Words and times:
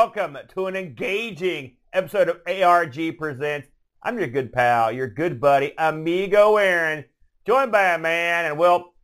welcome 0.00 0.38
to 0.48 0.66
an 0.66 0.74
engaging 0.76 1.76
episode 1.92 2.30
of 2.30 2.40
ARG 2.46 3.18
Presents. 3.18 3.68
I'm 4.02 4.18
your 4.18 4.28
good 4.28 4.50
pal, 4.50 4.90
your 4.90 5.08
good 5.08 5.38
buddy, 5.38 5.74
amigo 5.76 6.56
Aaron, 6.56 7.04
joined 7.46 7.70
by 7.70 7.92
a 7.92 7.98
man, 7.98 8.46
and 8.46 8.58
well, 8.58 8.94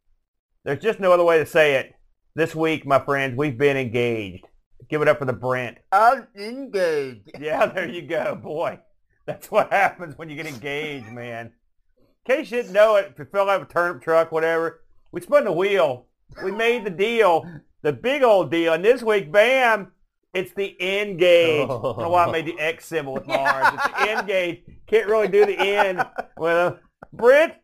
there's 0.64 0.82
just 0.82 0.98
no 0.98 1.12
other 1.12 1.22
way 1.22 1.36
to 1.36 1.44
say 1.44 1.74
it. 1.74 1.94
This 2.34 2.54
week, 2.54 2.86
my 2.86 2.98
friends, 2.98 3.36
we've 3.36 3.58
been 3.58 3.76
engaged. 3.76 4.46
Give 4.88 5.02
it 5.02 5.08
up 5.08 5.18
for 5.18 5.26
the 5.26 5.34
Brent. 5.34 5.76
I'm 5.92 6.28
engaged. 6.34 7.30
Yeah, 7.38 7.66
there 7.66 7.86
you 7.86 8.00
go, 8.00 8.34
boy. 8.34 8.80
That's 9.26 9.50
what 9.50 9.70
happens 9.70 10.16
when 10.16 10.30
you 10.30 10.36
get 10.36 10.46
engaged, 10.46 11.12
man. 11.12 11.52
In 11.98 12.36
case 12.36 12.50
you 12.50 12.62
didn't 12.62 12.72
know 12.72 12.96
it, 12.96 13.10
if 13.12 13.18
you 13.18 13.26
fill 13.26 13.50
out 13.50 13.60
a 13.60 13.66
turnip 13.66 14.02
truck, 14.02 14.32
whatever, 14.32 14.80
we 15.12 15.20
spun 15.20 15.44
the 15.44 15.52
wheel. 15.52 16.06
We 16.42 16.52
made 16.52 16.86
the 16.86 16.90
deal, 16.90 17.46
the 17.82 17.92
big 17.92 18.22
old 18.22 18.50
deal. 18.50 18.72
And 18.72 18.82
this 18.82 19.02
week, 19.02 19.30
bam, 19.30 19.92
it's 20.36 20.52
the 20.54 20.76
N-Gage. 20.80 21.64
I 21.64 21.66
don't 21.66 21.98
know 21.98 22.08
why 22.10 22.24
I 22.26 22.30
made 22.32 22.46
the 22.46 22.58
X 22.58 22.86
symbol 22.86 23.14
with 23.14 23.26
my 23.26 23.36
arms. 23.36 23.80
It's 23.84 23.98
the 23.98 24.10
N-Gage. 24.18 24.62
Can't 24.86 25.06
really 25.08 25.28
do 25.28 25.44
the 25.46 25.58
N. 25.58 26.04
Well, 26.36 26.78
Brent, 27.12 27.54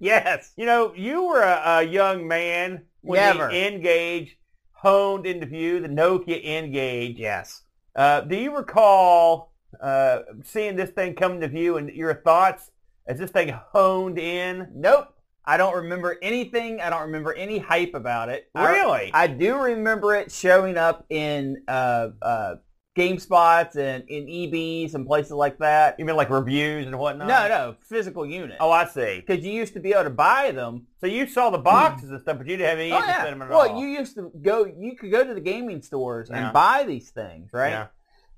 Yes. 0.00 0.52
you 0.56 0.64
know, 0.66 0.92
you 0.94 1.24
were 1.26 1.42
a, 1.42 1.62
a 1.78 1.82
young 1.82 2.26
man 2.28 2.84
when 3.02 3.18
Never. 3.20 3.48
the 3.48 3.54
N-Gage 3.56 4.38
honed 4.72 5.26
into 5.26 5.46
view, 5.46 5.80
the 5.80 5.88
Nokia 5.88 6.40
N-Gage. 6.42 7.18
Yes. 7.18 7.62
Uh, 7.94 8.20
do 8.22 8.36
you 8.36 8.56
recall 8.56 9.52
uh, 9.80 10.20
seeing 10.44 10.76
this 10.76 10.90
thing 10.90 11.14
come 11.14 11.40
to 11.40 11.48
view 11.48 11.76
and 11.76 11.88
your 11.90 12.14
thoughts 12.14 12.70
as 13.06 13.18
this 13.18 13.30
thing 13.30 13.48
honed 13.72 14.18
in? 14.18 14.68
Nope. 14.74 15.14
I 15.44 15.56
don't 15.56 15.74
remember 15.74 16.16
anything. 16.22 16.80
I 16.80 16.90
don't 16.90 17.02
remember 17.02 17.32
any 17.34 17.58
hype 17.58 17.94
about 17.94 18.28
it. 18.28 18.48
Really? 18.54 19.10
I, 19.12 19.26
do 19.26 19.56
remember 19.58 20.14
it 20.14 20.30
showing 20.30 20.76
up 20.76 21.04
in 21.10 21.62
uh, 21.66 22.08
uh, 22.22 22.54
GameSpots 22.96 23.74
and 23.76 24.04
in 24.08 24.26
EBs 24.26 24.94
and 24.94 25.06
places 25.06 25.32
like 25.32 25.58
that. 25.58 25.96
you 25.98 26.04
mean 26.04 26.14
like 26.14 26.30
reviews 26.30 26.86
and 26.86 26.96
whatnot? 26.98 27.26
No, 27.26 27.48
no, 27.48 27.74
physical 27.80 28.24
units. 28.24 28.58
Oh, 28.60 28.70
I 28.70 28.86
see. 28.86 29.22
Because 29.26 29.44
you 29.44 29.52
used 29.52 29.72
to 29.74 29.80
be 29.80 29.92
able 29.92 30.04
to 30.04 30.10
buy 30.10 30.52
them. 30.52 30.86
So 31.00 31.06
you 31.06 31.26
saw 31.26 31.50
the 31.50 31.58
boxes 31.58 32.10
and 32.10 32.20
stuff, 32.20 32.38
but 32.38 32.46
you 32.46 32.56
didn't 32.56 32.68
have 32.70 32.78
any 32.78 32.92
Oh, 32.92 32.96
interest 32.98 33.18
yeah. 33.18 33.24
in 33.26 33.38
them 33.38 33.42
at 33.42 33.48
Well, 33.50 33.68
all. 33.70 33.80
you 33.80 33.88
used 33.88 34.14
to 34.16 34.30
go. 34.42 34.64
You 34.64 34.94
could 34.96 35.10
go 35.10 35.24
to 35.26 35.34
the 35.34 35.40
gaming 35.40 35.82
stores 35.82 36.28
Yeah. 36.30 36.44
and 36.44 36.52
buy 36.52 36.84
these 36.86 37.10
things, 37.10 37.50
right? 37.52 37.70
Yeah. 37.70 37.86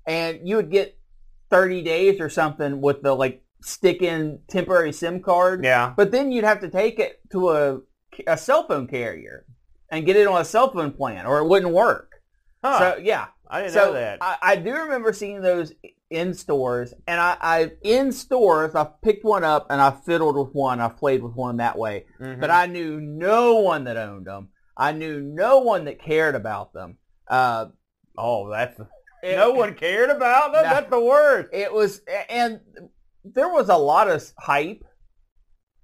and 0.07 0.47
you 0.47 0.55
would 0.55 0.71
get 0.71 0.97
30 1.51 1.81
days 1.83 2.19
or 2.19 2.29
something 2.29 2.81
with 2.81 3.01
the 3.03 3.13
like 3.15 3.43
stick 3.61 4.01
in 4.01 4.39
temporary 4.47 4.91
SIM 4.93 5.21
card. 5.21 5.63
Yeah. 5.63 5.93
But 5.95 6.11
then 6.11 6.31
you'd 6.31 6.43
have 6.43 6.61
to 6.61 6.69
take 6.69 6.99
it 6.99 7.19
to 7.31 7.49
a, 7.51 7.79
a 8.27 8.37
cell 8.37 8.67
phone 8.67 8.87
carrier 8.87 9.45
and 9.89 10.05
get 10.05 10.15
it 10.15 10.27
on 10.27 10.41
a 10.41 10.45
cell 10.45 10.71
phone 10.71 10.91
plan 10.91 11.25
or 11.25 11.39
it 11.39 11.47
wouldn't 11.47 11.73
work. 11.73 12.13
Huh. 12.63 12.79
So 12.79 13.01
yeah. 13.01 13.27
I 13.47 13.61
didn't 13.61 13.73
so 13.73 13.85
know 13.85 13.93
that. 13.93 14.19
I, 14.21 14.37
I 14.41 14.55
do 14.55 14.73
remember 14.73 15.13
seeing 15.13 15.41
those 15.41 15.71
in 16.09 16.33
stores 16.33 16.93
and 17.07 17.19
I, 17.19 17.37
I 17.41 17.71
in 17.83 18.11
stores 18.11 18.75
I 18.75 18.87
picked 19.03 19.23
one 19.23 19.43
up 19.43 19.67
and 19.69 19.81
I 19.81 19.91
fiddled 19.91 20.35
with 20.35 20.53
one. 20.53 20.79
I 20.79 20.89
played 20.89 21.21
with 21.23 21.33
one 21.33 21.57
that 21.57 21.77
way. 21.77 22.05
Mhm. 22.19 22.39
But 22.39 22.49
I 22.51 22.65
knew 22.65 22.99
no 22.99 23.55
one 23.55 23.83
that 23.85 23.97
owned 23.97 24.25
them. 24.25 24.49
I 24.77 24.91
knew 24.91 25.21
no 25.21 25.59
one 25.59 25.85
that 25.85 26.01
cared 26.01 26.35
about 26.35 26.73
them. 26.73 26.97
Uh, 27.27 27.67
oh, 28.17 28.49
that's 28.49 28.79
it- 29.23 29.35
no 29.35 29.51
one 29.51 29.73
cared 29.73 30.09
about 30.09 30.51
them. 30.53 30.63
No. 30.63 30.69
That's 30.69 30.89
the 30.89 30.99
worst. 30.99 31.49
It 31.53 31.73
was, 31.73 32.01
and 32.29 32.59
there 33.33 33.49
was 33.49 33.69
a 33.69 33.77
lot 33.77 34.09
of 34.09 34.23
hype 34.39 34.83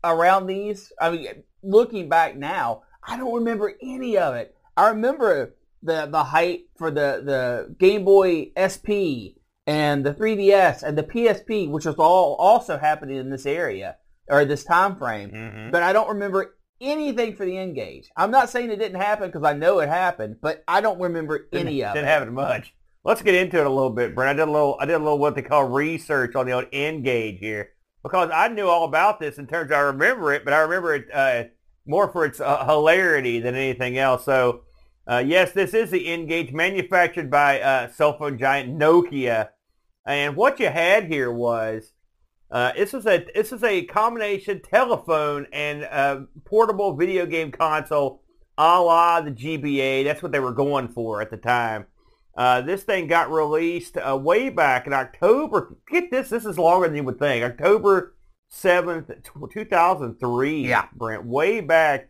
around 0.03 0.47
these. 0.47 0.91
I 0.99 1.09
mean, 1.11 1.27
looking 1.63 2.09
back 2.09 2.35
now, 2.37 2.83
I 3.07 3.17
don't 3.17 3.33
remember 3.33 3.73
any 3.81 4.17
of 4.17 4.35
it. 4.35 4.55
I 4.77 4.89
remember 4.89 5.55
the 5.83 6.05
the 6.05 6.23
hype 6.23 6.67
for 6.77 6.91
the 6.91 7.21
the 7.25 7.75
Game 7.79 8.05
Boy 8.05 8.51
SP 8.55 9.37
and 9.67 10.05
the 10.05 10.13
3DS 10.13 10.83
and 10.83 10.97
the 10.97 11.03
PSP, 11.03 11.69
which 11.69 11.85
was 11.85 11.95
all 11.95 12.35
also 12.35 12.77
happening 12.77 13.17
in 13.17 13.29
this 13.29 13.45
area 13.45 13.97
or 14.27 14.45
this 14.45 14.63
time 14.63 14.95
frame. 14.95 15.31
Mhm. 15.31 15.71
But 15.71 15.83
I 15.83 15.93
don't 15.93 16.09
remember 16.09 16.55
anything 16.79 17.35
for 17.35 17.45
the 17.45 17.57
N-Gage. 17.57 18.09
I'm 18.17 18.31
not 18.31 18.49
saying 18.49 18.71
it 18.71 18.77
didn't 18.79 18.99
happen 18.99 19.27
because 19.29 19.43
I 19.43 19.53
know 19.53 19.79
it 19.79 19.89
happened, 19.89 20.37
but 20.41 20.63
I 20.67 20.81
don't 20.81 20.99
remember 20.99 21.47
any 21.53 21.75
didn't, 21.77 21.89
of 21.89 21.93
didn't 21.93 22.07
it. 22.07 22.11
have 22.11 22.23
it 22.23 22.31
much. 22.31 22.73
Let's 23.03 23.23
get 23.23 23.33
into 23.33 23.57
it 23.57 23.65
a 23.65 23.69
little 23.69 23.89
bit, 23.89 24.13
Brent. 24.13 24.29
I 24.29 24.33
did 24.45 24.49
a 24.49 24.51
little. 24.51 24.77
I 24.79 24.85
did 24.85 24.93
a 24.93 24.99
little 24.99 25.17
what 25.17 25.33
they 25.33 25.41
call 25.41 25.67
research 25.67 26.35
on 26.35 26.45
the 26.45 26.51
old 26.51 26.67
N-Gage 26.71 27.39
here 27.39 27.71
because 28.03 28.29
I 28.31 28.47
knew 28.47 28.67
all 28.67 28.85
about 28.85 29.19
this 29.19 29.39
in 29.39 29.47
terms. 29.47 29.71
Of, 29.71 29.77
I 29.77 29.81
remember 29.81 30.33
it, 30.33 30.45
but 30.45 30.53
I 30.53 30.59
remember 30.59 30.93
it 30.93 31.07
uh, 31.11 31.43
more 31.87 32.11
for 32.11 32.25
its 32.25 32.39
uh, 32.39 32.63
hilarity 32.63 33.39
than 33.39 33.55
anything 33.55 33.97
else. 33.97 34.23
So, 34.23 34.61
uh, 35.07 35.23
yes, 35.25 35.51
this 35.51 35.73
is 35.73 35.89
the 35.89 36.07
N-Gage, 36.07 36.51
manufactured 36.51 37.31
by 37.31 37.59
uh, 37.59 37.91
cell 37.91 38.15
phone 38.19 38.37
giant 38.37 38.77
Nokia, 38.77 39.49
and 40.05 40.35
what 40.35 40.59
you 40.59 40.69
had 40.69 41.05
here 41.05 41.31
was. 41.31 41.93
Uh, 42.51 42.73
this 42.73 42.93
is 42.93 43.07
a 43.07 43.25
this 43.33 43.53
is 43.53 43.63
a 43.63 43.85
combination 43.85 44.61
telephone 44.61 45.47
and 45.53 45.85
uh, 45.85 46.19
portable 46.43 46.93
video 46.97 47.25
game 47.25 47.49
console, 47.49 48.21
a 48.57 48.81
la 48.81 49.21
the 49.21 49.31
GBA. 49.31 50.03
That's 50.03 50.21
what 50.21 50.33
they 50.33 50.39
were 50.41 50.51
going 50.51 50.89
for 50.89 51.21
at 51.21 51.31
the 51.31 51.37
time. 51.37 51.85
Uh, 52.35 52.61
this 52.61 52.83
thing 52.83 53.07
got 53.07 53.31
released 53.31 53.97
uh, 53.97 54.17
way 54.17 54.49
back 54.49 54.87
in 54.87 54.93
October. 54.93 55.75
Get 55.89 56.11
this, 56.11 56.29
this 56.29 56.45
is 56.45 56.57
longer 56.57 56.87
than 56.87 56.95
you 56.95 57.03
would 57.03 57.19
think. 57.19 57.43
October 57.43 58.15
7th, 58.51 59.13
2003. 59.51 60.67
Yeah. 60.67 60.87
Brent, 60.93 61.25
way 61.25 61.61
back. 61.61 62.09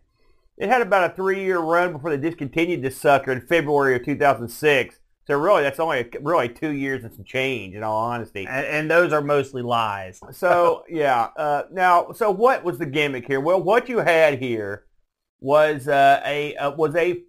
It 0.58 0.70
had 0.70 0.82
about 0.82 1.12
a 1.12 1.16
three-year 1.16 1.60
run 1.60 1.94
before 1.94 2.16
they 2.16 2.30
discontinued 2.30 2.84
this 2.84 2.98
sucker 2.98 3.32
in 3.32 3.42
February 3.42 3.96
of 3.96 4.06
2006. 4.06 5.00
So 5.28 5.38
really, 5.38 5.64
that's 5.64 5.80
only 5.80 6.10
really 6.22 6.50
two 6.50 6.72
years 6.72 7.04
and 7.04 7.14
some 7.14 7.24
change, 7.24 7.76
in 7.76 7.84
all 7.84 7.98
honesty. 7.98 8.46
And, 8.48 8.66
and 8.66 8.92
those 8.92 9.14
are 9.14 9.22
mostly 9.22 9.62
lies. 9.62 10.20
So 10.34 10.84
yeah. 10.90 11.30
Uh, 11.38 11.64
now, 11.72 12.12
so 12.12 12.32
what 12.32 12.64
was 12.64 12.78
the 12.78 12.86
gimmick 12.86 13.28
here? 13.28 13.40
Well, 13.40 13.62
what 13.62 13.88
you 13.88 14.00
had 14.00 14.40
here 14.40 14.86
was 15.40 15.88
uh, 15.88 16.22
a 16.26 16.56
uh, 16.56 16.72
was 16.72 16.96
a 16.96 17.24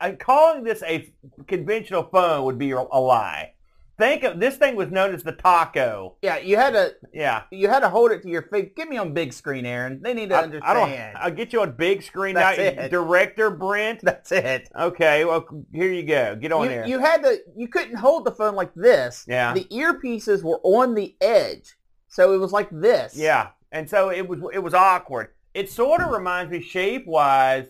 uh, 0.00 0.12
calling 0.18 0.64
this 0.64 0.82
a 0.82 1.12
conventional 1.46 2.04
phone 2.04 2.44
would 2.44 2.58
be 2.58 2.70
a, 2.72 2.80
lie. 2.80 3.54
Think 3.98 4.22
of 4.22 4.38
this 4.38 4.54
thing 4.56 4.76
was 4.76 4.92
known 4.92 5.12
as 5.12 5.24
the 5.24 5.32
Taco. 5.32 6.14
Yeah, 6.22 6.38
you 6.38 6.54
had 6.54 6.70
to 6.74 6.94
Yeah. 7.12 7.42
you 7.50 7.68
had 7.68 7.80
to 7.80 7.88
hold 7.88 8.12
it 8.12 8.22
to 8.22 8.28
your 8.28 8.42
face. 8.42 8.70
Get 8.76 8.88
me 8.88 8.96
on 8.96 9.12
big 9.12 9.32
screen, 9.32 9.66
Aaron. 9.66 10.00
They 10.00 10.14
need 10.14 10.28
to 10.28 10.36
I, 10.36 10.38
I 10.38 10.42
understand. 10.44 11.14
don't. 11.14 11.24
I'll 11.24 11.30
get 11.32 11.52
you 11.52 11.62
on 11.62 11.72
big 11.72 12.04
screen 12.04 12.36
That's 12.36 12.58
now. 12.58 12.64
it. 12.84 12.90
Director 12.92 13.50
Brent. 13.50 14.00
That's 14.04 14.30
it. 14.30 14.68
Okay. 14.78 15.24
Well, 15.24 15.64
here 15.72 15.92
you 15.92 16.04
go. 16.04 16.36
Get 16.36 16.52
on 16.52 16.62
You, 16.62 16.68
there. 16.68 16.86
you 16.86 16.98
had 17.00 17.24
to. 17.24 17.38
You 17.56 17.66
couldn't 17.66 17.96
hold 17.96 18.24
the 18.24 18.30
phone 18.30 18.54
like 18.54 18.72
this. 18.76 19.24
Yeah. 19.26 19.52
The 19.52 19.64
earpieces 19.64 20.44
were 20.44 20.60
on 20.62 20.94
the 20.94 21.16
edge, 21.20 21.76
so 22.06 22.32
it 22.32 22.38
was 22.38 22.52
like 22.52 22.68
this. 22.70 23.16
Yeah, 23.16 23.48
and 23.72 23.90
so 23.90 24.10
it 24.12 24.28
was 24.28 24.38
it 24.54 24.60
was 24.60 24.74
awkward. 24.74 25.30
It 25.54 25.68
sort 25.72 26.00
of 26.02 26.10
reminds 26.12 26.52
me 26.52 26.62
shape 26.62 27.04
wise 27.08 27.66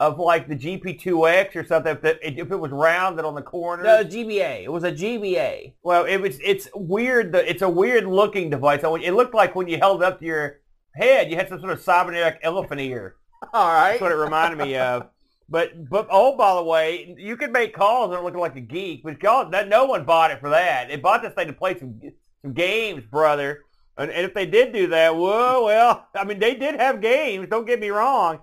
of 0.00 0.18
like 0.18 0.48
the 0.48 0.56
GP2X 0.56 1.54
or 1.54 1.64
something. 1.64 1.92
If, 1.92 2.00
the, 2.00 2.26
if 2.26 2.50
it 2.50 2.56
was 2.56 2.72
rounded 2.72 3.24
on 3.26 3.34
the 3.34 3.42
corners. 3.42 3.84
No, 3.84 4.02
GBA. 4.02 4.64
It 4.64 4.72
was 4.72 4.82
a 4.82 4.90
GBA. 4.90 5.74
well, 5.82 6.06
it 6.06 6.16
was 6.16 6.38
it's 6.42 6.68
weird. 6.74 7.32
The, 7.32 7.48
it's 7.48 7.62
a 7.62 7.68
weird 7.68 8.06
looking 8.06 8.48
device. 8.48 8.80
It 8.82 9.12
looked 9.12 9.34
like 9.34 9.54
when 9.54 9.68
you 9.68 9.76
held 9.76 10.02
up 10.02 10.18
to 10.20 10.24
your 10.24 10.60
head, 10.96 11.30
you 11.30 11.36
had 11.36 11.50
some 11.50 11.60
sort 11.60 11.72
of 11.72 11.82
cybernetic 11.82 12.40
elephant 12.42 12.80
ear. 12.80 13.16
All 13.52 13.68
right. 13.68 13.90
That's 13.90 14.00
what 14.00 14.12
it 14.12 14.16
reminded 14.16 14.58
me 14.58 14.76
of. 14.76 15.06
But 15.50 15.90
but 15.90 16.08
oh, 16.10 16.34
by 16.36 16.54
the 16.54 16.62
way, 16.62 17.14
you 17.18 17.36
could 17.36 17.52
make 17.52 17.74
calls 17.74 18.14
and 18.14 18.24
look 18.24 18.34
like 18.36 18.56
a 18.56 18.60
geek, 18.60 19.02
but 19.02 19.22
y'all, 19.22 19.50
that 19.50 19.68
no 19.68 19.84
one 19.84 20.04
bought 20.04 20.30
it 20.30 20.40
for 20.40 20.48
that. 20.48 20.88
They 20.88 20.96
bought 20.96 21.22
this 21.22 21.34
thing 21.34 21.48
to 21.48 21.52
play 21.52 21.78
some 21.78 22.00
some 22.40 22.54
games, 22.54 23.04
brother. 23.10 23.64
And, 23.98 24.10
and 24.10 24.24
if 24.24 24.32
they 24.32 24.46
did 24.46 24.72
do 24.72 24.86
that, 24.86 25.14
whoa, 25.14 25.64
well, 25.64 26.06
I 26.14 26.24
mean, 26.24 26.38
they 26.38 26.54
did 26.54 26.76
have 26.76 27.02
games. 27.02 27.48
Don't 27.50 27.66
get 27.66 27.80
me 27.80 27.90
wrong, 27.90 28.38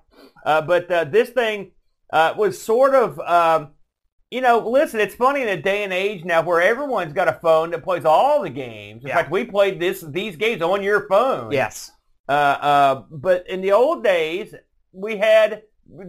uh, 0.48 0.62
but 0.62 0.90
uh, 0.92 1.04
this 1.04 1.30
thing 1.30 1.72
uh, 2.12 2.34
was 2.38 2.60
sort 2.62 2.96
of. 2.96 3.20
Um, 3.20 3.72
you 4.30 4.42
know, 4.42 4.58
listen, 4.60 5.00
it's 5.00 5.16
funny 5.16 5.42
in 5.42 5.48
a 5.48 5.62
day 5.62 5.84
and 5.86 5.94
age 5.94 6.26
now 6.26 6.42
where 6.42 6.62
everyone's 6.62 7.14
got 7.14 7.30
a 7.30 7.40
phone 7.42 7.72
that 7.72 7.82
plays 7.82 8.04
all 8.04 8.42
the 8.42 8.50
games. 8.50 9.04
In 9.04 9.08
Yeah. 9.08 9.16
fact, 9.16 9.32
we 9.32 9.46
played 9.46 9.80
this 9.80 10.02
these 10.02 10.36
games 10.36 10.62
on 10.62 10.84
your 10.84 11.08
phone. 11.08 11.52
Yes. 11.54 11.92
Uh, 12.28 12.32
uh, 12.32 13.04
but 13.10 13.48
in 13.48 13.62
the 13.62 13.72
old 13.72 14.04
days, 14.04 14.54
we 14.92 15.16
had 15.16 15.64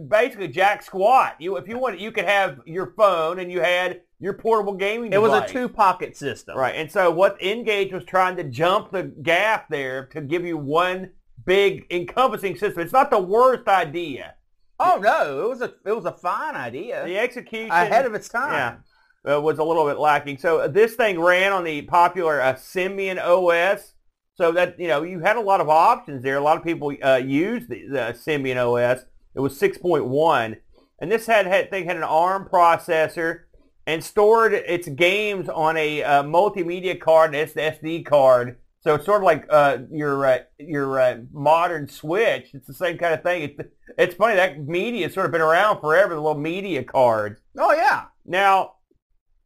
basically 0.09 0.49
jack 0.49 0.83
squat. 0.83 1.35
You, 1.39 1.55
if 1.55 1.65
you 1.69 1.77
wanted, 1.79 2.01
you 2.01 2.11
could 2.11 2.25
have 2.25 2.59
your 2.65 2.93
phone 2.97 3.39
and 3.39 3.49
you 3.49 3.61
had 3.61 4.01
your 4.19 4.33
portable 4.33 4.73
gaming. 4.73 5.13
It 5.13 5.21
was 5.21 5.31
a 5.31 5.47
two 5.47 5.69
pocket 5.69 6.17
system. 6.17 6.57
right. 6.57 6.75
And 6.75 6.91
so 6.91 7.09
what 7.09 7.37
N-Gage 7.39 7.93
was 7.93 8.03
trying 8.03 8.35
to 8.35 8.43
jump 8.43 8.91
the 8.91 9.03
gap 9.03 9.69
there 9.69 10.07
to 10.07 10.19
give 10.19 10.43
you 10.45 10.57
one 10.57 11.11
big 11.49 11.87
encompassing 11.89 12.55
system. 12.55 12.83
It's 12.83 12.93
not 12.93 13.09
the 13.09 13.19
worst 13.19 13.67
idea. 13.67 14.35
Oh 14.79 14.99
no, 15.01 15.43
it 15.43 15.49
was 15.49 15.61
a 15.61 15.73
it 15.83 15.91
was 15.91 16.05
a 16.05 16.11
fine 16.11 16.55
idea. 16.55 17.03
The 17.05 17.17
execution 17.17 17.71
Ahead 17.71 18.05
of 18.05 18.13
its 18.13 18.29
time. 18.29 18.77
Yeah. 19.25 19.35
uh, 19.35 19.41
was 19.41 19.57
a 19.57 19.63
little 19.63 19.85
bit 19.85 19.97
lacking. 19.97 20.37
So 20.37 20.59
uh, 20.59 20.67
this 20.67 20.93
thing 20.93 21.19
ran 21.19 21.51
on 21.51 21.63
the 21.63 21.81
popular 21.81 22.39
uh, 22.39 22.53
Symbian 22.53 23.19
OS. 23.19 23.93
So 24.35 24.53
that 24.53 24.79
you 24.79 24.87
know 24.87 25.01
you 25.01 25.19
had 25.19 25.35
a 25.37 25.41
lot 25.41 25.59
of 25.59 25.67
options 25.69 26.23
there. 26.23 26.37
A 26.37 26.41
lot 26.41 26.55
of 26.55 26.63
people 26.63 26.95
uh, 27.03 27.15
used 27.15 27.67
the, 27.67 27.87
the 27.89 28.15
Symbian 28.15 28.55
OS. 28.55 29.05
It 29.35 29.41
was 29.41 29.59
6.1, 29.59 30.57
and 30.99 31.11
this 31.11 31.25
had, 31.25 31.45
had 31.45 31.69
thing 31.69 31.85
had 31.85 31.97
an 31.97 32.03
ARM 32.03 32.47
processor 32.49 33.41
and 33.85 34.03
stored 34.03 34.53
its 34.53 34.87
games 34.87 35.49
on 35.49 35.77
a 35.77 36.03
uh, 36.03 36.23
multimedia 36.23 36.99
card, 36.99 37.35
an 37.35 37.47
SD 37.47 38.05
card. 38.05 38.57
So 38.89 38.95
it's 38.95 39.05
sort 39.05 39.21
of 39.21 39.25
like 39.25 39.45
uh, 39.51 39.77
your 39.91 40.25
uh, 40.25 40.39
your 40.57 40.99
uh, 40.99 41.17
modern 41.31 41.87
Switch. 41.87 42.49
It's 42.55 42.65
the 42.65 42.73
same 42.73 42.97
kind 42.97 43.13
of 43.13 43.21
thing. 43.21 43.43
It's, 43.43 43.69
it's 43.99 44.15
funny 44.15 44.33
that 44.33 44.67
media 44.67 45.05
has 45.05 45.13
sort 45.13 45.27
of 45.27 45.31
been 45.31 45.41
around 45.41 45.79
forever. 45.79 46.15
The 46.15 46.19
little 46.19 46.41
media 46.41 46.83
cards. 46.83 47.39
Oh 47.55 47.71
yeah. 47.71 48.05
Now, 48.25 48.77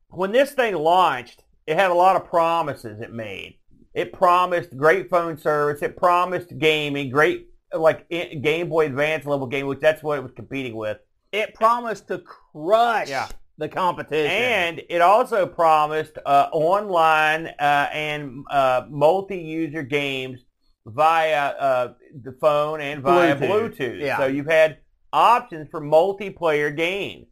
when 0.07 0.31
this 0.31 0.53
thing 0.53 0.75
launched, 0.75 1.43
it 1.67 1.75
had 1.75 1.91
a 1.91 1.93
lot 1.93 2.15
of 2.15 2.23
promises 2.23 3.01
it 3.01 3.11
made. 3.11 3.57
It 3.93 4.13
promised 4.13 4.77
great 4.77 5.09
phone 5.09 5.37
service. 5.37 5.81
It 5.81 5.97
promised 5.97 6.57
gaming, 6.57 7.09
great 7.09 7.49
like 7.77 8.07
Game 8.09 8.69
Boy 8.69 8.85
Advance 8.85 9.25
level 9.25 9.47
game, 9.47 9.67
which 9.67 9.81
that's 9.81 10.01
what 10.01 10.19
it 10.19 10.23
was 10.23 10.31
competing 10.31 10.77
with. 10.77 10.99
It 11.33 11.53
promised 11.53 12.07
to 12.07 12.19
crush 12.19 13.09
Yeah. 13.09 13.27
The 13.57 13.69
competition. 13.69 14.31
And 14.31 14.81
it 14.89 15.01
also 15.01 15.45
promised 15.45 16.17
uh, 16.25 16.47
online 16.51 17.47
uh, 17.59 17.89
and 17.91 18.43
uh, 18.49 18.85
multi-user 18.89 19.83
games 19.83 20.41
via 20.85 21.49
uh, 21.49 21.93
the 22.23 22.33
phone 22.33 22.81
and 22.81 23.01
via 23.01 23.35
Bluetooth. 23.35 23.77
Bluetooth. 23.77 24.01
Yeah. 24.01 24.17
So 24.17 24.25
you've 24.25 24.47
had 24.47 24.79
options 25.11 25.69
for 25.69 25.81
multiplayer 25.81 26.75
games. 26.75 27.27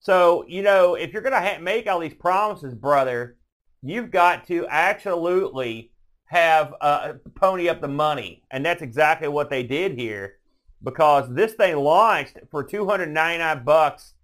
So, 0.00 0.44
you 0.48 0.62
know, 0.62 0.94
if 0.94 1.12
you're 1.12 1.22
going 1.22 1.32
to 1.32 1.40
ha- 1.40 1.60
make 1.60 1.86
all 1.86 2.00
these 2.00 2.14
promises, 2.14 2.74
brother, 2.74 3.36
you've 3.82 4.10
got 4.10 4.46
to 4.48 4.66
absolutely 4.68 5.92
have 6.26 6.74
uh, 6.80 7.14
pony 7.34 7.68
up 7.68 7.80
the 7.80 7.88
money. 7.88 8.42
And 8.50 8.64
that's 8.64 8.82
exactly 8.82 9.28
what 9.28 9.50
they 9.50 9.62
did 9.62 9.98
here 9.98 10.38
because 10.82 11.32
this 11.32 11.52
thing 11.52 11.76
launched 11.76 12.38
for 12.50 12.64
299 12.64 13.64
bucks 13.64 14.14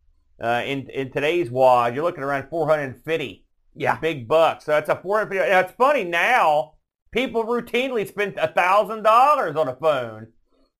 uh, 0.42 0.62
in 0.64 0.88
in 0.90 1.10
today's 1.10 1.50
wad, 1.50 1.94
you're 1.94 2.04
looking 2.04 2.24
around 2.24 2.48
450. 2.48 3.44
Yeah. 3.74 3.98
big 4.00 4.26
bucks. 4.26 4.64
So 4.64 4.76
it's 4.76 4.88
a 4.88 4.96
450. 4.96 5.50
Now 5.50 5.60
it's 5.60 5.72
funny 5.72 6.04
now. 6.04 6.74
People 7.10 7.44
routinely 7.44 8.06
spend 8.06 8.36
a 8.36 8.48
thousand 8.52 9.02
dollars 9.02 9.56
on 9.56 9.68
a 9.68 9.76
phone, 9.76 10.28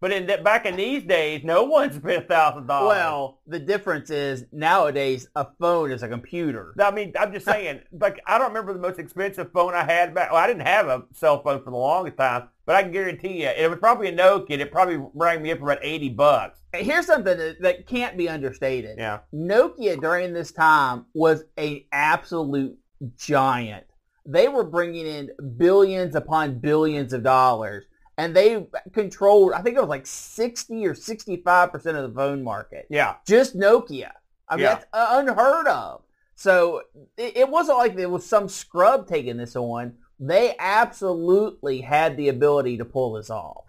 but 0.01 0.13
in 0.13 0.27
that 0.27 0.45
back 0.45 0.65
in 0.67 0.77
these 0.77 1.03
days, 1.05 1.43
no 1.45 1.65
one 1.65 1.93
spent 1.93 2.25
a 2.25 2.27
thousand 2.27 2.67
dollars. 2.67 2.89
well, 2.89 3.41
the 3.47 3.59
difference 3.59 4.11
is 4.11 4.45
nowadays 4.53 5.29
a 5.35 5.47
phone 5.59 5.91
is 5.91 6.03
a 6.03 6.09
computer. 6.09 6.75
I 6.81 6.91
mean, 6.91 7.13
I'm 7.19 7.33
just 7.33 7.45
saying. 7.53 7.81
like, 7.93 8.21
I 8.27 8.39
don't 8.39 8.49
remember 8.49 8.73
the 8.73 8.79
most 8.79 8.99
expensive 8.99 9.51
phone 9.53 9.75
I 9.75 9.85
had 9.85 10.15
back. 10.15 10.31
Well, 10.33 10.41
I 10.43 10.47
didn't 10.47 10.67
have 10.67 10.87
a 10.89 11.05
cell 11.13 11.43
phone 11.43 11.63
for 11.63 11.71
the 11.71 11.77
longest 11.77 12.17
time, 12.19 12.49
but 12.67 12.77
I 12.77 12.83
can 12.83 12.93
guarantee 12.93 13.43
you, 13.43 13.49
it 13.49 13.69
was 13.69 13.79
probably 13.79 14.09
a 14.09 14.17
Nokia. 14.17 14.53
and 14.53 14.63
It 14.63 14.71
probably 14.73 14.99
rang 15.15 15.43
me 15.43 15.51
up 15.53 15.59
for 15.59 15.65
about 15.71 15.85
80 15.85 16.11
bucks. 16.11 16.59
Here's 16.75 17.07
something 17.07 17.37
that, 17.39 17.63
that 17.63 17.87
can't 17.87 18.17
be 18.17 18.29
understated. 18.29 18.99
Yeah. 18.99 19.21
Nokia 19.35 20.01
during 20.01 20.35
this 20.35 20.53
time 20.53 21.07
was 21.15 21.45
an 21.57 21.81
absolute 21.93 22.77
giant. 23.17 23.85
They 24.27 24.49
were 24.49 24.65
bringing 24.65 25.07
in 25.07 25.31
billions 25.57 26.15
upon 26.15 26.59
billions 26.59 27.15
of 27.15 27.23
dollars, 27.23 27.87
and 28.19 28.35
they 28.35 28.67
controlled, 28.93 29.53
I 29.53 29.63
think 29.63 29.77
it 29.77 29.81
was 29.81 29.89
like 29.89 30.05
60 30.07 30.85
or 30.87 30.93
65% 30.95 31.75
of 31.75 31.83
the 31.83 32.13
phone 32.15 32.43
market. 32.43 32.87
Yeah. 32.91 33.15
Just 33.25 33.57
Nokia. 33.57 34.11
I 34.49 34.57
mean, 34.57 34.65
Yeah. 34.65 34.75
that's 34.75 34.87
unheard 34.93 35.69
of. 35.69 36.03
So 36.35 36.83
it, 37.17 37.37
it 37.37 37.49
wasn't 37.49 37.79
like 37.79 37.97
there 37.97 38.09
was 38.09 38.27
some 38.27 38.49
scrub 38.49 39.07
taking 39.09 39.37
this 39.37 39.55
on. 39.57 39.95
They 40.21 40.57
absolutely 40.59 41.81
had 41.81 42.17
the 42.17 42.29
ability 42.29 42.77
to 42.79 42.85
pull 42.85 43.13
this 43.13 43.31
off. 43.31 43.65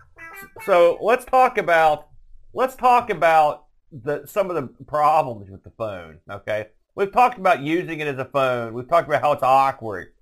So 0.65 0.97
let's 1.01 1.25
talk 1.25 1.57
about 1.57 2.07
let's 2.53 2.75
talk 2.75 3.09
about 3.11 3.65
the 3.91 4.25
some 4.25 4.49
of 4.49 4.55
the 4.55 4.83
problems 4.85 5.49
with 5.51 5.63
the 5.63 5.71
phone. 5.71 6.19
Okay, 6.29 6.67
we've 6.95 7.11
talked 7.11 7.37
about 7.37 7.61
using 7.61 7.99
it 7.99 8.07
as 8.07 8.17
a 8.17 8.25
phone. 8.25 8.73
We've 8.73 8.87
talked 8.87 9.07
about 9.07 9.21
how 9.21 9.31
it's 9.33 9.43
awkward. 9.43 10.13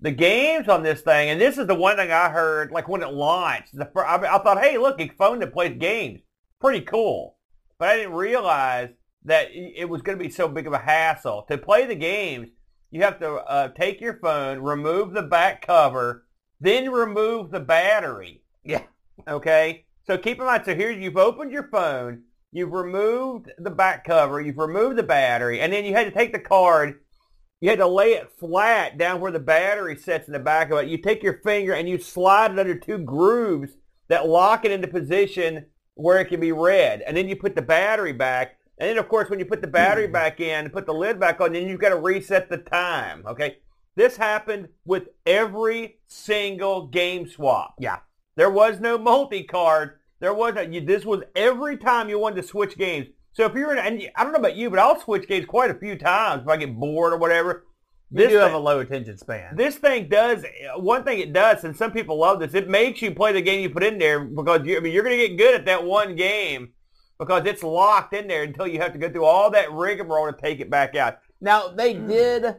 The 0.00 0.10
games 0.10 0.68
on 0.68 0.82
this 0.82 1.00
thing, 1.00 1.30
and 1.30 1.40
this 1.40 1.56
is 1.56 1.66
the 1.66 1.74
one 1.74 1.96
thing 1.96 2.12
I 2.12 2.28
heard, 2.28 2.70
like 2.70 2.88
when 2.88 3.02
it 3.02 3.12
launched. 3.12 3.74
The, 3.74 3.90
I, 3.96 4.36
I 4.36 4.38
thought, 4.42 4.62
hey, 4.62 4.76
look, 4.76 5.00
a 5.00 5.08
phone 5.08 5.38
that 5.38 5.52
plays 5.52 5.76
games, 5.78 6.20
pretty 6.60 6.82
cool. 6.82 7.36
But 7.78 7.88
I 7.88 7.96
didn't 7.96 8.12
realize 8.12 8.90
that 9.24 9.48
it 9.52 9.88
was 9.88 10.02
going 10.02 10.18
to 10.18 10.24
be 10.24 10.30
so 10.30 10.48
big 10.48 10.66
of 10.66 10.72
a 10.72 10.78
hassle 10.78 11.46
to 11.48 11.58
play 11.58 11.86
the 11.86 11.94
games. 11.94 12.48
You 12.90 13.02
have 13.02 13.18
to 13.20 13.36
uh, 13.36 13.68
take 13.68 14.00
your 14.00 14.18
phone, 14.20 14.60
remove 14.60 15.12
the 15.12 15.22
back 15.22 15.66
cover, 15.66 16.26
then 16.60 16.90
remove 16.90 17.50
the 17.50 17.60
battery. 17.60 18.42
Yeah. 18.64 18.82
Okay? 19.26 19.86
So 20.06 20.16
keep 20.16 20.38
in 20.38 20.46
mind, 20.46 20.62
so 20.64 20.74
here 20.74 20.90
you've 20.90 21.16
opened 21.16 21.50
your 21.50 21.68
phone, 21.68 22.22
you've 22.52 22.72
removed 22.72 23.50
the 23.58 23.70
back 23.70 24.04
cover, 24.04 24.40
you've 24.40 24.58
removed 24.58 24.96
the 24.96 25.02
battery, 25.02 25.60
and 25.60 25.72
then 25.72 25.84
you 25.84 25.94
had 25.94 26.04
to 26.04 26.12
take 26.12 26.32
the 26.32 26.38
card, 26.38 27.00
you 27.60 27.70
had 27.70 27.78
to 27.78 27.86
lay 27.86 28.12
it 28.12 28.30
flat 28.38 28.98
down 28.98 29.20
where 29.20 29.32
the 29.32 29.38
battery 29.38 29.96
sits 29.96 30.26
in 30.26 30.32
the 30.32 30.38
back 30.38 30.70
of 30.70 30.78
it. 30.78 30.88
You 30.88 30.98
take 30.98 31.22
your 31.22 31.40
finger 31.42 31.72
and 31.72 31.88
you 31.88 31.98
slide 31.98 32.52
it 32.52 32.58
under 32.58 32.74
two 32.74 32.98
grooves 32.98 33.72
that 34.08 34.28
lock 34.28 34.64
it 34.64 34.70
into 34.70 34.88
position 34.88 35.66
where 35.94 36.20
it 36.20 36.26
can 36.26 36.40
be 36.40 36.52
read. 36.52 37.02
And 37.02 37.16
then 37.16 37.28
you 37.28 37.36
put 37.36 37.54
the 37.54 37.62
battery 37.62 38.12
back. 38.12 38.58
And 38.78 38.90
then, 38.90 38.98
of 38.98 39.08
course, 39.08 39.30
when 39.30 39.38
you 39.38 39.46
put 39.46 39.62
the 39.62 39.66
battery 39.66 40.04
mm-hmm. 40.04 40.12
back 40.12 40.40
in, 40.40 40.64
and 40.64 40.72
put 40.72 40.84
the 40.84 40.92
lid 40.92 41.18
back 41.18 41.40
on, 41.40 41.54
then 41.54 41.66
you've 41.66 41.80
got 41.80 41.88
to 41.88 41.96
reset 41.96 42.50
the 42.50 42.58
time. 42.58 43.24
Okay? 43.26 43.58
This 43.94 44.18
happened 44.18 44.68
with 44.84 45.08
every 45.24 45.96
single 46.06 46.86
game 46.88 47.26
swap. 47.26 47.76
Yeah. 47.80 48.00
There 48.36 48.50
was 48.50 48.78
no 48.78 48.98
multi-card. 48.98 49.98
There 50.20 50.34
was 50.34 50.56
a, 50.56 50.66
you, 50.66 50.82
this 50.82 51.06
was 51.06 51.22
every 51.34 51.78
time 51.78 52.10
you 52.10 52.18
wanted 52.18 52.42
to 52.42 52.48
switch 52.48 52.76
games. 52.76 53.06
So 53.36 53.44
if 53.44 53.52
you're 53.54 53.70
in, 53.70 53.78
and 53.78 54.10
I 54.16 54.22
don't 54.22 54.32
know 54.32 54.38
about 54.38 54.56
you, 54.56 54.70
but 54.70 54.78
I'll 54.78 54.98
switch 54.98 55.28
games 55.28 55.44
quite 55.44 55.70
a 55.70 55.74
few 55.74 55.98
times 55.98 56.44
if 56.44 56.48
I 56.48 56.56
get 56.56 56.74
bored 56.74 57.12
or 57.12 57.18
whatever. 57.18 57.66
You 58.10 58.18
This 58.18 58.30
do 58.30 58.38
have 58.38 58.54
a 58.54 58.58
low 58.58 58.80
attention 58.80 59.18
span. 59.18 59.56
this 59.56 59.74
thing 59.76 60.08
does 60.08 60.42
one 60.76 61.04
thing 61.04 61.18
it 61.18 61.34
does, 61.34 61.62
and 61.64 61.76
some 61.76 61.92
people 61.92 62.16
love 62.18 62.40
this. 62.40 62.54
It 62.54 62.66
makes 62.66 63.02
you 63.02 63.10
play 63.14 63.32
the 63.32 63.42
game 63.42 63.60
you 63.60 63.68
put 63.68 63.84
in 63.84 63.98
there 63.98 64.20
because 64.24 64.64
you, 64.64 64.78
I 64.78 64.80
mean 64.80 64.94
you're 64.94 65.02
going 65.02 65.18
to 65.18 65.28
get 65.28 65.36
good 65.36 65.54
at 65.54 65.66
that 65.66 65.84
one 65.84 66.16
game 66.16 66.70
because 67.18 67.44
it's 67.44 67.62
locked 67.62 68.14
in 68.14 68.26
there 68.26 68.42
until 68.44 68.66
you 68.66 68.80
have 68.80 68.94
to 68.94 68.98
go 68.98 69.10
through 69.10 69.24
all 69.26 69.50
that 69.50 69.70
rigmarole 69.70 70.32
to 70.32 70.40
take 70.40 70.60
it 70.60 70.70
back 70.70 70.96
out. 70.96 71.18
Now 71.42 71.68
they 71.68 71.92
did 71.92 72.56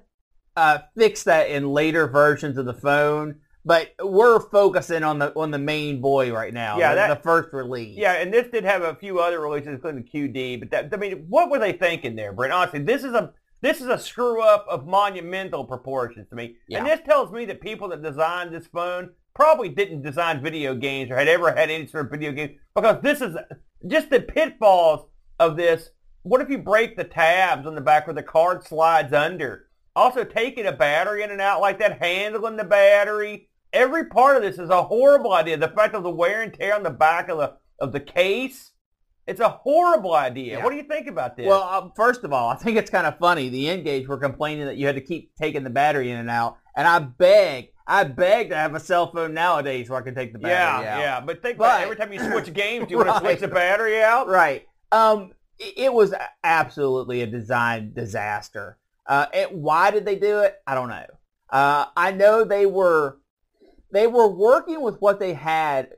uh, 0.56 0.80
fix 0.96 1.24
that 1.24 1.50
in 1.50 1.72
later 1.72 2.08
versions 2.08 2.56
of 2.60 2.66
the 2.68 2.74
phone, 2.76 3.40
but 3.68 3.94
we're 4.02 4.40
focusing 4.40 5.04
on 5.04 5.20
the 5.20 5.34
on 5.36 5.52
the 5.52 5.60
main 5.60 6.00
boy 6.00 6.32
right 6.32 6.54
now. 6.54 6.80
Yeah, 6.80 6.92
the, 6.92 6.96
that- 6.96 7.18
the 7.18 7.24
first 7.24 7.54
release. 7.54 7.98
Yeah, 7.98 8.14
and 8.14 8.34
this 8.34 8.48
did 8.48 8.64
have 8.64 8.82
a 8.82 8.96
few 8.96 9.20
other 9.20 9.42
releases, 9.42 9.74
including 9.74 10.04
the 10.04 10.10
QD. 10.10 10.60
But 10.60 10.72
that, 10.72 10.94
I 10.94 10.98
mean, 10.98 11.26
what 11.28 11.50
were 11.52 11.60
they 11.60 11.74
thinking 11.74 12.16
there, 12.16 12.32
Brent? 12.32 12.54
Honestly, 12.54 12.80
this 12.80 13.04
is 13.04 13.14
a 13.14 13.34
this 13.62 13.82
is 13.82 13.88
a 13.88 14.00
screw 14.00 14.42
up 14.42 14.66
of 14.70 14.88
monumental 14.88 15.66
proportions 15.66 16.30
to 16.30 16.36
me. 16.36 16.56
Yeah. 16.70 16.80
And 16.80 16.88
this 16.88 17.02
tells 17.06 17.32
me 17.32 17.44
that 17.46 17.60
people 17.60 17.90
that 17.90 18.02
designed 18.02 18.54
this 18.54 18.68
phone 18.68 19.10
probably 19.34 19.70
didn't 19.70 20.02
design 20.02 20.42
video 20.42 20.74
games 20.74 21.12
or 21.12 21.18
had 21.18 21.28
ever 21.28 21.52
had 21.54 21.70
any 21.70 21.88
sort 21.88 22.06
of 22.06 22.12
video 22.12 22.32
game 22.32 22.58
because 22.74 23.02
this 23.02 23.20
is 23.20 23.36
just 23.88 24.10
the 24.10 24.22
pitfalls 24.22 25.08
of 25.40 25.58
this. 25.58 25.90
What 26.24 26.42
if 26.42 26.50
you 26.50 26.58
break 26.58 26.96
the 26.96 27.04
tabs 27.04 27.68
on 27.68 27.76
the 27.76 27.82
back 27.82 28.08
where 28.08 28.14
the 28.14 28.24
card 28.24 28.64
slides 28.64 29.12
under? 29.14 29.68
Also, 29.98 30.24
taking 30.24 30.68
a 30.68 30.72
battery 30.72 31.24
in 31.24 31.32
and 31.32 31.42
out 31.42 31.60
like 31.60 31.80
that, 31.80 32.00
handling 32.00 32.56
the 32.56 32.64
battery. 32.64 33.47
Every 33.74 34.06
part 34.06 34.38
of 34.38 34.42
this 34.44 34.58
is 34.60 34.70
a 34.70 34.84
horrible 34.84 35.34
idea. 35.34 35.58
The 35.58 35.68
fact 35.68 35.94
of 35.96 36.04
the 36.04 36.10
wear 36.10 36.42
and 36.42 36.54
tear 36.54 36.76
on 36.76 36.84
the 36.84 36.90
back 36.90 37.30
of 37.30 37.38
the 37.38 37.54
of 37.80 37.92
the 37.92 38.00
case, 38.00 38.72
it's 39.28 39.40
a 39.42 39.50
horrible 39.50 40.16
idea. 40.16 40.58
Yeah. 40.58 40.64
What 40.64 40.72
do 40.72 40.78
you 40.78 40.84
think 40.84 41.08
about 41.08 41.36
this? 41.38 41.46
Well, 41.48 41.62
uh, 41.64 41.90
first 41.96 42.24
of 42.24 42.32
all, 42.34 42.50
I 42.50 42.56
think 42.56 42.78
it's 42.78 42.90
kind 42.90 43.06
of 43.06 43.20
funny. 43.20 43.50
The 43.50 43.70
N-Gage 43.70 44.08
were 44.08 44.18
complaining 44.18 44.66
that 44.66 44.78
you 44.78 44.86
had 44.88 44.96
to 44.96 45.02
keep 45.02 45.36
taking 45.36 45.64
the 45.64 45.70
battery 45.70 46.10
in 46.10 46.18
and 46.18 46.30
out, 46.30 46.58
and 46.76 46.88
I 46.88 47.00
beg, 47.00 47.70
I 47.86 48.06
beg 48.06 48.50
to 48.50 48.56
have 48.56 48.74
a 48.74 48.80
cell 48.80 49.12
phone 49.12 49.34
nowadays 49.34 49.90
where 49.90 50.00
I 50.00 50.02
can 50.02 50.16
take 50.16 50.34
the 50.34 50.40
yeah, 50.40 50.48
battery 50.78 50.88
out. 50.88 51.00
yeah. 51.00 51.20
But 51.22 51.42
think 51.42 51.58
about 51.58 51.74
But- 51.74 51.82
it. 51.82 51.84
every 51.84 51.96
time 51.98 52.14
you 52.14 52.20
switch 52.20 52.54
games, 52.54 52.88
you 52.90 52.98
want 52.98 53.10
to 53.10 53.20
switch 53.20 53.40
the 53.42 53.48
battery 53.48 54.02
out. 54.02 54.28
Right. 54.28 54.66
Um, 54.92 55.34
it, 55.60 55.74
it 55.78 55.94
was 55.94 56.14
absolutely 56.44 57.22
a 57.22 57.28
design 57.28 57.94
disaster. 57.94 58.78
Uh, 59.06 59.28
and 59.34 59.62
why 59.62 59.92
did 59.92 60.06
they 60.06 60.16
do 60.16 60.40
it? 60.40 60.56
I 60.66 60.74
don't 60.74 60.90
know. 60.90 61.06
Uh, 61.50 61.86
I 61.96 62.12
know 62.12 62.44
they 62.44 62.66
were 62.66 63.20
they 63.98 64.06
were 64.06 64.28
working 64.28 64.82
with 64.82 64.98
what 65.00 65.20
they 65.20 65.34
had 65.34 65.90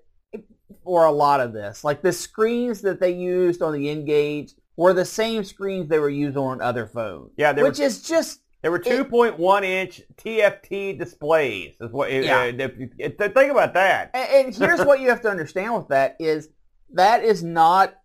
for 0.86 1.04
a 1.06 1.12
lot 1.12 1.42
of 1.42 1.52
this. 1.52 1.84
Like 1.84 2.02
the 2.02 2.14
screens 2.14 2.80
that 2.82 3.02
they 3.02 3.12
used 3.12 3.62
on 3.62 3.74
the 3.74 3.90
N-Gage 3.90 4.54
were 4.78 4.94
the 4.94 5.04
same 5.04 5.44
screens 5.44 5.90
they 5.90 6.00
were 6.00 6.10
using 6.10 6.38
on 6.38 6.62
other 6.62 6.88
phones, 6.88 7.32
Yeah, 7.36 7.52
which 7.52 7.78
were 7.80 7.84
is 7.86 8.02
just 8.02 8.40
there 8.62 8.72
were 8.72 8.80
two 8.80 9.04
point 9.04 9.38
one 9.38 9.66
inch 9.66 10.02
TFT 10.16 10.98
displays. 10.98 11.76
Is 11.82 11.92
what? 11.92 12.10
Yeah. 12.10 12.40
Uh, 12.40 12.44
if 12.58 12.78
you- 12.80 12.90
think 13.18 13.52
about 13.52 13.74
that. 13.74 14.12
And, 14.14 14.48
and 14.48 14.56
here's 14.56 14.86
what 14.86 15.02
you 15.02 15.10
have 15.10 15.22
to 15.24 15.30
understand 15.30 15.76
with 15.76 15.90
that 15.90 16.16
is 16.22 16.48
that 16.94 17.22
is 17.26 17.44
not 17.44 17.96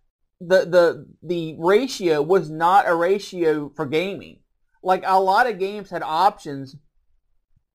the 0.41 0.65
the 0.65 1.07
the 1.23 1.55
ratio 1.57 2.21
was 2.21 2.49
not 2.49 2.85
a 2.85 2.93
ratio 2.93 3.71
for 3.77 3.85
gaming. 3.85 4.39
Like 4.83 5.03
a 5.05 5.21
lot 5.21 5.47
of 5.47 5.57
games 5.57 5.89
had 5.89 6.03
options 6.03 6.75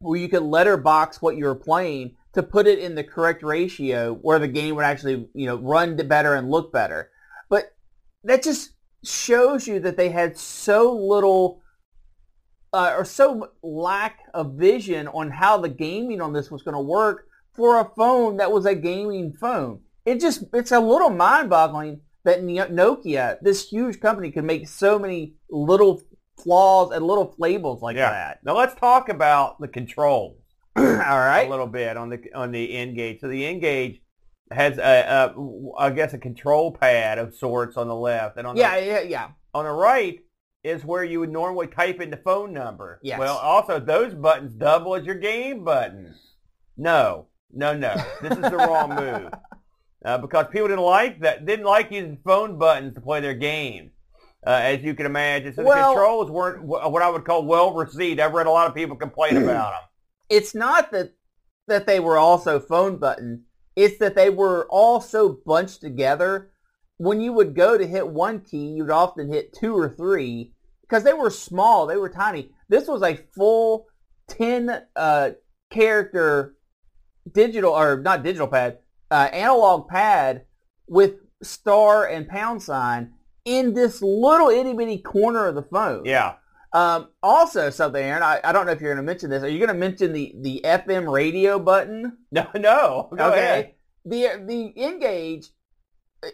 where 0.01 0.19
you 0.19 0.29
could 0.29 0.43
letterbox 0.43 1.21
what 1.21 1.37
you 1.37 1.45
were 1.45 1.55
playing 1.55 2.17
to 2.33 2.43
put 2.43 2.67
it 2.67 2.79
in 2.79 2.95
the 2.95 3.05
correct 3.05 3.43
ratio 3.43 4.15
where 4.23 4.39
the 4.39 4.49
game 4.49 4.75
would 4.75 4.85
actually 4.85 5.29
you 5.35 5.47
know 5.47 5.57
run 5.57 5.97
better 6.09 6.35
and 6.35 6.51
look 6.51 6.73
better. 6.73 7.11
But 7.49 7.75
that 8.25 8.43
just 8.43 8.73
shows 9.05 9.67
you 9.67 9.81
that 9.81 9.97
they 9.97 10.09
had 10.09 10.37
so 10.37 10.93
little 10.93 11.63
uh, 12.73 12.95
or 12.97 13.05
so 13.05 13.51
lack 13.63 14.21
of 14.33 14.55
vision 14.55 15.09
on 15.09 15.31
how 15.31 15.59
the 15.59 15.69
gaming 15.69 16.21
on 16.21 16.33
this 16.33 16.51
was 16.51 16.63
going 16.63 16.75
to 16.75 16.81
work 16.81 17.27
for 17.53 17.81
a 17.81 17.91
phone 17.97 18.37
that 18.37 18.53
was 18.53 18.65
a 18.65 18.75
gaming 18.75 19.33
phone. 19.33 19.81
It 20.07 20.21
just 20.21 20.45
it's 20.55 20.73
a 20.73 20.81
little 20.81 21.11
mind-boggling 21.11 22.01
that 22.25 22.43
Nokia, 22.43 23.39
this 23.41 23.69
huge 23.69 24.01
company, 24.01 24.31
could 24.31 24.45
make 24.45 24.69
so 24.69 24.99
many 24.99 25.35
little 25.51 26.03
flaws 26.43 26.93
and 26.93 27.07
little 27.07 27.35
flables 27.39 27.81
like 27.83 27.97
Yeah. 27.97 28.11
that. 28.11 28.41
Now 28.45 28.57
let's 28.57 28.75
talk 28.75 29.09
about 29.09 29.61
the 29.61 29.69
controls 29.69 30.37
All 30.77 30.85
right. 30.85 31.47
a 31.47 31.51
little 31.51 31.67
bit 31.67 31.97
on 31.97 32.09
the 32.11 32.21
on 32.35 32.53
the 32.53 32.77
N-Gage. 32.77 33.21
So 33.21 33.29
the 33.29 33.45
N-Gage 33.47 34.01
has 34.53 34.79
a, 34.79 35.33
a 35.37 35.73
I 35.79 35.91
guess 35.91 36.13
a 36.15 36.19
control 36.19 36.73
pad 36.73 37.19
of 37.19 37.35
sorts 37.35 37.77
on 37.77 37.87
the 37.89 37.95
left, 37.95 38.37
and 38.37 38.47
on 38.47 38.57
Yeah, 38.57 38.79
the 38.81 38.87
yeah, 38.87 39.01
yeah. 39.01 39.29
on 39.55 39.65
the 39.65 39.71
right 39.73 40.21
is 40.63 40.85
where 40.85 41.05
you 41.05 41.21
would 41.21 41.31
normally 41.31 41.67
type 41.67 42.01
in 42.01 42.11
the 42.11 42.17
phone 42.19 42.53
number. 42.53 43.01
Yes. 43.03 43.19
Well, 43.19 43.37
also 43.39 43.81
those 43.81 44.13
buttons 44.15 44.53
double 44.53 44.95
as 44.95 45.07
your 45.07 45.15
game 45.15 45.65
buttons. 45.65 46.17
No, 46.77 47.27
no, 47.53 47.75
no. 47.77 47.95
This 48.23 48.33
is 48.33 48.43
the 48.51 48.57
wrong 48.57 48.95
move. 48.95 49.31
Uh, 50.05 50.19
because 50.19 50.47
people 50.51 50.69
didn't 50.69 50.85
like 50.85 51.21
that, 51.21 51.45
didn't 51.47 51.67
like 51.67 51.91
using 51.91 52.19
phone 52.25 52.59
buttons 52.59 52.95
to 52.95 53.01
play 53.01 53.21
their 53.21 53.35
games, 53.35 53.91
uh, 54.47 54.51
as 54.51 54.83
you 54.83 54.95
can 54.95 55.07
imagine. 55.07 55.55
So 55.55 55.63
the 55.63 55.71
controls 55.71 56.31
weren't 56.31 56.63
what 56.63 57.03
I 57.03 57.11
would 57.11 57.25
call 57.25 57.45
well 57.45 57.75
received. 57.75 58.21
I've 58.21 58.33
read 58.33 58.47
a 58.47 58.51
lot 58.51 58.69
of 58.69 58.75
people 58.75 58.97
complain 58.97 59.37
about 59.37 59.73
them. 59.73 59.81
It's 60.29 60.55
not 60.55 60.91
that 60.93 61.15
that 61.69 61.87
they 61.87 62.01
were 62.01 62.19
also 62.19 62.59
phone 62.59 62.97
buttons. 62.97 63.41
It's 63.77 63.99
that 63.99 64.15
they 64.15 64.31
were 64.31 64.67
all 64.71 65.01
so 65.01 65.41
bunched 65.47 65.81
together. 65.81 66.51
When 66.97 67.21
you 67.21 67.33
would 67.33 67.55
go 67.55 67.79
to 67.79 67.87
hit 67.87 68.07
one 68.07 68.41
key, 68.41 68.67
you'd 68.69 68.91
often 68.91 69.33
hit 69.33 69.55
two 69.55 69.75
or 69.75 69.89
three 69.89 70.53
because 70.83 71.03
they 71.05 71.15
were 71.15 71.31
small. 71.31 71.87
They 71.87 71.97
were 71.97 72.11
tiny. 72.11 72.51
This 72.69 72.89
was 72.89 73.03
a 73.03 73.19
full 73.35 73.87
ten 74.29 74.83
uh, 74.97 75.31
character 75.71 76.57
digital 77.31 77.73
or 77.73 78.01
not 78.01 78.23
digital 78.23 78.49
pad, 78.49 78.79
uh, 79.11 79.29
analog 79.33 79.89
pad 79.89 80.45
with 80.87 81.15
star 81.43 82.07
and 82.07 82.29
pound 82.29 82.63
sign 82.63 83.13
in 83.45 83.75
this 83.75 84.03
little 84.03 84.49
itty 84.49 84.73
bitty 84.75 84.99
corner 84.99 85.47
of 85.47 85.55
the 85.55 85.63
phone. 85.63 86.05
Yeah. 86.05 86.35
Um, 86.73 87.09
also, 87.23 87.69
something, 87.71 88.03
Aaron, 88.03 88.23
I, 88.23 88.41
I 88.45 88.53
don't 88.53 88.65
know 88.67 88.73
if 88.73 88.81
you're 88.81 88.95
going 88.95 89.05
to 89.05 89.11
mention 89.11 89.29
this. 89.29 89.43
Are 89.43 89.49
you 89.49 89.59
going 89.59 89.69
to 89.69 89.75
mention 89.75 90.13
the, 90.13 90.33
the 90.41 90.61
FM 90.65 91.11
radio 91.13 91.59
button? 91.59 92.19
No, 92.33 92.47
no. 92.55 93.09
Go 93.17 93.33
ahead. 93.33 93.75
The 94.05 94.43
the 94.47 94.73
N-Gage, 94.77 95.49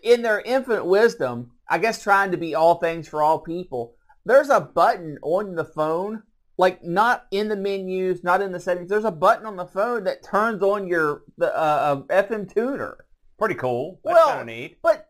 in 0.03 0.21
their 0.23 0.41
infinite 0.41 0.85
wisdom, 0.85 1.53
I 1.69 1.79
guess 1.79 2.03
trying 2.03 2.33
to 2.33 2.37
be 2.37 2.55
all 2.55 2.77
things 2.77 3.09
for 3.09 3.23
all 3.23 3.39
people, 3.39 3.95
there's 4.27 4.51
a 4.51 4.61
button 4.61 5.19
on 5.23 5.55
the 5.55 5.65
phone, 5.65 6.23
like 6.59 6.85
not 6.85 7.27
in 7.31 7.49
the 7.49 7.57
menus, 7.57 8.23
not 8.23 8.43
in 8.43 8.53
the 8.53 8.61
settings. 8.61 8.91
There's 8.91 9.05
a 9.05 9.11
button 9.11 9.47
on 9.47 9.57
the 9.57 9.67
phone 9.67 10.05
that 10.05 10.23
turns 10.23 10.63
on 10.63 10.87
your 10.87 11.23
the 11.39 11.47
uh, 11.57 12.05
uh, 12.11 12.23
FM 12.23 12.53
tuner. 12.53 13.07
Pretty 13.39 13.55
cool. 13.55 14.01
That's 14.05 14.15
Well- 14.17 14.29
kind 14.29 14.41
of 14.43 14.47
neat. 14.47 14.79
But 14.83 15.06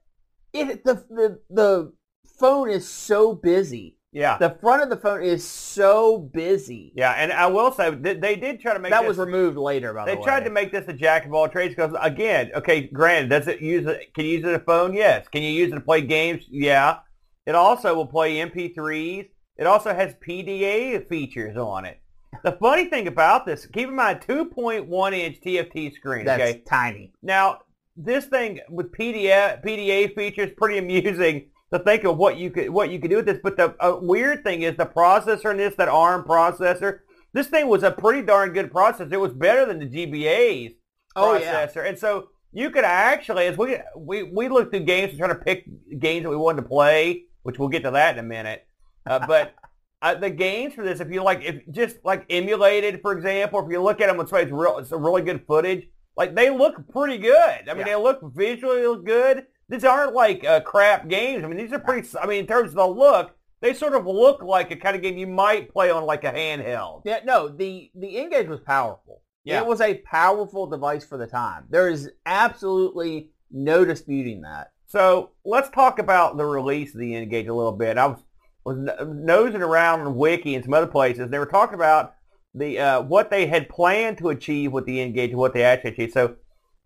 it 0.60 0.84
the, 0.84 0.94
the 1.10 1.40
the 1.50 1.92
phone 2.38 2.70
is 2.70 2.88
so 2.88 3.34
busy. 3.34 3.96
Yeah. 4.12 4.38
The 4.38 4.56
front 4.62 4.82
of 4.82 4.88
the 4.88 4.96
phone 4.96 5.22
is 5.22 5.46
so 5.46 6.16
busy. 6.16 6.92
Yeah, 6.96 7.12
and 7.12 7.30
I 7.30 7.48
will 7.48 7.70
say 7.70 7.90
they, 7.90 8.14
they 8.14 8.34
did 8.36 8.60
try 8.60 8.72
to 8.72 8.78
make 8.78 8.90
that 8.90 9.02
this, 9.02 9.08
was 9.08 9.18
removed 9.18 9.58
later, 9.58 9.92
by 9.92 10.06
They 10.06 10.14
the 10.14 10.20
way. 10.20 10.24
tried 10.24 10.44
to 10.44 10.50
make 10.50 10.72
this 10.72 10.88
a 10.88 10.94
jack 10.94 11.26
of 11.26 11.34
all 11.34 11.48
trades 11.50 11.74
because 11.74 11.94
again, 12.00 12.50
okay, 12.54 12.86
granted, 12.86 13.28
does 13.28 13.46
it 13.46 13.60
use 13.60 13.86
it? 13.86 14.14
Can 14.14 14.24
you 14.24 14.38
use 14.38 14.46
it 14.46 14.54
a 14.54 14.60
phone? 14.60 14.94
Yes. 14.94 15.28
Can 15.28 15.42
you 15.42 15.50
use 15.50 15.70
it 15.70 15.74
to 15.74 15.80
play 15.82 16.00
games? 16.00 16.44
Yeah. 16.48 17.00
It 17.44 17.54
also 17.54 17.94
will 17.94 18.06
play 18.06 18.36
MP3s. 18.36 19.28
It 19.58 19.66
also 19.66 19.94
has 19.94 20.14
PDA 20.26 21.06
features 21.08 21.56
on 21.58 21.84
it. 21.84 22.00
The 22.42 22.52
funny 22.52 22.86
thing 22.86 23.08
about 23.08 23.46
this, 23.46 23.66
keep 23.66 23.88
in 23.88 23.96
mind, 23.96 24.20
2.1 24.20 25.12
inch 25.12 25.40
TFT 25.40 25.94
screen. 25.94 26.24
That's 26.24 26.42
okay. 26.42 26.62
tiny. 26.66 27.12
Now 27.22 27.60
this 27.96 28.26
thing 28.26 28.60
with 28.68 28.92
PDA 28.92 29.64
PDA 29.64 30.14
features 30.14 30.50
pretty 30.56 30.78
amusing 30.78 31.48
to 31.72 31.78
think 31.78 32.04
of 32.04 32.16
what 32.16 32.36
you 32.36 32.50
could 32.50 32.70
what 32.70 32.90
you 32.90 32.98
could 32.98 33.10
do 33.10 33.16
with 33.16 33.26
this. 33.26 33.38
But 33.42 33.56
the 33.56 33.74
uh, 33.80 33.98
weird 34.00 34.44
thing 34.44 34.62
is 34.62 34.76
the 34.76 34.86
processor 34.86 35.50
in 35.50 35.56
this, 35.56 35.74
that 35.76 35.88
ARM 35.88 36.24
processor. 36.24 37.00
This 37.32 37.48
thing 37.48 37.68
was 37.68 37.82
a 37.82 37.90
pretty 37.90 38.22
darn 38.22 38.52
good 38.52 38.72
processor. 38.72 39.12
It 39.12 39.20
was 39.20 39.32
better 39.32 39.66
than 39.66 39.78
the 39.78 39.86
GBA's 39.86 40.74
Oh 41.16 41.34
yeah. 41.34 41.66
processor. 41.66 41.88
And 41.88 41.98
so 41.98 42.28
you 42.52 42.70
could 42.70 42.84
actually, 42.84 43.46
as 43.46 43.58
we 43.58 43.78
we 43.96 44.22
we 44.22 44.48
looked 44.48 44.72
through 44.72 44.84
games 44.84 45.10
and 45.10 45.18
trying 45.18 45.30
to 45.30 45.36
pick 45.44 45.66
games 45.98 46.24
that 46.24 46.30
we 46.30 46.36
wanted 46.36 46.62
to 46.62 46.68
play, 46.68 47.24
which 47.42 47.58
we'll 47.58 47.68
get 47.68 47.82
to 47.82 47.90
that 47.92 48.16
in 48.16 48.24
a 48.24 48.28
minute. 48.28 48.66
Uh, 49.04 49.26
but 49.26 49.54
uh, 50.02 50.14
the 50.14 50.30
games 50.30 50.74
for 50.74 50.84
this, 50.84 51.00
if 51.00 51.10
you 51.10 51.22
like, 51.22 51.42
if 51.42 51.62
just 51.70 51.96
like 52.04 52.26
emulated, 52.30 53.00
for 53.00 53.12
example, 53.12 53.64
if 53.64 53.70
you 53.70 53.82
look 53.82 54.00
at 54.00 54.06
them 54.06 54.18
with 54.18 54.32
it's 54.32 54.52
real, 54.52 54.78
it's 54.78 54.92
a 54.92 54.96
really 54.96 55.22
good 55.22 55.44
footage. 55.46 55.88
Like 56.16 56.34
they 56.34 56.50
look 56.50 56.88
pretty 56.92 57.18
good. 57.18 57.34
I 57.68 57.74
mean, 57.74 57.78
Yeah. 57.78 57.84
they 57.84 57.94
look 57.96 58.20
visually 58.34 58.86
look 58.86 59.04
good. 59.04 59.46
These 59.68 59.84
aren't 59.84 60.14
like 60.14 60.44
uh, 60.44 60.60
crap 60.60 61.08
games. 61.08 61.44
I 61.44 61.48
mean, 61.48 61.56
these 61.58 61.72
are 61.72 61.78
pretty. 61.78 62.08
I 62.20 62.26
mean, 62.26 62.40
in 62.40 62.46
terms 62.46 62.70
of 62.70 62.76
the 62.76 62.86
look, 62.86 63.32
they 63.60 63.74
sort 63.74 63.94
of 63.94 64.06
look 64.06 64.42
like 64.42 64.70
a 64.70 64.76
kind 64.76 64.94
of 64.96 65.02
game 65.02 65.18
you 65.18 65.26
might 65.26 65.72
play 65.72 65.90
on 65.90 66.04
like 66.04 66.24
a 66.24 66.32
handheld. 66.32 67.02
Yeah, 67.04 67.20
no, 67.24 67.48
the 67.48 67.90
the 67.94 68.16
N-Gage 68.18 68.48
was 68.48 68.60
powerful. 68.60 69.22
Yeah. 69.44 69.60
It 69.60 69.66
was 69.66 69.80
a 69.80 69.94
powerful 69.98 70.66
device 70.66 71.04
for 71.04 71.16
the 71.18 71.26
time. 71.26 71.64
There 71.70 71.88
is 71.88 72.10
absolutely 72.26 73.30
no 73.50 73.84
disputing 73.84 74.40
that. 74.42 74.72
So 74.86 75.30
let's 75.44 75.68
talk 75.70 75.98
about 75.98 76.36
the 76.36 76.44
release 76.44 76.94
of 76.94 77.00
the 77.00 77.14
N-Gage 77.14 77.46
a 77.48 77.54
little 77.54 77.72
bit. 77.72 77.96
I 77.98 78.06
was, 78.06 78.18
was 78.64 78.76
nosing 79.08 79.62
around 79.62 80.00
on 80.00 80.16
Wiki 80.16 80.54
and 80.54 80.64
some 80.64 80.74
other 80.74 80.86
places. 80.86 81.30
They 81.30 81.38
were 81.38 81.46
talking 81.46 81.74
about 81.74 82.14
the 82.56 82.78
uh, 82.78 83.00
what 83.02 83.30
they 83.30 83.46
had 83.46 83.68
planned 83.68 84.18
to 84.18 84.30
achieve 84.30 84.72
with 84.72 84.86
the 84.86 85.00
N-Gage 85.00 85.30
and 85.30 85.38
what 85.38 85.52
they 85.54 85.62
actually 85.62 85.90
achieved. 85.92 86.12
So 86.14 86.36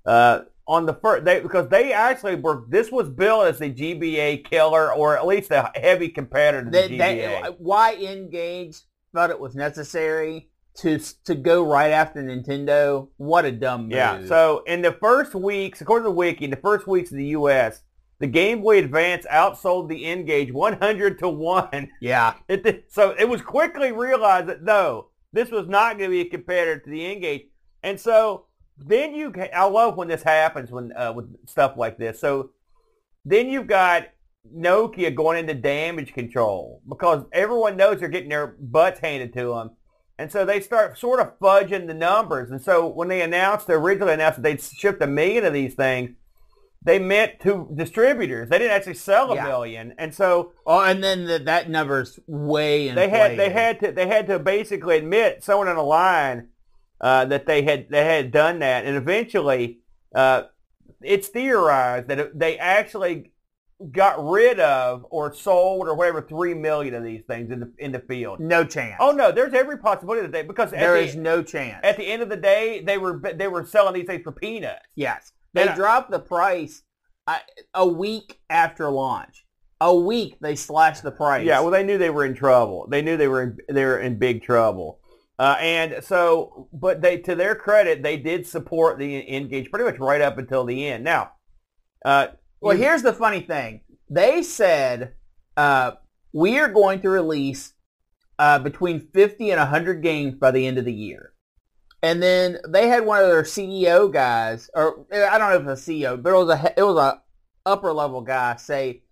uh, 0.07 0.41
on 0.67 0.87
the 0.87 0.95
first, 0.95 1.25
they, 1.25 1.41
because 1.41 1.69
they 1.69 1.93
actually 1.93 2.37
were, 2.37 2.65
this 2.69 2.91
was 2.93 3.09
billed 3.09 3.47
as 3.47 3.59
the 3.59 3.73
GBA 3.73 4.45
killer 4.49 4.93
or 4.93 5.17
at 5.17 5.27
least 5.27 5.51
a 5.51 5.71
heavy 5.75 6.09
competitor 6.09 6.65
to 6.65 6.71
the 6.71 6.89
They, 6.89 6.89
GBA. 6.99 6.99
they, 7.43 7.49
why 7.59 7.95
N-Gage 7.95 8.77
felt 9.13 9.31
it 9.31 9.41
was 9.41 9.55
necessary 9.55 10.49
to 10.77 10.99
to 11.25 11.35
go 11.35 11.65
right 11.65 11.91
after 11.91 12.23
Nintendo? 12.23 13.09
What 13.17 13.45
a 13.45 13.53
dumb 13.53 13.83
move. 13.83 13.93
Yeah. 13.93 14.25
So 14.27 14.63
in 14.67 14.83
the 14.83 14.93
first 14.93 15.35
weeks, 15.35 15.81
according 15.81 16.05
to 16.05 16.11
the 16.11 16.15
wiki, 16.15 16.45
in 16.45 16.51
the 16.51 16.57
first 16.57 16.87
weeks 16.87 17.11
of 17.11 17.17
the 17.17 17.27
U.S., 17.27 17.83
the 18.21 18.27
Game 18.27 18.61
Boy 18.63 18.79
Advance 18.79 19.27
outsold 19.31 19.89
the 19.89 20.05
N-Gage 20.05 20.53
100 20.53 21.19
to 21.21 21.29
one. 21.29 21.91
yeah, 22.01 22.35
It, 22.49 22.63
did- 22.63 22.85
so 22.89 23.15
it 23.19 23.29
was 23.29 23.41
quickly 23.43 23.93
realized 23.93 24.47
that 24.49 24.63
no, 24.63 25.09
this 25.33 25.51
was 25.51 25.69
not 25.69 25.99
going 25.99 26.11
to 26.11 26.17
be 26.17 26.21
a 26.23 26.31
competitor 26.31 26.79
to 26.79 26.91
the 26.91 27.07
N-Gage. 27.07 27.47
And 27.83 27.99
so 27.99 28.47
then 28.79 29.15
you, 29.15 29.33
I 29.55 29.65
love 29.65 29.97
when 29.97 30.09
this 30.09 30.23
happens 30.23 30.71
when 30.71 30.93
uh, 30.97 31.13
with 31.13 31.49
stuff 31.49 31.77
like 31.77 31.99
this. 31.99 32.19
So 32.21 32.51
then 33.25 33.49
you've 33.49 33.67
got 33.67 34.09
Nokia 34.55 35.15
going 35.15 35.39
into 35.39 35.55
damage 35.55 36.13
control 36.15 36.81
because 36.89 37.25
everyone 37.33 37.77
knows 37.77 38.01
they're 38.01 38.09
getting 38.09 38.31
their 38.31 38.49
butts 38.59 39.01
handed 39.01 39.33
to 39.35 39.55
them. 39.55 39.71
And 40.19 40.31
so 40.31 40.45
they 40.45 40.61
start 40.61 40.99
sort 40.99 41.21
of 41.21 41.39
fudging 41.39 41.87
the 41.87 41.95
numbers. 41.95 42.51
And 42.51 42.61
so 42.61 42.87
when 42.87 43.09
they 43.09 43.23
announced, 43.23 43.67
they 43.67 43.75
originally 43.75 44.13
announced 44.13 44.37
that 44.37 44.43
they'd 44.43 44.61
shipped 44.61 45.03
a 45.03 45.07
million 45.07 45.45
of 45.45 45.55
these 45.55 45.75
things, 45.75 46.11
they 46.83 46.99
meant 46.99 47.41
to 47.41 47.69
distributors. 47.75 48.49
They 48.49 48.59
didn't 48.59 48.73
actually 48.77 48.95
sell 48.95 49.33
a 49.33 49.35
Yeah. 49.35 49.45
million. 49.45 49.95
And 49.99 50.15
so 50.15 50.53
Oh, 50.67 50.81
and 50.81 51.03
then 51.05 51.25
the, 51.27 51.39
that 51.41 51.69
number's 51.69 52.19
way 52.27 52.91
they 52.91 53.09
had 53.09 53.39
they 53.39 53.51
had 53.51 53.81
to 53.81 53.93
they 53.93 54.07
had 54.07 54.27
to 54.29 54.39
basically 54.39 54.97
admit 54.97 55.45
someone 55.45 55.69
on 55.69 55.77
the 55.77 55.83
line 55.83 56.49
uh, 57.01 57.25
that 57.27 57.47
they 57.47 57.63
had 57.63 57.89
they 57.91 58.05
had 58.05 58.31
done 58.31 58.59
that, 58.61 58.85
and 58.85 58.97
eventually 58.97 59.81
uh, 60.15 60.43
it's 61.03 61.29
theorized 61.29 62.09
that 62.09 62.39
they 62.39 62.59
actually 62.59 63.33
got 63.93 64.23
rid 64.23 64.61
of 64.61 65.07
or 65.09 65.33
sold 65.33 65.89
or 65.89 65.95
whatever 65.95 66.21
three 66.21 66.53
million 66.53 66.93
of 66.95 67.03
these 67.03 67.23
things 67.27 67.51
in 67.51 67.61
the 67.61 67.73
in 67.79 67.93
the 67.93 67.99
field. 68.01 68.39
no 68.41 68.63
chance. 68.65 68.97
Oh 69.01 69.11
no, 69.13 69.33
there's 69.33 69.55
every 69.55 69.79
possibility 69.79 70.21
that 70.23 70.33
they 70.33 70.43
because 70.43 70.71
there 70.71 70.97
at 70.97 71.05
is 71.05 71.17
no 71.17 71.43
chance. 71.43 71.81
at 71.83 71.97
the 71.97 72.05
end 72.07 72.21
of 72.23 72.29
the 72.29 72.37
day 72.37 72.83
they 72.85 72.99
were 72.99 73.19
they 73.35 73.49
were 73.49 73.65
selling 73.65 73.95
these 73.95 74.07
things 74.07 74.23
for 74.23 74.33
peanuts. 74.33 74.85
Yes. 74.95 75.33
They 75.53 75.67
dropped 75.75 76.11
the 76.11 76.21
price 76.21 76.83
a 77.75 77.87
week 77.87 78.41
after 78.49 78.91
launch. 78.91 79.45
A 79.81 79.95
week 79.95 80.37
they 80.41 80.57
slashed 80.57 81.03
the 81.03 81.11
price. 81.11 81.47
Yeah, 81.47 81.61
well, 81.61 81.71
they 81.71 81.83
knew 81.83 81.97
they 81.97 82.11
were 82.11 82.25
in 82.25 82.35
trouble. 82.35 82.87
They 82.91 83.01
knew 83.01 83.17
they 83.17 83.29
were 83.29 83.43
in, 83.43 83.59
they 83.69 83.85
were 83.85 83.99
in 83.99 84.19
big 84.19 84.43
trouble. 84.43 85.01
Uh, 85.39 85.57
and 85.59 86.05
so, 86.05 86.69
but 86.71 87.01
they, 87.01 87.17
to 87.17 87.35
their 87.35 87.55
credit, 87.55 88.03
they 88.03 88.19
did 88.19 88.47
support 88.47 88.99
the 88.99 89.27
N-Gage 89.27 89.71
pretty 89.71 89.91
much 89.91 89.99
right 89.99 90.21
up 90.21 90.37
until 90.37 90.65
the 90.65 90.87
end. 90.87 91.03
Now, 91.03 91.33
uh, 92.05 92.29
Well, 92.61 92.77
here's 92.77 93.03
the 93.03 93.15
funny 93.15 93.41
thing. 93.41 93.81
They 94.11 94.43
said 94.43 95.15
uh, 95.57 95.93
we 96.35 96.59
are 96.59 96.69
going 96.69 97.01
to 97.01 97.09
release 97.09 97.73
uh, 98.39 98.59
between 98.59 99.01
50 99.01 99.51
and 99.51 99.59
100 99.59 100.03
games 100.03 100.35
by 100.35 100.51
the 100.51 100.67
end 100.67 100.77
of 100.77 100.85
the 100.85 100.93
year. 100.93 101.33
And 102.03 102.23
then 102.23 102.59
they 102.67 102.89
had 102.89 103.05
one 103.05 103.23
of 103.23 103.29
their 103.29 103.43
CEO 103.43 104.11
guys, 104.11 104.71
or 104.75 105.07
I 105.13 105.37
don't 105.37 105.51
know 105.51 105.71
if 105.71 105.79
it's 105.79 105.87
a 105.87 105.91
CEO, 105.91 106.23
but 106.23 106.31
it 106.31 106.45
was 106.45 106.49
a 106.49 106.75
it 106.77 106.83
was 106.83 106.97
a 106.97 107.23
upper 107.67 107.93
level 107.93 108.23
guy 108.23 108.57
say, 108.57 109.03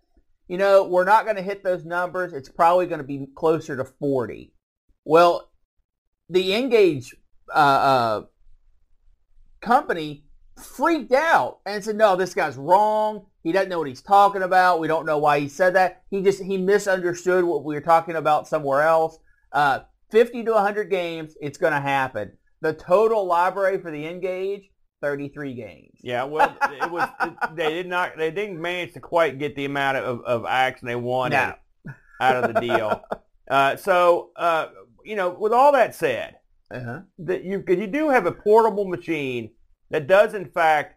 you 0.49 0.57
know, 0.57 0.85
we're 0.85 1.05
not 1.05 1.25
going 1.25 1.37
to 1.37 1.43
hit 1.43 1.63
those 1.63 1.85
numbers. 1.85 2.33
It's 2.33 2.49
probably 2.49 2.87
going 2.87 3.01
to 3.01 3.07
be 3.07 3.27
closer 3.35 3.77
to 3.77 3.85
40. 3.85 4.55
Well, 5.05 5.51
the 6.31 6.55
N-Gage 6.55 7.15
uh, 7.55 7.59
uh, 7.59 8.23
company 9.61 10.25
freaked 10.57 11.13
out 11.13 11.61
and 11.67 11.85
said, 11.85 11.97
"No, 11.97 12.17
this 12.17 12.35
guy's 12.35 12.57
wrong. 12.57 13.27
He 13.43 13.53
doesn't 13.53 13.69
know 13.69 13.79
what 13.79 13.89
he's 13.89 14.03
talking 14.03 14.43
about. 14.43 14.81
We 14.81 14.89
don't 14.89 15.07
know 15.07 15.19
why 15.19 15.41
he 15.41 15.49
said 15.49 15.75
that. 15.75 16.03
He 16.11 16.23
just 16.23 16.43
he 16.43 16.57
misunderstood 16.57 17.45
what 17.45 17.65
we 17.65 17.75
were 17.75 17.81
talking 17.83 18.17
about 18.17 18.49
somewhere 18.49 18.83
else." 18.83 19.19
Uh, 19.53 19.81
50 20.11 20.45
to 20.45 20.53
100 20.53 20.85
games, 20.85 21.35
it's 21.41 21.59
going 21.59 21.73
to 21.75 21.81
happen. 21.81 22.33
The 22.61 22.73
total 22.75 23.25
library 23.25 23.79
for 23.79 23.91
the 23.91 24.05
N-Gage, 24.07 24.71
33 25.01 25.55
games. 25.55 25.99
Yeah, 26.03 26.25
well, 26.25 26.57
it 26.83 26.91
was 26.91 27.09
it, 27.21 27.33
they 27.55 27.69
did 27.71 27.87
not 27.87 28.17
they 28.17 28.31
didn't 28.33 28.61
manage 28.61 28.95
to 28.95 29.01
quite 29.01 29.39
get 29.39 29.55
the 29.55 29.65
amount 29.65 29.99
of, 29.99 30.21
of 30.25 30.45
action 30.45 30.89
they 30.89 30.97
wanted 30.97 31.37
No. 31.37 31.93
out 32.21 32.37
of 32.45 32.53
the 32.55 32.61
deal. 32.61 33.03
uh, 33.51 33.77
so 33.77 34.31
uh, 34.37 34.67
you 35.05 35.15
know, 35.15 35.31
with 35.31 35.53
all 35.53 35.73
that 35.73 35.95
said, 35.95 36.37
Uh-huh. 36.71 37.01
that 37.19 37.45
you 37.45 37.63
'cause 37.63 37.77
you 37.79 37.87
do 37.87 38.09
have 38.11 38.27
a 38.27 38.33
portable 38.33 38.85
machine 38.87 39.53
that 39.91 40.07
does 40.09 40.35
in 40.35 40.47
fact 40.47 40.97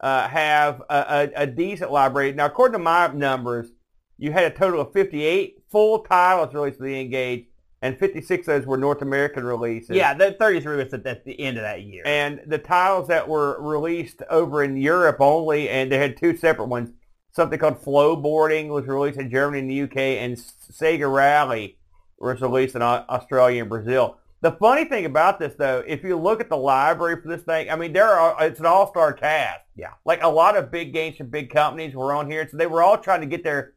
uh, 0.00 0.26
have 0.28 0.80
a, 0.88 1.30
a, 1.36 1.42
a 1.42 1.46
decent 1.46 1.92
library. 1.92 2.32
Now, 2.32 2.46
according 2.46 2.72
to 2.72 2.78
my 2.82 3.06
numbers, 3.08 3.70
you 4.18 4.32
had 4.32 4.50
a 4.50 4.56
total 4.56 4.80
of 4.80 4.92
58 4.92 5.62
full 5.70 6.00
titles 6.00 6.52
released 6.54 6.78
for 6.78 6.84
the 6.84 6.98
N-Gage, 7.00 7.46
and 7.82 7.98
56 7.98 8.46
of 8.46 8.54
those 8.54 8.66
were 8.66 8.78
North 8.78 9.02
American 9.02 9.44
releases. 9.44 9.96
Yeah, 9.96 10.14
the 10.14 10.32
33 10.32 10.76
was 10.76 10.94
at, 10.94 11.04
at 11.04 11.24
the 11.24 11.38
end 11.38 11.58
of 11.58 11.64
that 11.64 11.82
year. 11.82 12.04
And 12.06 12.40
the 12.46 12.58
titles 12.58 13.08
that 13.08 13.28
were 13.28 13.60
released 13.60 14.22
over 14.30 14.62
in 14.62 14.76
Europe 14.76 15.16
only, 15.20 15.68
and 15.68 15.90
they 15.90 15.98
had 15.98 16.16
two 16.16 16.36
separate 16.36 16.68
ones. 16.68 16.90
Something 17.32 17.58
called 17.58 17.82
Flowboarding 17.82 18.68
was 18.68 18.86
released 18.86 19.18
in 19.18 19.30
Germany 19.30 19.60
and 19.60 19.70
the 19.70 19.82
UK, 19.82 19.96
and 20.22 20.36
Sega 20.36 21.12
Rally 21.12 21.76
was 22.18 22.40
released 22.40 22.76
in 22.76 22.82
Australia 22.82 23.62
and 23.62 23.68
Brazil. 23.68 24.18
The 24.42 24.52
funny 24.52 24.84
thing 24.84 25.04
about 25.04 25.38
this, 25.38 25.54
though, 25.54 25.82
if 25.86 26.04
you 26.04 26.16
look 26.16 26.40
at 26.40 26.48
the 26.48 26.56
library 26.56 27.20
for 27.20 27.28
this 27.28 27.42
thing, 27.42 27.70
I 27.70 27.76
mean, 27.76 27.92
there 27.92 28.08
are 28.08 28.36
it's 28.44 28.60
an 28.60 28.66
all-star 28.66 29.12
cast. 29.12 29.60
Yeah. 29.74 29.92
like 30.04 30.22
a 30.22 30.28
lot 30.28 30.56
of 30.56 30.70
big 30.70 30.92
games 30.92 31.16
from 31.16 31.28
big 31.28 31.48
companies 31.50 31.94
were 31.94 32.12
on 32.12 32.30
here, 32.30 32.46
so 32.48 32.56
they 32.56 32.66
were 32.66 32.82
all 32.82 32.98
trying 32.98 33.22
to 33.22 33.26
get 33.26 33.42
their 33.42 33.72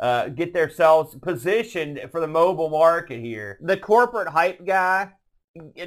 uh, 0.00 0.28
get 0.28 0.52
themselves 0.52 1.16
positioned 1.16 2.00
for 2.10 2.20
the 2.20 2.28
mobile 2.28 2.70
market 2.70 3.20
here. 3.20 3.58
the 3.60 3.76
corporate 3.76 4.28
hype 4.28 4.64
guy 4.64 5.10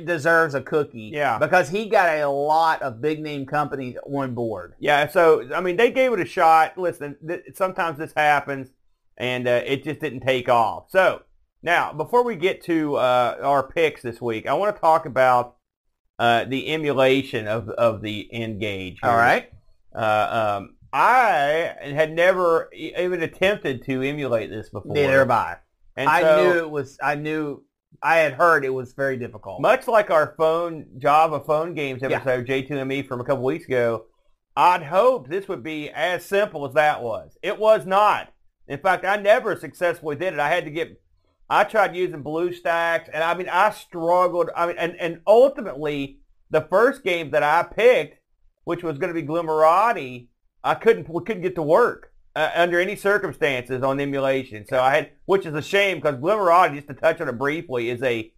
deserves 0.06 0.54
a 0.54 0.62
cookie. 0.62 1.12
Yeah. 1.14 1.38
Because 1.38 1.70
he 1.70 1.88
got 1.88 2.18
a 2.18 2.28
lot 2.28 2.82
of 2.82 3.02
big 3.02 3.22
name 3.22 3.46
companies 3.46 3.96
on 4.06 4.34
board. 4.34 4.76
Yeah, 4.80 5.08
so 5.08 5.48
I 5.54 5.62
mean, 5.62 5.78
they 5.78 5.92
gave 5.92 6.14
it 6.14 6.20
a 6.20 6.26
shot. 6.26 6.78
Listen, 6.78 7.16
th- 7.26 7.44
sometimes 7.56 7.98
this 7.98 8.14
happens, 8.16 8.70
and 9.18 9.48
uh, 9.48 9.62
it 9.66 9.84
just 9.84 10.00
didn't 10.00 10.22
take 10.22 10.50
off. 10.50 10.90
So 10.90 11.24
now, 11.64 11.94
before 11.94 12.24
we 12.24 12.36
get 12.36 12.64
to 12.64 12.96
uh, 12.96 13.38
our 13.42 13.64
picks 13.68 14.02
this 14.02 14.22
week, 14.22 14.48
I 14.48 14.54
want 14.54 14.76
to 14.76 14.82
talk 14.82 15.06
about 15.06 15.56
uh, 16.20 16.46
the 16.46 16.74
emulation 16.74 17.48
of 17.48 17.70
of 17.70 18.02
the 18.02 18.30
N-Gage. 18.32 19.00
All 19.04 19.16
right. 19.16 19.52
Uh, 19.96 20.60
um, 20.60 20.76
I 20.94 21.74
had 21.82 22.14
never 22.14 22.70
even 22.74 23.24
attempted 23.24 23.84
to 23.86 24.02
emulate 24.02 24.50
this 24.50 24.70
before. 24.70 24.94
Neither 24.94 25.20
have 25.20 25.32
I. 25.32 25.58
And 25.96 26.10
I 26.10 26.22
so, 26.22 26.44
knew 26.44 26.60
it 26.60 26.70
was. 26.70 26.98
I 27.02 27.16
knew. 27.16 27.64
I 28.04 28.18
had 28.18 28.34
heard 28.34 28.66
it 28.66 28.70
was 28.74 28.94
very 28.94 29.18
difficult. 29.18 29.62
much 29.62 29.88
like 29.88 30.10
our 30.10 30.34
phone 30.38 30.86
Java 30.98 31.40
phone 31.40 31.74
games 31.76 32.02
Yeah. 32.02 32.18
episode 32.18 32.48
J2ME 32.48 33.08
from 33.08 33.22
a 33.22 33.24
couple 33.24 33.44
weeks 33.44 33.66
ago, 33.66 34.06
I'd 34.56 34.84
hoped 34.84 35.30
this 35.30 35.48
would 35.48 35.62
be 35.64 35.90
as 35.90 36.26
simple 36.26 36.66
as 36.66 36.74
that 36.74 37.02
was. 37.04 37.38
It 37.42 37.60
was 37.60 37.86
not. 37.86 38.34
In 38.68 38.80
fact, 38.80 39.06
I 39.06 39.18
never 39.18 39.56
successfully 39.56 40.16
did 40.16 40.34
it. 40.34 40.40
I 40.40 40.50
had 40.50 40.66
to 40.66 40.72
get. 40.72 41.00
I 41.50 41.66
tried 41.66 41.96
using 41.96 42.24
BlueStacks, 42.24 43.10
and 43.14 43.24
I 43.24 43.34
mean, 43.34 43.50
I 43.50 43.72
struggled. 43.72 44.50
I 44.56 44.68
mean, 44.68 44.78
and 44.78 44.96
and 45.00 45.20
ultimately, 45.28 46.20
the 46.50 46.62
first 46.62 47.04
game 47.04 47.32
that 47.32 47.44
I 47.44 47.64
picked, 47.64 48.20
which 48.64 48.84
was 48.84 48.98
going 48.98 49.14
to 49.14 49.22
be 49.22 49.28
Glimmerati, 49.28 50.28
I 50.64 50.76
couldn't 50.76 51.06
couldn't 51.06 51.42
get 51.42 51.56
to 51.56 51.64
work 51.64 52.12
uh, 52.36 52.50
under 52.56 52.80
any 52.80 52.96
circumstances 52.96 53.84
on 53.84 54.00
emulation. 54.00 54.66
So 54.68 54.80
I 54.82 54.96
had, 54.96 55.10
which 55.26 55.46
is 55.46 55.54
a 55.54 55.62
shame 55.62 55.98
because 55.98 56.16
Glimmerati, 56.16 56.76
just 56.76 56.88
to 56.88 56.94
touch 56.94 57.20
on 57.22 57.30
it 57.30 57.38
briefly, 57.38 57.90
is 57.90 58.02
a 58.04 58.32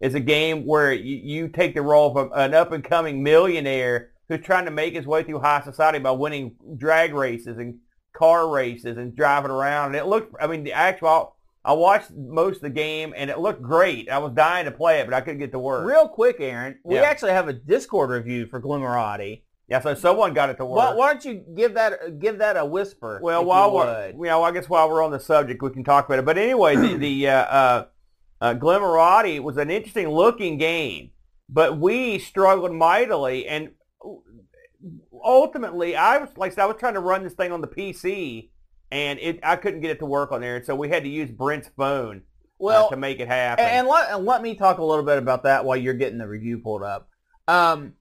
is 0.00 0.14
a 0.14 0.20
game 0.20 0.64
where 0.64 0.92
you, 0.92 1.16
you 1.16 1.48
take 1.48 1.74
the 1.74 1.82
role 1.82 2.16
of 2.16 2.30
a, 2.30 2.34
an 2.34 2.54
up 2.54 2.72
and 2.72 2.84
coming 2.84 3.22
millionaire 3.22 4.10
who's 4.28 4.40
trying 4.44 4.64
to 4.64 4.70
make 4.70 4.94
his 4.94 5.06
way 5.06 5.22
through 5.22 5.40
high 5.40 5.60
society 5.62 5.98
by 5.98 6.10
winning 6.10 6.54
drag 6.76 7.14
races 7.14 7.58
and 7.58 7.78
car 8.12 8.48
races 8.48 8.96
and 8.98 9.16
driving 9.16 9.50
around. 9.50 9.86
And 9.86 9.96
it 9.96 10.06
looked, 10.06 10.34
I 10.40 10.46
mean, 10.46 10.62
the 10.64 10.72
actual, 10.72 11.34
I 11.64 11.72
watched 11.72 12.10
most 12.12 12.56
of 12.56 12.62
the 12.62 12.70
game 12.70 13.12
and 13.16 13.30
it 13.30 13.38
looked 13.38 13.62
great. 13.62 14.08
I 14.08 14.18
was 14.18 14.32
dying 14.32 14.66
to 14.66 14.70
play 14.70 15.00
it, 15.00 15.06
but 15.06 15.14
I 15.14 15.20
couldn't 15.20 15.40
get 15.40 15.52
to 15.52 15.58
work. 15.58 15.86
Real 15.86 16.08
quick, 16.08 16.36
Aaron, 16.40 16.78
we 16.84 16.96
Yeah. 16.96 17.02
actually 17.02 17.32
have 17.32 17.48
a 17.48 17.52
Discord 17.52 18.10
review 18.10 18.46
for 18.46 18.60
Glimmerati. 18.60 19.42
Yeah, 19.68 19.80
so 19.80 19.94
someone 19.94 20.32
got 20.32 20.48
it 20.48 20.56
to 20.56 20.64
work. 20.64 20.78
Why, 20.78 20.94
why 20.94 21.12
don't 21.12 21.24
you 21.26 21.44
give 21.54 21.74
that 21.74 22.18
give 22.18 22.38
that 22.38 22.56
a 22.56 22.64
whisper? 22.64 23.20
Well, 23.22 23.44
while 23.44 23.74
we're, 23.74 24.12
you 24.12 24.24
know, 24.24 24.42
I 24.42 24.50
guess 24.50 24.66
while 24.68 24.88
we're 24.88 25.04
on 25.04 25.10
the 25.10 25.20
subject, 25.20 25.62
we 25.62 25.70
can 25.70 25.84
talk 25.84 26.06
about 26.06 26.18
it. 26.18 26.24
But 26.24 26.38
anyway, 26.38 26.74
the, 26.76 26.96
the 26.96 27.28
uh, 27.28 27.32
uh, 27.34 27.86
uh, 28.40 28.54
Glimmerati 28.54 29.40
was 29.40 29.58
an 29.58 29.70
interesting 29.70 30.08
looking 30.08 30.56
game, 30.56 31.10
but 31.50 31.78
we 31.78 32.18
struggled 32.18 32.72
mightily, 32.72 33.46
and 33.46 33.72
ultimately, 35.22 35.94
I 35.94 36.16
was 36.16 36.30
like 36.36 36.52
I 36.52 36.54
said, 36.54 36.62
I 36.62 36.66
was 36.66 36.76
trying 36.78 36.94
to 36.94 37.00
run 37.00 37.22
this 37.22 37.34
thing 37.34 37.52
on 37.52 37.60
the 37.60 37.68
PC, 37.68 38.48
and 38.90 39.18
it 39.18 39.40
I 39.42 39.56
couldn't 39.56 39.80
get 39.82 39.90
it 39.90 39.98
to 39.98 40.06
work 40.06 40.32
on 40.32 40.40
there, 40.40 40.56
and 40.56 40.64
so 40.64 40.74
we 40.74 40.88
had 40.88 41.02
to 41.02 41.10
use 41.10 41.30
Brent's 41.30 41.68
phone 41.76 42.16
uh, 42.18 42.20
well, 42.58 42.88
to 42.88 42.96
make 42.96 43.20
it 43.20 43.28
happen. 43.28 43.66
and, 43.66 43.80
and 43.80 43.88
let 43.88 44.10
and 44.10 44.24
let 44.24 44.40
me 44.40 44.54
talk 44.54 44.78
a 44.78 44.84
little 44.84 45.04
bit 45.04 45.18
about 45.18 45.42
that 45.42 45.66
while 45.66 45.76
you're 45.76 45.92
getting 45.92 46.16
the 46.16 46.26
review 46.26 46.56
pulled 46.56 46.82
up. 46.82 47.10
Um, 47.46 47.94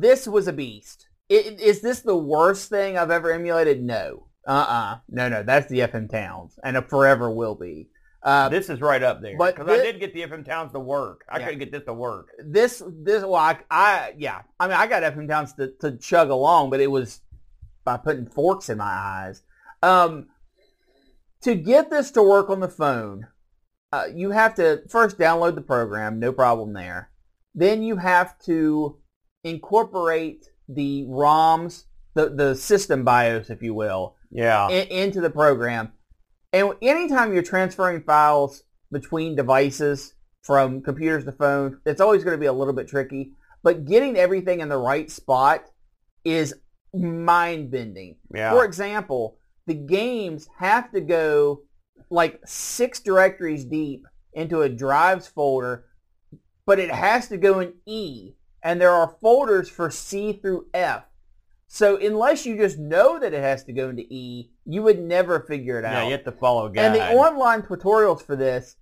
this 0.00 0.26
was 0.26 0.48
a 0.48 0.52
beast. 0.52 1.08
I- 1.30 1.56
Is 1.60 1.80
this 1.80 2.00
the 2.00 2.16
worst 2.16 2.68
thing 2.68 2.98
I've 2.98 3.10
ever 3.10 3.30
emulated? 3.32 3.82
No. 3.82 4.26
Uh-uh. 4.46 4.98
No, 5.08 5.28
no. 5.28 5.42
That's 5.42 5.68
the 5.68 5.80
FM 5.80 6.10
Towns, 6.10 6.58
and 6.62 6.76
it 6.76 6.88
forever 6.90 7.30
will 7.30 7.54
be. 7.54 7.88
Uh, 8.22 8.48
this 8.48 8.68
is 8.70 8.80
right 8.80 9.02
up 9.02 9.20
there 9.20 9.36
because 9.38 9.68
I 9.68 9.76
did 9.82 10.00
get 10.00 10.14
the 10.14 10.22
FM 10.22 10.44
Towns 10.46 10.72
to 10.72 10.80
work. 10.80 11.24
I 11.28 11.38
Yeah. 11.38 11.44
couldn't 11.44 11.58
get 11.60 11.72
this 11.72 11.84
to 11.84 11.92
work. 11.92 12.28
this 12.42 12.82
this 13.02 13.22
well 13.22 13.34
I, 13.34 13.58
I 13.70 14.14
yeah 14.16 14.42
I 14.58 14.66
mean 14.66 14.76
I 14.76 14.86
got 14.86 15.02
FM 15.02 15.28
Towns 15.28 15.52
to, 15.54 15.72
to 15.80 15.96
chug 15.98 16.30
along, 16.30 16.70
but 16.70 16.80
it 16.80 16.90
was 16.90 17.20
by 17.84 17.98
putting 17.98 18.26
forks 18.26 18.70
in 18.70 18.78
my 18.78 18.84
eyes. 18.86 19.42
Um, 19.82 20.28
to 21.42 21.54
get 21.54 21.90
this 21.90 22.10
to 22.12 22.22
work 22.22 22.48
on 22.48 22.60
the 22.60 22.68
phone, 22.68 23.26
uh, 23.92 24.06
you 24.14 24.30
have 24.30 24.54
to 24.54 24.82
first 24.88 25.18
download 25.18 25.54
the 25.54 25.60
program, 25.60 26.18
no 26.18 26.32
problem 26.32 26.72
there. 26.72 27.10
Then 27.54 27.82
you 27.82 27.96
have 27.96 28.38
to 28.44 28.96
incorporate 29.44 30.46
the 30.68 31.04
ROMs, 31.08 31.84
the 32.14 32.30
the 32.30 32.54
system 32.56 33.04
BIOS, 33.04 33.50
if 33.50 33.62
you 33.62 33.74
will, 33.74 34.16
Yeah. 34.30 34.68
in, 34.68 34.88
into 34.88 35.20
the 35.20 35.30
program. 35.30 35.92
And 36.52 36.72
anytime 36.82 37.32
you're 37.34 37.42
transferring 37.42 38.02
files 38.02 38.62
between 38.92 39.34
devices 39.36 40.14
from 40.42 40.82
computers 40.82 41.24
to 41.24 41.32
phone, 41.32 41.80
it's 41.84 42.00
always 42.00 42.22
going 42.24 42.34
to 42.36 42.40
be 42.40 42.46
a 42.46 42.52
little 42.52 42.74
bit 42.74 42.88
tricky. 42.88 43.32
But 43.62 43.84
getting 43.86 44.16
everything 44.16 44.60
in 44.60 44.68
the 44.68 44.76
right 44.76 45.10
spot 45.10 45.64
is 46.24 46.54
mind-bending. 46.92 48.16
yeah. 48.34 48.50
For 48.52 48.64
example, 48.64 49.36
the 49.66 49.74
games 49.74 50.48
have 50.58 50.92
to 50.92 51.00
go 51.00 51.62
like 52.10 52.40
six 52.46 53.00
directories 53.00 53.64
deep 53.64 54.04
into 54.34 54.62
a 54.62 54.68
drives 54.68 55.26
folder, 55.26 55.86
but 56.66 56.78
it 56.78 56.90
has 56.90 57.28
to 57.28 57.36
go 57.36 57.60
in 57.60 57.72
E, 57.86 58.32
and 58.64 58.80
there 58.80 58.90
are 58.90 59.16
folders 59.20 59.68
for 59.68 59.90
C 59.90 60.32
through 60.32 60.66
F. 60.74 61.04
So 61.66 61.96
unless 61.96 62.46
you 62.46 62.56
just 62.56 62.78
know 62.78 63.18
that 63.18 63.34
it 63.34 63.42
has 63.42 63.64
to 63.64 63.72
go 63.72 63.90
into 63.90 64.02
E, 64.02 64.50
you 64.64 64.82
would 64.82 65.00
never 65.00 65.40
figure 65.40 65.78
it 65.78 65.84
out. 65.84 65.92
yeah, 65.92 66.00
out. 66.00 66.06
you 66.06 66.12
have 66.12 66.24
to 66.24 66.32
follow 66.32 66.66
a 66.66 66.70
guide. 66.70 66.86
and 66.86 66.94
the 66.94 67.08
online 67.12 67.62
tutorials 67.62 68.22
for 68.22 68.36
this 68.36 68.76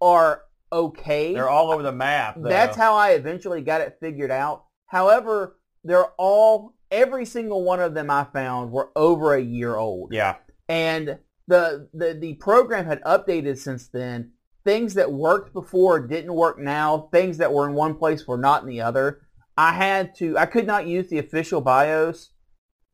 are 0.00 0.42
okay. 0.72 1.34
They're 1.34 1.48
all 1.48 1.70
over 1.70 1.82
the 1.82 1.92
map. 1.92 2.36
Though. 2.36 2.48
That's 2.48 2.76
how 2.76 2.94
I 2.94 3.10
eventually 3.10 3.62
got 3.62 3.80
it 3.80 3.98
figured 4.00 4.30
out. 4.30 4.64
However, 4.86 5.56
they're 5.84 6.12
all 6.16 6.74
every 6.90 7.24
single 7.24 7.62
one 7.64 7.80
of 7.80 7.94
them 7.94 8.10
I 8.10 8.24
found 8.24 8.72
were 8.72 8.90
over 8.96 9.34
a 9.34 9.42
year 9.42 9.76
old. 9.76 10.12
Yeah. 10.12 10.36
And 10.68 11.18
the 11.46 11.88
the 11.94 12.14
the 12.14 12.34
program 12.34 12.86
had 12.86 13.02
updated 13.02 13.58
since 13.58 13.88
then. 13.88 14.32
Things 14.64 14.94
that 14.94 15.12
worked 15.12 15.54
before 15.54 16.00
didn't 16.00 16.34
work 16.34 16.58
now. 16.58 17.08
Things 17.12 17.38
that 17.38 17.52
were 17.52 17.66
in 17.68 17.74
one 17.74 17.94
place 17.94 18.26
were 18.26 18.36
not 18.36 18.62
in 18.62 18.68
the 18.68 18.80
other. 18.82 19.22
I 19.58 19.72
had 19.72 20.14
to 20.18 20.38
I 20.38 20.46
could 20.46 20.66
not 20.66 20.86
use 20.86 21.08
the 21.08 21.18
official 21.18 21.60
BIOS. 21.60 22.30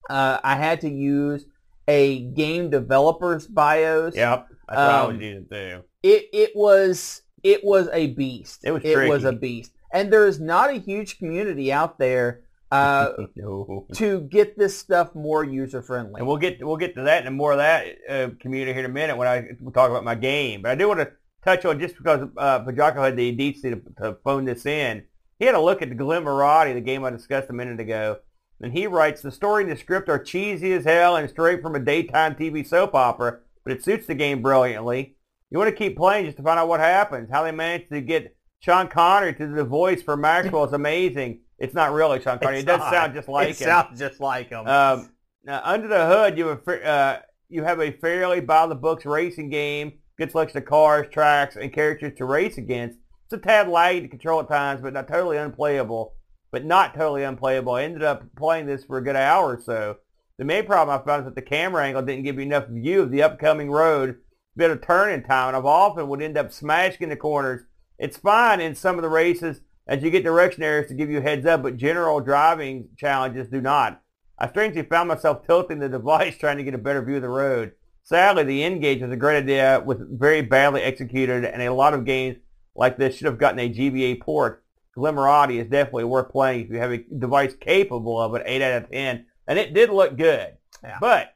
Uh, 0.09 0.39
I 0.43 0.57
had 0.57 0.81
to 0.81 0.89
use 0.91 1.45
a 1.87 2.21
game 2.21 2.71
developer's 2.71 3.47
BIOS. 3.47 4.17
Yep. 4.17 4.49
That's 4.69 4.77
what 4.77 4.79
I 4.79 5.01
Um, 5.01 5.13
was 5.13 5.23
using 5.23 5.47
too. 5.51 5.83
It 6.03 6.29
it 6.33 6.51
was 6.57 7.23
it 7.43 7.63
was 7.63 7.89
a 7.93 8.07
beast. 8.09 8.63
It 8.65 8.73
was 8.73 8.83
it 8.83 9.09
was 9.09 9.25
a 9.25 9.33
beast, 9.33 9.73
and 9.93 10.11
there 10.11 10.27
is 10.27 10.41
not 10.41 10.71
a 10.71 10.79
huge 10.79 11.19
community 11.19 11.71
out 11.71 11.99
there 11.99 12.41
uh, 12.73 13.11
no. 13.37 13.87
to 13.95 14.23
get 14.23 14.59
this 14.59 14.77
stuff 14.77 15.15
more 15.15 15.45
user 15.45 15.83
friendly. 15.83 16.19
And 16.19 16.27
we'll 16.27 16.39
get 16.39 16.65
we'll 16.65 16.79
get 16.79 16.95
to 16.95 17.03
that 17.03 17.27
and 17.27 17.37
more 17.37 17.53
of 17.53 17.59
that 17.59 17.87
uh, 18.09 18.29
community 18.41 18.73
here 18.73 18.85
in 18.85 18.91
a 18.91 18.95
minute 18.95 19.19
when 19.19 19.29
I 19.29 19.49
we'll 19.61 19.73
talk 19.73 19.91
about 19.91 20.03
my 20.05 20.15
game. 20.15 20.63
But 20.63 20.71
I 20.71 20.75
do 20.77 20.89
want 20.89 21.01
to 21.01 21.13
touch 21.45 21.67
on 21.67 21.79
just 21.79 21.99
because 21.99 22.27
uh, 22.39 22.65
Pajako 22.65 23.05
had 23.05 23.17
the 23.17 23.33
decency 23.33 23.71
to, 23.71 24.03
to 24.03 24.17
phone 24.25 24.47
this 24.47 24.65
in. 24.65 25.05
He 25.45 25.47
had 25.47 25.57
a 25.57 25.61
look 25.61 25.83
at 25.83 25.91
the 25.91 25.95
Glimmerati, 25.95 26.73
the 26.73 26.81
game 26.81 27.05
I 27.05 27.11
discussed 27.11 27.51
a 27.51 27.53
minute 27.53 27.79
ago, 27.79 28.17
and 28.63 28.73
he 28.73 28.87
writes, 28.87 29.21
the 29.21 29.31
story 29.31 29.63
and 29.65 29.71
the 29.71 29.77
script 29.77 30.09
are 30.09 30.19
cheesy 30.19 30.73
as 30.73 30.87
hell 30.87 31.17
and 31.17 31.29
straight 31.29 31.61
from 31.61 31.75
a 31.75 31.79
daytime 31.79 32.35
TV 32.35 32.67
soap 32.67 32.95
opera, 32.95 33.41
but 33.63 33.75
it 33.75 33.85
suits 33.85 34.07
the 34.07 34.15
game 34.15 34.41
brilliantly. 34.41 35.17
You 35.51 35.59
want 35.59 35.69
to 35.69 35.77
keep 35.77 35.99
playing 35.99 36.25
just 36.25 36.39
to 36.39 36.43
find 36.43 36.59
out 36.59 36.69
what 36.69 36.81
happens. 36.81 37.29
How 37.31 37.43
they 37.43 37.53
managed 37.53 37.91
to 37.91 38.01
get 38.01 38.35
Sean 38.61 38.89
Connery 38.89 39.35
to 39.35 39.47
do 39.47 39.55
the 39.55 39.65
voice 39.65 40.03
for 40.03 40.17
Maxwell 40.17 40.65
is 40.65 40.73
amazing. 40.73 41.41
It's 41.59 41.75
not 41.75 41.93
really 41.93 42.23
Sean 42.23 42.39
Connery. 42.39 42.61
It's 42.61 42.63
it 42.63 42.67
does 42.67 42.79
not. 42.79 42.91
sound 42.91 43.13
just 43.13 43.29
like 43.29 43.51
it 43.51 43.59
him. 43.59 43.67
sounds 43.67 43.99
just 43.99 44.21
like 44.21 44.49
him. 44.49 44.67
Um, 44.67 45.11
now, 45.45 45.61
under 45.63 45.89
the 45.89 46.07
hood, 46.07 46.39
you 46.39 46.47
have 46.47 46.67
uh, 46.67 47.19
you 47.51 47.65
have 47.65 47.81
a 47.81 47.93
fairly 47.93 48.41
by-the-books 48.41 49.05
racing 49.05 49.51
game, 49.51 49.99
good 50.17 50.31
selection 50.31 50.57
of 50.57 50.65
cars, 50.65 51.07
tracks, 51.13 51.57
and 51.57 51.71
characters 51.71 52.15
to 52.17 52.25
race 52.25 52.57
against. 52.57 52.99
A 53.35 53.39
tad 53.39 53.67
laggy 53.67 54.01
to 54.03 54.09
control 54.09 54.39
at 54.39 54.49
times, 54.49 54.81
but 54.81 54.93
not 54.93 55.09
totally 55.09 55.37
unplayable. 55.37 56.15
But 56.53 56.65
not 56.65 56.95
totally 56.95 57.25
unplayable. 57.25 57.75
I 57.75 57.83
ended 57.83 58.05
up 58.05 58.23
playing 58.37 58.67
this 58.67 58.85
for 58.85 58.97
a 58.97 59.03
good 59.03 59.17
hour 59.17 59.57
or 59.57 59.61
so. 59.61 59.97
The 60.39 60.45
main 60.45 60.67
problem 60.67 60.97
I 60.97 61.05
found 61.05 61.23
is 61.23 61.25
that 61.25 61.35
the 61.35 61.43
camera 61.43 61.85
angle 61.85 62.03
didn't 62.03 62.23
give 62.23 62.37
you 62.37 62.43
enough 62.43 62.69
view 62.69 63.03
of 63.03 63.11
the 63.11 63.25
upcoming 63.25 63.73
road, 63.73 64.19
bit 64.57 64.71
of 64.71 64.83
turning 64.83 65.25
time, 65.25 65.49
and 65.49 65.57
I've 65.57 65.65
often 65.65 66.07
would 66.09 66.23
end 66.23 66.39
up 66.39 66.53
smashing 66.53 67.09
the 67.09 67.17
corners. 67.17 67.63
It's 67.99 68.17
fine 68.17 68.61
in 68.61 68.77
some 68.77 68.97
of 68.97 69.03
the 69.03 69.09
races 69.09 69.63
as 69.89 70.03
you 70.05 70.11
get 70.11 70.23
direction 70.23 70.63
areas 70.63 70.89
to 70.89 70.95
give 70.95 71.11
you 71.11 71.19
a 71.19 71.23
heads 71.23 71.45
up, 71.45 71.65
but 71.65 71.77
general 71.77 72.21
driving 72.21 72.89
challenges 72.97 73.49
do 73.49 73.61
not. 73.61 74.01
I 74.39 74.49
strangely 74.49 74.83
found 74.83 75.09
myself 75.09 75.45
tilting 75.45 75.81
the 75.81 75.89
device 75.99 76.39
trying 76.39 76.59
to 76.59 76.65
get 76.65 76.75
a 76.75 76.79
better 76.79 77.03
view 77.03 77.17
of 77.17 77.23
the 77.23 77.29
road. 77.29 77.73
Sadly, 78.05 78.45
the 78.45 78.63
N-Gage 78.63 79.03
was 79.03 79.11
a 79.11 79.17
great 79.17 79.39
idea 79.39 79.83
with 79.85 80.21
very 80.21 80.43
badly 80.43 80.83
executed, 80.83 81.45
and 81.45 81.63
a 81.63 81.73
lot 81.73 81.95
of 81.95 82.05
games 82.05 82.37
like 82.77 82.97
this 82.97 83.17
should 83.17 83.27
have 83.27 83.39
gotten 83.39 83.59
a 83.59 83.73
GBA 83.73 84.21
port. 84.21 84.65
Glimmerati 84.97 85.61
is 85.61 85.69
definitely 85.69 86.05
worth 86.05 86.31
playing 86.31 86.67
if 86.67 86.71
you 86.71 86.79
have 86.79 86.93
a 86.93 86.99
device 86.99 87.55
capable 87.55 88.21
of 88.21 88.35
it, 88.35 88.43
8 88.47 88.63
out 88.63 88.83
of 88.85 88.91
10. 88.91 89.27
And 89.47 89.59
it 89.59 89.75
did 89.75 89.91
look 89.91 90.17
good. 90.17 90.57
Yeah. 90.83 90.99
But, 91.01 91.35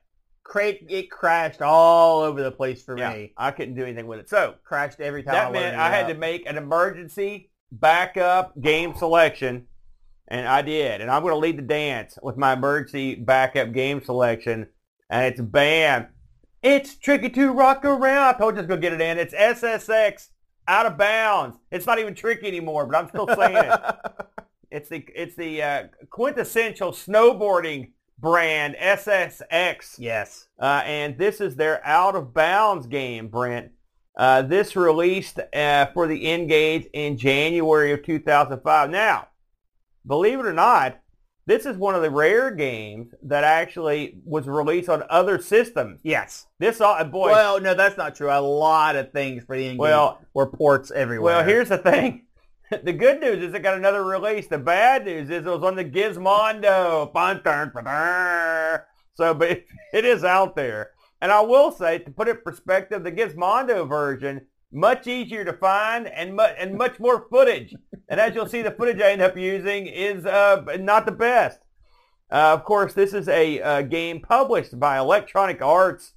it 0.54 1.10
crashed 1.10 1.60
all 1.60 2.22
over 2.22 2.42
the 2.42 2.50
place 2.50 2.82
for 2.82 2.96
yeah, 2.96 3.12
me. 3.12 3.32
I 3.36 3.50
couldn't 3.50 3.74
do 3.74 3.82
anything 3.82 4.06
with 4.06 4.20
it. 4.20 4.28
So, 4.28 4.54
Crashed 4.64 5.00
every 5.00 5.22
time. 5.22 5.34
that 5.34 5.48
I 5.48 5.50
meant 5.50 5.76
I 5.76 5.90
had 5.90 6.04
up. 6.04 6.12
to 6.12 6.14
make 6.14 6.48
an 6.48 6.56
emergency 6.56 7.50
backup 7.70 8.58
game 8.60 8.94
selection, 8.96 9.66
and 10.28 10.48
I 10.48 10.62
did. 10.62 11.00
And 11.00 11.10
I'm 11.10 11.22
going 11.22 11.34
to 11.34 11.38
lead 11.38 11.58
the 11.58 11.62
dance 11.62 12.18
with 12.22 12.36
my 12.36 12.54
emergency 12.54 13.14
backup 13.14 13.72
game 13.72 14.02
selection, 14.02 14.68
and 15.10 15.26
it's 15.26 15.40
BAM. 15.40 16.08
It's 16.62 16.96
tricky 16.96 17.28
to 17.30 17.52
rock 17.52 17.84
around. 17.84 18.34
I 18.34 18.38
told 18.38 18.54
you 18.54 18.58
I 18.58 18.62
was 18.62 18.68
going 18.68 18.80
to 18.80 18.88
get 18.88 18.92
it 18.94 19.00
in. 19.00 19.18
It's 19.18 19.34
SSX 19.34 20.28
out 20.68 20.86
of 20.86 20.96
bounds. 20.96 21.58
It's 21.72 21.86
not 21.86 21.98
even 21.98 22.14
tricky 22.14 22.46
anymore, 22.46 22.86
but 22.86 22.96
I'm 22.96 23.08
still 23.08 23.26
saying 23.26 23.56
it. 23.56 23.80
It's 24.70 24.90
the 24.90 25.02
it's 25.14 25.34
the 25.34 25.62
uh, 25.62 25.84
quintessential 26.10 26.92
snowboarding 26.92 27.92
brand 28.18 28.76
SSX. 28.78 29.94
yes. 29.98 30.48
Uh, 30.58 30.82
and 30.84 31.16
this 31.16 31.40
is 31.40 31.56
their 31.56 31.84
out 31.86 32.14
of 32.14 32.34
bounds 32.34 32.86
game, 32.86 33.28
Brent. 33.28 33.72
Uh, 34.14 34.42
this 34.42 34.76
released 34.76 35.38
uh, 35.54 35.86
for 35.94 36.06
the 36.06 36.26
N-Gage 36.26 36.86
in 36.92 37.16
January 37.16 37.92
of 37.92 38.02
2005. 38.02 38.90
Now, 38.90 39.28
believe 40.06 40.40
it 40.40 40.46
or 40.46 40.52
not, 40.52 41.00
this 41.48 41.64
is 41.64 41.78
one 41.78 41.94
of 41.94 42.02
the 42.02 42.10
rare 42.10 42.50
games 42.50 43.14
that 43.22 43.42
actually 43.42 44.18
was 44.26 44.46
released 44.46 44.90
on 44.90 45.02
other 45.08 45.40
systems. 45.40 45.98
Yes. 46.02 46.46
This, 46.58 46.78
all 46.82 47.02
boy, 47.04 47.30
Well, 47.30 47.58
no, 47.58 47.72
that's 47.72 47.96
not 47.96 48.14
true. 48.14 48.30
A 48.30 48.38
lot 48.38 48.96
of 48.96 49.12
things 49.12 49.44
for 49.44 49.56
the 49.56 49.64
N-Gage 49.64 49.78
Well- 49.78 50.20
were 50.34 50.46
ports 50.46 50.90
everywhere. 50.90 51.36
well, 51.36 51.44
here's 51.44 51.70
the 51.70 51.78
thing. 51.78 52.26
The 52.70 52.92
good 52.92 53.22
news 53.22 53.42
is 53.42 53.54
it 53.54 53.62
got 53.62 53.78
another 53.78 54.04
release. 54.04 54.46
The 54.46 54.58
bad 54.58 55.06
news 55.06 55.30
is 55.30 55.46
it 55.46 55.50
was 55.50 55.62
on 55.62 55.74
the 55.74 55.86
Gizmondo. 55.86 57.10
So, 59.14 59.32
but 59.32 59.50
it, 59.50 59.66
it 59.94 60.04
is 60.04 60.22
out 60.22 60.54
there. 60.54 60.90
And 61.22 61.32
I 61.32 61.40
will 61.40 61.72
say, 61.72 61.98
to 62.00 62.10
put 62.10 62.28
it 62.28 62.36
in 62.36 62.42
perspective, 62.42 63.04
the 63.04 63.10
Gizmondo 63.10 63.88
version, 63.88 64.42
much 64.72 65.06
easier 65.06 65.44
to 65.44 65.52
find 65.54 66.06
and, 66.08 66.34
mu- 66.36 66.42
and 66.42 66.74
much 66.76 66.98
more 67.00 67.26
footage. 67.30 67.74
And 68.08 68.20
as 68.20 68.34
you'll 68.34 68.46
see, 68.48 68.62
the 68.62 68.70
footage 68.70 69.00
I 69.00 69.12
end 69.12 69.22
up 69.22 69.36
using 69.36 69.86
is 69.86 70.26
uh, 70.26 70.62
not 70.80 71.06
the 71.06 71.12
best. 71.12 71.60
Uh, 72.30 72.52
of 72.52 72.64
course, 72.64 72.92
this 72.94 73.14
is 73.14 73.28
a 73.28 73.60
uh, 73.60 73.82
game 73.82 74.20
published 74.20 74.78
by 74.78 74.98
Electronic 74.98 75.62
Arts 75.62 76.12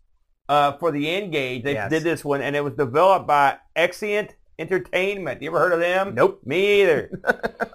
uh, 0.49 0.73
for 0.73 0.91
the 0.91 1.09
N-Gage. 1.09 1.63
They 1.63 1.73
Yes. 1.73 1.89
did 1.89 2.03
this 2.03 2.25
one, 2.25 2.41
and 2.41 2.55
it 2.55 2.63
was 2.63 2.73
developed 2.73 3.27
by 3.27 3.57
Exient 3.75 4.31
Entertainment. 4.59 5.41
You 5.41 5.49
ever 5.49 5.59
heard 5.59 5.73
of 5.73 5.79
them? 5.79 6.13
Nope. 6.13 6.41
Me 6.45 6.81
either. 6.81 7.21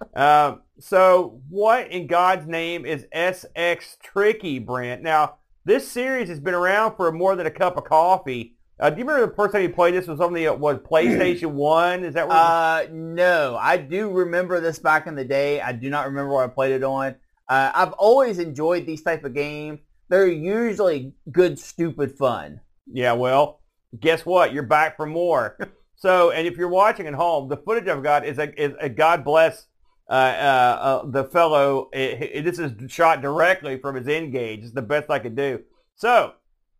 um, 0.14 0.60
so 0.78 1.40
what 1.48 1.90
in 1.90 2.06
God's 2.06 2.46
name 2.46 2.84
is 2.84 3.06
SSX 3.14 3.98
Tricky, 4.02 4.58
Brent? 4.58 5.02
Now, 5.02 5.36
this 5.64 5.90
series 5.90 6.28
has 6.28 6.38
been 6.38 6.54
around 6.54 6.96
for 6.96 7.10
more 7.12 7.34
than 7.36 7.46
a 7.46 7.50
cup 7.50 7.76
of 7.78 7.84
coffee. 7.84 8.55
Uh, 8.78 8.90
do 8.90 8.98
you 8.98 9.04
remember 9.06 9.26
the 9.26 9.34
first 9.34 9.52
time 9.52 9.62
you 9.62 9.70
played 9.70 9.94
this 9.94 10.06
was 10.06 10.20
on 10.20 10.34
the 10.34 10.48
uh, 10.48 10.54
was 10.54 10.78
PlayStation 10.78 11.52
One? 11.52 12.04
Is 12.04 12.14
that 12.14 12.28
what? 12.28 12.36
Uh, 12.36 12.86
no, 12.92 13.56
I 13.60 13.78
do 13.78 14.10
remember 14.10 14.60
this 14.60 14.78
back 14.78 15.06
in 15.06 15.14
the 15.14 15.24
day. 15.24 15.60
I 15.60 15.72
do 15.72 15.88
not 15.88 16.06
remember 16.06 16.32
what 16.34 16.44
I 16.44 16.48
played 16.52 16.72
it 16.72 16.84
on. 16.84 17.14
Uh, 17.48 17.70
I've 17.74 17.92
always 17.94 18.38
enjoyed 18.38 18.84
these 18.86 19.02
type 19.02 19.24
of 19.24 19.32
games. 19.32 19.80
They're 20.08 20.28
usually 20.28 21.14
good, 21.32 21.58
stupid 21.58 22.16
fun. 22.18 22.60
Yeah, 22.86 23.12
well, 23.12 23.60
guess 23.98 24.26
what? 24.26 24.52
You're 24.52 24.62
back 24.62 24.96
for 24.96 25.06
more. 25.06 25.56
so, 25.96 26.30
and 26.30 26.46
if 26.46 26.56
you're 26.58 26.68
watching 26.68 27.06
at 27.06 27.14
home, 27.14 27.48
the 27.48 27.56
footage 27.56 27.88
I've 27.88 28.02
got 28.02 28.26
is 28.26 28.38
a, 28.38 28.62
is 28.62 28.74
a 28.78 28.88
God 28.90 29.24
bless 29.24 29.66
uh, 30.10 30.12
uh, 30.12 30.78
uh, 31.02 31.10
the 31.10 31.24
fellow. 31.24 31.88
It, 31.94 32.22
it- 32.22 32.44
this 32.44 32.58
is 32.58 32.72
shot 32.92 33.22
directly 33.22 33.78
from 33.78 33.96
his 33.96 34.06
N-Gage. 34.06 34.64
It's 34.64 34.72
the 34.72 34.82
best 34.82 35.08
I 35.10 35.18
could 35.18 35.34
do. 35.34 35.62
So, 35.96 36.34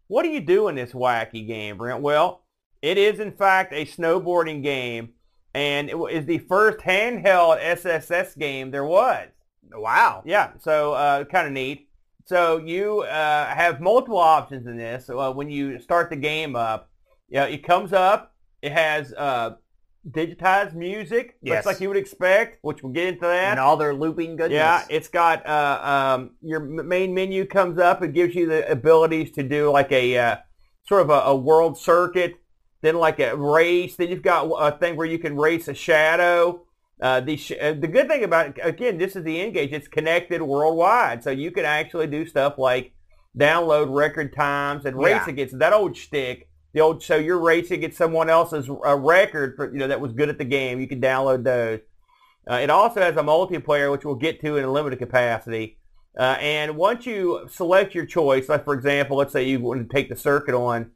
what 0.08 0.22
do 0.22 0.28
you 0.28 0.40
do 0.40 0.68
in 0.68 0.74
this 0.74 0.92
wacky 0.92 1.46
game, 1.46 1.78
Brent? 1.78 2.02
Well, 2.02 2.42
it 2.82 2.98
is 2.98 3.20
in 3.20 3.32
fact 3.32 3.72
a 3.72 3.84
snowboarding 3.84 4.62
game, 4.62 5.10
and 5.54 5.88
it 5.90 5.96
is 6.10 6.26
the 6.26 6.38
first 6.38 6.78
handheld 6.78 7.62
SSX 7.62 8.38
game 8.38 8.70
there 8.70 8.84
was. 8.84 9.28
Wow. 9.72 10.22
Yeah, 10.24 10.52
so 10.60 10.92
uh, 10.92 11.24
kind 11.24 11.46
of 11.46 11.52
neat. 11.52 11.88
So 12.24 12.58
you 12.58 13.02
uh, 13.02 13.46
have 13.46 13.80
multiple 13.80 14.18
options 14.18 14.66
in 14.66 14.76
this. 14.76 15.08
Uh, 15.08 15.32
when 15.32 15.48
you 15.48 15.78
start 15.78 16.10
the 16.10 16.16
game 16.16 16.56
up, 16.56 16.90
yeah, 17.28 17.44
it 17.44 17.64
comes 17.64 17.92
up. 17.92 18.34
It 18.62 18.72
has 18.72 19.12
uh, 19.12 19.56
digitized 20.10 20.74
music, 20.74 21.36
Yes. 21.42 21.64
looks 21.64 21.66
like 21.66 21.80
you 21.80 21.88
would 21.88 21.96
expect, 21.96 22.58
which 22.62 22.82
we'll 22.82 22.92
get 22.92 23.08
into 23.08 23.20
that. 23.22 23.52
And 23.52 23.60
all 23.60 23.76
their 23.76 23.94
looping 23.94 24.36
goodness. 24.36 24.56
Yeah, 24.56 24.84
it's 24.88 25.08
got 25.08 25.46
uh, 25.46 26.16
um, 26.18 26.30
your 26.42 26.60
main 26.60 27.14
menu 27.14 27.44
comes 27.46 27.78
up. 27.78 28.02
It 28.02 28.12
gives 28.12 28.34
you 28.34 28.46
the 28.46 28.70
abilities 28.70 29.32
to 29.32 29.42
do 29.42 29.70
like 29.70 29.90
a 29.92 30.16
uh, 30.18 30.36
sort 30.86 31.02
of 31.02 31.10
a, 31.10 31.20
a 31.30 31.36
world 31.36 31.76
circuit, 31.78 32.34
then 32.82 32.94
like 32.96 33.18
a 33.20 33.36
race. 33.36 33.96
Then 33.96 34.08
you've 34.08 34.22
got 34.22 34.44
a 34.44 34.76
thing 34.78 34.96
where 34.96 35.06
you 35.06 35.18
can 35.18 35.36
race 35.36 35.66
a 35.68 35.74
shadow. 35.74 36.62
Uh, 37.02 37.20
the 37.20 37.36
sh- 37.36 37.52
uh, 37.60 37.72
the 37.72 37.88
good 37.88 38.08
thing 38.08 38.24
about 38.24 38.48
it, 38.48 38.54
again, 38.62 38.96
this 38.96 39.16
is 39.16 39.24
the 39.24 39.40
N-Gage. 39.40 39.72
It's 39.72 39.88
connected 39.88 40.40
worldwide, 40.40 41.22
so 41.22 41.30
you 41.30 41.50
can 41.50 41.64
actually 41.66 42.06
do 42.06 42.24
stuff 42.26 42.54
like 42.58 42.92
download 43.38 43.94
record 43.94 44.34
times 44.34 44.86
and 44.86 44.96
race 44.96 45.20
Yeah. 45.26 45.30
against 45.30 45.58
that 45.58 45.74
old 45.74 45.94
shtick. 45.96 46.48
The 46.76 46.82
old 46.82 47.02
so 47.02 47.16
you're 47.16 47.40
racing 47.40 47.84
at 47.84 47.94
someone 47.94 48.28
else's 48.28 48.68
uh, 48.68 48.96
record 48.96 49.56
for 49.56 49.72
you 49.72 49.78
know 49.78 49.88
that 49.88 49.98
was 49.98 50.12
good 50.12 50.28
at 50.28 50.36
the 50.36 50.44
game. 50.44 50.78
You 50.78 50.86
can 50.86 51.00
download 51.00 51.42
those. 51.42 51.80
Uh, 52.46 52.56
it 52.56 52.68
also 52.68 53.00
has 53.00 53.16
a 53.16 53.22
multiplayer, 53.22 53.90
which 53.90 54.04
we'll 54.04 54.14
get 54.14 54.42
to 54.42 54.58
in 54.58 54.64
a 54.64 54.70
limited 54.70 54.98
capacity. 54.98 55.78
Uh, 56.18 56.36
and 56.38 56.76
once 56.76 57.06
you 57.06 57.48
select 57.50 57.94
your 57.94 58.04
choice, 58.04 58.50
like 58.50 58.62
for 58.62 58.74
example, 58.74 59.16
let's 59.16 59.32
say 59.32 59.48
you 59.48 59.58
want 59.58 59.88
to 59.88 59.94
take 59.94 60.10
the 60.10 60.16
circuit 60.16 60.54
on, 60.54 60.90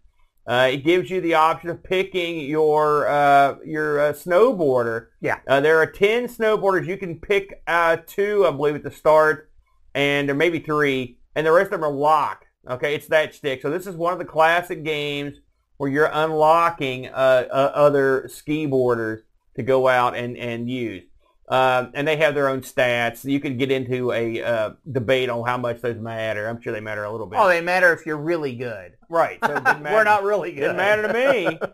uh, 0.47 0.69
it 0.71 0.85
gives 0.85 1.09
you 1.09 1.23
the 1.23 1.33
option 1.33 1.71
of 1.71 1.83
picking 1.83 2.41
your 2.41 3.09
uh, 3.09 3.57
your 3.65 4.01
uh, 4.01 4.13
snowboarder. 4.13 5.07
Yeah. 5.23 5.39
Uh, 5.49 5.63
there 5.63 5.79
are 5.79 5.87
ten 5.87 6.27
snowboarders. 6.27 6.87
You 6.87 6.99
can 6.99 7.19
pick 7.19 7.63
uh, 7.67 7.97
two, 8.07 8.47
I 8.47 8.51
believe, 8.51 8.75
at 8.75 8.83
the 8.83 8.91
start, 8.91 9.51
and 9.95 10.29
there 10.29 10.37
may 10.37 10.51
be 10.51 10.59
three, 10.59 11.21
and 11.35 11.47
the 11.47 11.53
rest 11.53 11.73
of 11.73 11.81
them 11.81 11.85
are 11.85 11.91
locked. 11.91 12.45
Okay, 12.69 12.95
it's 12.95 13.07
that 13.07 13.35
stick. 13.35 13.63
So 13.63 13.71
this 13.71 13.87
is 13.87 13.97
one 13.97 14.13
of 14.13 14.19
the 14.19 14.27
classic 14.27 14.85
games 14.85 15.39
where 15.81 15.89
you're 15.89 16.11
unlocking 16.13 17.07
uh, 17.07 17.49
uh, 17.51 17.73
other 17.75 18.29
ski 18.29 18.67
boarders 18.67 19.23
to 19.57 19.63
go 19.63 19.89
out 19.89 20.15
and, 20.15 20.37
and 20.37 20.69
use. 20.69 21.05
Um, 21.49 21.93
and 21.95 22.07
they 22.07 22.19
have 22.19 22.35
their 22.35 22.51
own 22.51 22.61
stats. 22.61 23.25
You 23.25 23.41
could 23.41 23.59
get 23.59 23.71
into 23.71 24.13
a 24.13 24.43
uh, 24.43 24.71
debate 24.93 25.31
on 25.31 25.43
how 25.47 25.57
much 25.57 25.81
those 25.81 25.97
matter. 25.97 26.47
I'm 26.47 26.61
sure 26.61 26.75
they 26.75 26.83
matter 26.83 27.05
a 27.05 27.11
little 27.11 27.27
bit. 27.27 27.39
Oh, 27.41 27.49
they 27.49 27.63
matter 27.63 27.95
if 27.95 28.05
you're 28.05 28.19
really 28.19 28.55
good. 28.55 28.99
right. 29.09 29.39
So 29.43 29.57
it. 29.57 29.65
We're 29.83 30.05
not 30.05 30.23
really 30.23 30.53
good. 30.53 30.61
Didn't 30.61 30.77
matter 30.77 31.09
to 31.09 31.15
me. 31.15 31.59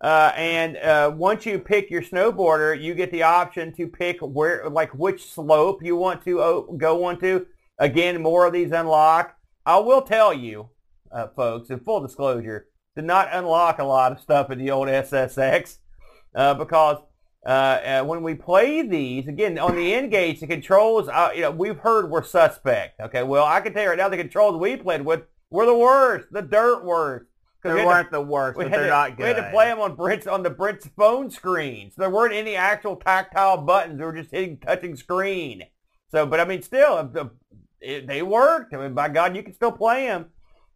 Uh, 0.00 0.32
and 0.34 0.78
uh, 0.78 1.12
once 1.14 1.44
you 1.44 1.58
pick 1.58 1.90
your 1.90 2.00
snowboarder, 2.00 2.80
you 2.80 2.94
get 2.94 3.10
the 3.10 3.22
option 3.22 3.70
to 3.74 3.86
pick 3.86 4.18
where, 4.20 4.66
like, 4.70 4.90
which 4.94 5.30
slope 5.30 5.82
you 5.82 5.94
want 5.94 6.24
to 6.24 6.40
uh, 6.40 6.60
go 6.78 7.04
onto. 7.04 7.44
Again, 7.78 8.22
more 8.22 8.46
of 8.46 8.54
these 8.54 8.72
unlock. 8.72 9.36
I 9.66 9.76
will 9.76 10.00
tell 10.00 10.32
you, 10.32 10.70
uh, 11.12 11.26
folks, 11.36 11.68
in 11.68 11.80
full 11.80 12.00
disclosure, 12.00 12.69
did 13.00 13.06
not 13.06 13.28
unlock 13.32 13.78
a 13.78 13.84
lot 13.84 14.12
of 14.12 14.20
stuff 14.20 14.50
in 14.50 14.58
the 14.58 14.70
old 14.70 14.88
SSX. 14.88 15.78
uh, 16.34 16.54
because 16.54 16.98
uh, 17.46 17.48
uh, 17.48 18.04
when 18.04 18.22
we 18.22 18.34
play 18.34 18.82
these 18.82 19.26
again 19.26 19.58
on 19.58 19.74
the 19.74 19.94
N-Gage, 19.94 20.40
the 20.40 20.46
controls, 20.46 21.08
uh, 21.08 21.30
you 21.34 21.40
know, 21.40 21.50
we've 21.50 21.78
heard 21.78 22.10
were 22.10 22.22
suspect. 22.22 23.00
Okay, 23.00 23.22
well, 23.22 23.46
I 23.46 23.60
can 23.60 23.72
tell 23.72 23.82
you 23.82 23.88
right 23.88 23.98
now, 23.98 24.10
the 24.10 24.18
controls 24.18 24.60
we 24.60 24.76
played 24.76 25.02
with 25.04 25.22
were 25.50 25.64
the 25.64 25.74
worst, 25.74 26.28
the 26.30 26.42
dirt 26.42 26.84
worst. 26.84 27.24
They 27.62 27.70
to- 27.70 27.84
weren't 27.84 28.10
the 28.10 28.20
worst, 28.20 28.58
we 28.58 28.64
but 28.64 28.70
had 28.70 28.80
they're 28.80 28.86
to, 28.86 28.90
not 28.90 29.16
good. 29.16 29.22
We 29.22 29.28
had 29.28 29.36
to 29.36 29.50
play 29.50 29.66
them 29.66 29.80
on 29.80 29.94
Brent's 29.94 30.26
on 30.26 30.42
the 30.42 30.50
Brit's 30.50 30.86
phone 30.96 31.30
screens. 31.30 31.94
So 31.94 32.02
there 32.02 32.10
weren't 32.10 32.34
any 32.34 32.56
actual 32.56 32.96
tactile 32.96 33.58
buttons. 33.58 33.98
They 33.98 34.04
were 34.04 34.14
just 34.14 34.30
hitting 34.30 34.58
touching 34.58 34.96
screen. 34.96 35.64
So, 36.10 36.26
but 36.26 36.40
I 36.40 36.44
mean, 36.44 36.62
still, 36.62 37.10
it, 37.80 38.06
they 38.06 38.22
worked. 38.22 38.72
I 38.74 38.78
mean, 38.78 38.94
by 38.94 39.08
God, 39.10 39.36
you 39.36 39.42
can 39.42 39.52
still 39.52 39.72
play 39.72 40.06
them. 40.06 40.26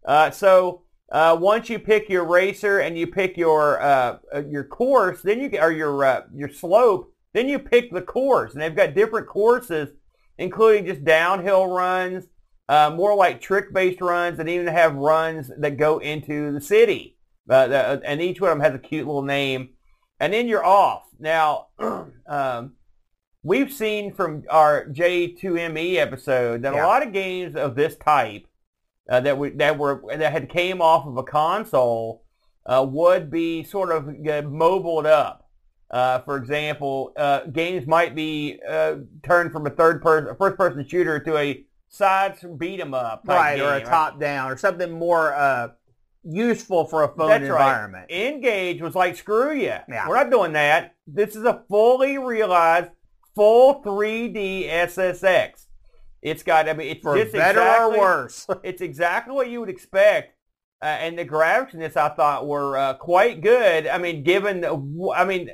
Uh, 0.05 0.31
so 0.31 0.83
uh, 1.15 1.37
once 1.41 1.71
you 1.71 1.79
pick 1.79 2.09
your 2.09 2.25
racer 2.27 2.81
and 2.81 2.99
you 2.99 3.07
pick 3.07 3.37
your 3.37 3.81
uh, 3.81 4.19
uh, 4.35 4.43
your 4.49 4.65
course, 4.65 5.23
then 5.23 5.41
you 5.41 5.49
or 5.61 5.71
your 5.71 6.05
uh, 6.05 6.23
your 6.35 6.49
slope, 6.49 7.15
then 7.33 7.49
you 7.49 7.61
pick 7.61 7.93
the 7.93 8.03
course, 8.03 8.53
and 8.53 8.61
they've 8.61 8.75
got 8.75 8.95
different 8.95 9.29
courses, 9.29 9.91
including 10.39 10.87
just 10.87 11.05
downhill 11.05 11.69
runs, 11.69 12.25
uh, 12.69 12.91
more 12.93 13.15
like 13.15 13.41
trick-based 13.41 14.01
runs, 14.01 14.41
and 14.41 14.49
even 14.49 14.67
have 14.67 14.97
runs 14.97 15.53
that 15.57 15.77
go 15.77 15.99
into 15.99 16.51
the 16.53 16.61
city. 16.61 17.17
Uh, 17.49 17.69
the, 17.69 18.03
and 18.05 18.21
each 18.21 18.41
one 18.41 18.51
of 18.51 18.59
them 18.59 18.65
has 18.65 18.75
a 18.75 18.79
cute 18.83 19.07
little 19.07 19.23
name. 19.23 19.69
And 20.19 20.33
then 20.33 20.49
you're 20.49 20.65
off. 20.65 21.05
Now, 21.21 21.67
um, 22.27 22.73
we've 23.45 23.73
seen 23.73 24.13
from 24.13 24.43
our 24.51 24.87
J2ME 24.87 25.95
episode 25.97 26.63
that 26.63 26.75
Yeah. 26.75 26.85
a 26.85 26.89
lot 26.89 27.07
of 27.07 27.13
games 27.13 27.55
of 27.55 27.77
this 27.77 27.97
type 27.97 28.47
uh, 29.09 29.21
that 29.21 29.39
we, 29.39 29.51
that 29.51 29.79
were 29.79 30.03
that 30.17 30.33
had 30.33 30.49
came 30.49 30.81
off 30.81 31.07
of 31.07 31.17
a 31.17 31.23
console 31.23 32.25
uh, 32.67 32.87
would 32.89 33.31
be 33.31 33.63
sort 33.63 33.91
of 33.91 34.09
uh, 34.29 34.43
mobiled 34.43 35.07
up. 35.07 35.49
Uh, 35.91 36.19
for 36.21 36.37
example, 36.37 37.13
uh, 37.17 37.45
games 37.47 37.87
might 37.87 38.15
be 38.15 38.59
uh, 38.69 38.97
turned 39.23 39.53
from 39.53 39.67
a 39.67 39.71
third 39.71 40.03
person, 40.03 40.35
first 40.37 40.57
person 40.57 40.87
shooter 40.89 41.21
to 41.21 41.37
a 41.37 41.65
side 41.89 42.37
beat 42.59 42.81
'em 42.81 42.95
up, 42.95 43.23
right, 43.27 43.61
or 43.61 43.75
a 43.75 43.79
game, 43.79 43.89
top 43.89 44.19
down, 44.19 44.51
or 44.51 44.57
something 44.57 44.91
more 44.91 45.33
uh, 45.35 45.69
useful 46.25 46.87
for 46.87 47.05
a 47.05 47.09
phone 47.09 47.29
That's 47.29 47.49
right. 47.49 47.69
environment. 47.69 48.07
N-Gage 48.09 48.81
was 48.81 48.95
like, 48.95 49.17
screw 49.17 49.53
you. 49.55 49.77
Yeah. 49.89 50.09
We're 50.09 50.17
not 50.17 50.31
doing 50.31 50.53
that. 50.55 50.97
This 51.07 51.37
is 51.37 51.45
a 51.45 51.63
fully 51.69 52.19
realized, 52.19 52.91
full 53.35 53.83
3D 53.83 54.69
SSX. 54.69 55.64
It's 56.25 56.43
got, 56.43 56.69
I 56.69 56.73
mean, 56.73 56.89
it's 56.89 57.03
For 57.03 57.17
just 57.17 57.33
better 57.33 57.61
exactly, 57.61 57.97
or 57.97 58.01
worse. 58.01 58.47
It's 58.65 58.81
exactly 58.81 59.35
what 59.35 59.49
you 59.51 59.61
would 59.61 59.69
expect. 59.69 60.35
Uh, 60.83 60.87
and 60.87 61.19
the 61.19 61.25
graphics 61.25 61.75
in 61.75 61.81
this, 61.81 61.97
I 61.97 62.09
thought, 62.09 62.47
were 62.47 62.77
uh, 62.77 62.95
quite 62.95 63.43
good. 63.43 63.87
I 63.87 63.99
mean, 63.99 64.25
given, 64.25 64.63
the- 64.63 65.13
I 65.15 65.25
mean, 65.25 65.51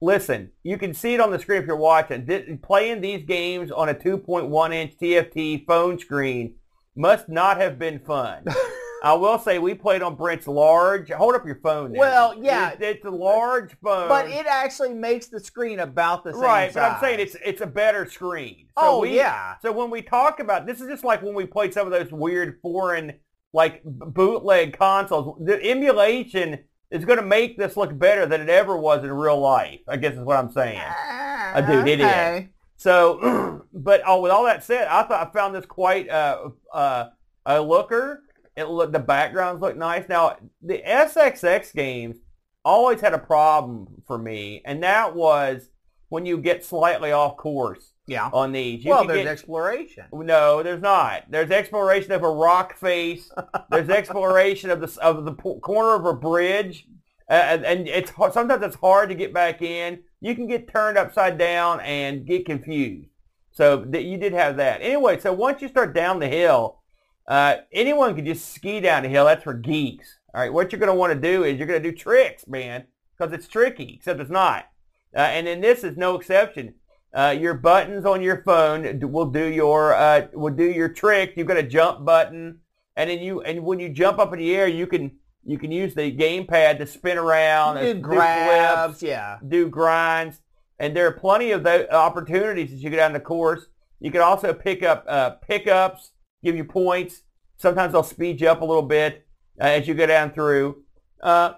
listen, 0.00 0.50
you 0.62 0.78
can 0.78 0.94
see 0.94 1.14
it 1.14 1.20
on 1.20 1.30
the 1.30 1.38
screen 1.38 1.60
if 1.60 1.66
you're 1.66 1.76
watching. 1.76 2.26
Th- 2.26 2.60
playing 2.62 3.02
these 3.02 3.24
games 3.26 3.70
on 3.70 3.90
a 3.90 3.94
2.1 3.94 4.74
inch 4.74 4.96
TFT 5.00 5.66
phone 5.66 5.98
screen 5.98 6.54
must 6.96 7.28
not 7.28 7.58
have 7.60 7.78
been 7.78 8.00
fun. 8.00 8.44
I 9.02 9.14
will 9.14 9.38
say 9.38 9.58
we 9.58 9.74
played 9.74 10.02
on 10.02 10.14
Brent's 10.16 10.46
large. 10.46 11.10
Hold 11.10 11.34
up 11.34 11.44
your 11.46 11.60
phone. 11.62 11.92
There. 11.92 12.00
Well, 12.00 12.34
yeah. 12.42 12.70
It- 12.72 12.82
it's 12.82 13.04
a 13.04 13.10
large 13.10 13.76
phone. 13.82 14.08
but 14.08 14.28
it 14.28 14.46
actually 14.46 14.94
makes 14.94 15.26
the 15.28 15.38
screen 15.40 15.80
about 15.80 16.24
the 16.24 16.32
same 16.32 16.42
right. 16.42 16.72
But 16.74 16.82
I'm 16.82 17.00
saying 17.00 17.20
it's 17.20 17.36
it's 17.44 17.60
a 17.60 17.66
better 17.66 18.06
screen. 18.08 18.68
Oh, 18.76 19.00
we, 19.00 19.14
yeah. 19.16 19.56
So 19.62 19.70
when 19.72 19.90
we 19.90 20.02
talk 20.02 20.40
about 20.40 20.66
this 20.66 20.80
is 20.80 20.88
just 20.88 21.04
like 21.04 21.22
when 21.22 21.34
we 21.34 21.46
played 21.46 21.72
some 21.74 21.86
of 21.86 21.92
those 21.92 22.10
weird 22.12 22.58
foreign 22.62 23.14
like 23.52 23.82
bootleg 23.84 24.76
consoles. 24.78 25.38
The 25.44 25.62
emulation 25.70 26.58
is 26.90 27.04
going 27.04 27.18
to 27.18 27.24
make 27.24 27.56
this 27.58 27.76
look 27.76 27.96
better 27.98 28.26
than 28.26 28.40
it 28.40 28.48
ever 28.48 28.76
was 28.76 29.02
in 29.02 29.10
real 29.12 29.38
life. 29.40 29.80
I 29.88 29.96
guess 29.96 30.14
is 30.14 30.20
what 30.20 30.36
I'm 30.36 30.50
saying. 30.52 30.80
Ah, 30.84 31.64
dude, 31.66 31.88
it 31.88 32.00
is. 32.00 32.06
okay. 32.06 32.48
So, 32.76 33.62
but 33.72 34.02
with 34.20 34.30
all 34.30 34.44
that 34.44 34.62
said, 34.62 34.88
I 34.88 35.02
thought 35.04 35.26
I 35.28 35.32
found 35.32 35.54
this 35.54 35.64
quite 35.66 36.08
uh, 36.10 36.50
uh, 36.72 37.06
a 37.46 37.60
looker. 37.60 38.22
It 38.56 38.64
look 38.64 38.92
the 38.92 38.98
backgrounds 38.98 39.60
look 39.60 39.76
nice. 39.76 40.08
Now 40.08 40.36
the 40.62 40.82
SSX 40.86 41.74
games 41.74 42.16
always 42.64 43.00
had 43.00 43.14
a 43.14 43.18
problem 43.18 44.02
for 44.06 44.18
me, 44.18 44.62
and 44.64 44.82
that 44.82 45.14
was 45.14 45.68
when 46.08 46.24
you 46.24 46.38
get 46.38 46.64
slightly 46.64 47.12
off 47.12 47.36
course 47.36 47.92
Yeah. 48.06 48.30
on 48.32 48.52
these. 48.52 48.84
You 48.84 48.90
Well, 48.92 49.00
can 49.00 49.08
there's 49.08 49.24
get, 49.24 49.32
exploration. 49.32 50.04
no, 50.12 50.62
there's 50.62 50.80
not. 50.80 51.24
There's 51.30 51.50
exploration 51.50 52.12
of 52.12 52.22
a 52.22 52.30
rock 52.30 52.76
face. 52.76 53.30
There's 53.70 53.90
exploration 53.90 54.70
of 54.70 54.80
the 54.80 55.00
of 55.02 55.24
the 55.24 55.32
corner 55.34 55.94
of 55.94 56.06
a 56.06 56.14
bridge, 56.14 56.86
uh, 57.28 57.34
and, 57.34 57.64
and 57.66 57.88
it's 57.88 58.12
sometimes 58.32 58.62
it's 58.62 58.76
hard 58.76 59.08
to 59.10 59.14
get 59.14 59.34
back 59.34 59.60
in. 59.62 60.00
You 60.20 60.34
can 60.34 60.46
get 60.46 60.68
turned 60.72 60.96
upside 60.96 61.36
down 61.38 61.80
and 61.80 62.24
get 62.26 62.46
confused. 62.46 63.10
So 63.52 63.84
that 63.88 64.04
you 64.04 64.16
did 64.18 64.32
have 64.32 64.56
that. 64.58 64.80
Anyway, 64.82 65.18
so 65.18 65.32
once 65.32 65.60
you 65.62 65.68
start 65.68 65.94
down 65.94 66.20
the 66.20 66.28
hill, 66.28 66.82
uh, 67.28 67.56
anyone 67.72 68.14
can 68.14 68.24
just 68.24 68.54
ski 68.54 68.80
down 68.80 69.02
the 69.02 69.08
hill. 69.08 69.24
That's 69.24 69.42
for 69.42 69.54
geeks. 69.54 70.18
All 70.34 70.40
right, 70.40 70.52
what 70.52 70.70
you're 70.70 70.78
going 70.78 70.92
to 70.92 70.94
want 70.94 71.12
to 71.12 71.18
do 71.20 71.44
is 71.44 71.58
you're 71.58 71.66
going 71.66 71.82
to 71.82 71.90
do 71.90 71.96
tricks, 71.96 72.46
man, 72.46 72.84
because 73.16 73.32
it's 73.32 73.48
tricky. 73.48 73.94
Except 73.96 74.20
it's 74.20 74.30
not. 74.30 74.66
Uh, 75.14 75.20
and 75.20 75.46
then 75.46 75.60
this 75.60 75.82
is 75.82 75.96
no 75.96 76.14
exception. 76.14 76.74
Uh, 77.14 77.34
your 77.38 77.54
buttons 77.54 78.04
on 78.04 78.20
your 78.20 78.42
phone 78.42 79.00
will 79.00 79.30
do 79.30 79.46
your 79.46 79.94
uh, 79.94 80.26
will 80.34 80.52
do 80.52 80.70
your 80.70 80.90
trick. 80.90 81.32
You've 81.36 81.46
got 81.46 81.56
a 81.56 81.62
jump 81.62 82.04
button, 82.04 82.58
and 82.94 83.08
then 83.08 83.20
you 83.20 83.40
and 83.40 83.64
when 83.64 83.80
you 83.80 83.88
jump 83.88 84.18
up 84.18 84.32
in 84.34 84.38
the 84.38 84.54
air, 84.54 84.68
you 84.68 84.86
can 84.86 85.12
you 85.42 85.58
can 85.58 85.72
use 85.72 85.94
the 85.94 86.14
gamepad 86.14 86.76
to 86.78 86.86
spin 86.86 87.16
around, 87.16 87.76
Do 87.76 87.90
and 87.90 88.02
grabs, 88.02 88.98
flips, 88.98 89.02
yeah. 89.02 89.38
do 89.48 89.68
grinds, 89.68 90.42
and 90.78 90.94
there 90.94 91.06
are 91.06 91.12
plenty 91.12 91.52
of 91.52 91.62
those 91.62 91.88
opportunities 91.88 92.72
as 92.72 92.82
you 92.82 92.90
go 92.90 92.96
down 92.96 93.14
the 93.14 93.20
course. 93.20 93.66
You 94.00 94.10
can 94.10 94.20
also 94.20 94.52
pick 94.52 94.82
up 94.82 95.06
uh, 95.08 95.30
pickups, 95.48 96.10
give 96.46 96.56
you 96.56 96.64
points. 96.64 97.22
Sometimes 97.56 97.92
they'll 97.92 98.02
speed 98.02 98.40
you 98.40 98.48
up 98.48 98.60
a 98.60 98.64
little 98.64 98.82
bit 98.82 99.26
uh, 99.60 99.64
as 99.64 99.88
you 99.88 99.94
go 99.94 100.06
down 100.06 100.32
through. 100.32 100.82
Uh, 101.22 101.54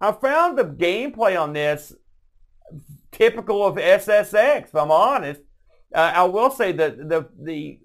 I 0.00 0.12
found 0.12 0.56
the 0.56 0.64
gameplay 0.64 1.40
on 1.40 1.52
this 1.52 1.92
typical 3.12 3.66
of 3.66 3.76
SSX. 3.76 4.64
If 4.64 4.74
I'm 4.74 4.90
honest, 4.90 5.42
uh, 5.94 6.12
I 6.14 6.24
will 6.24 6.50
say 6.50 6.72
that 6.72 6.96
the 7.08 7.28
the 7.38 7.80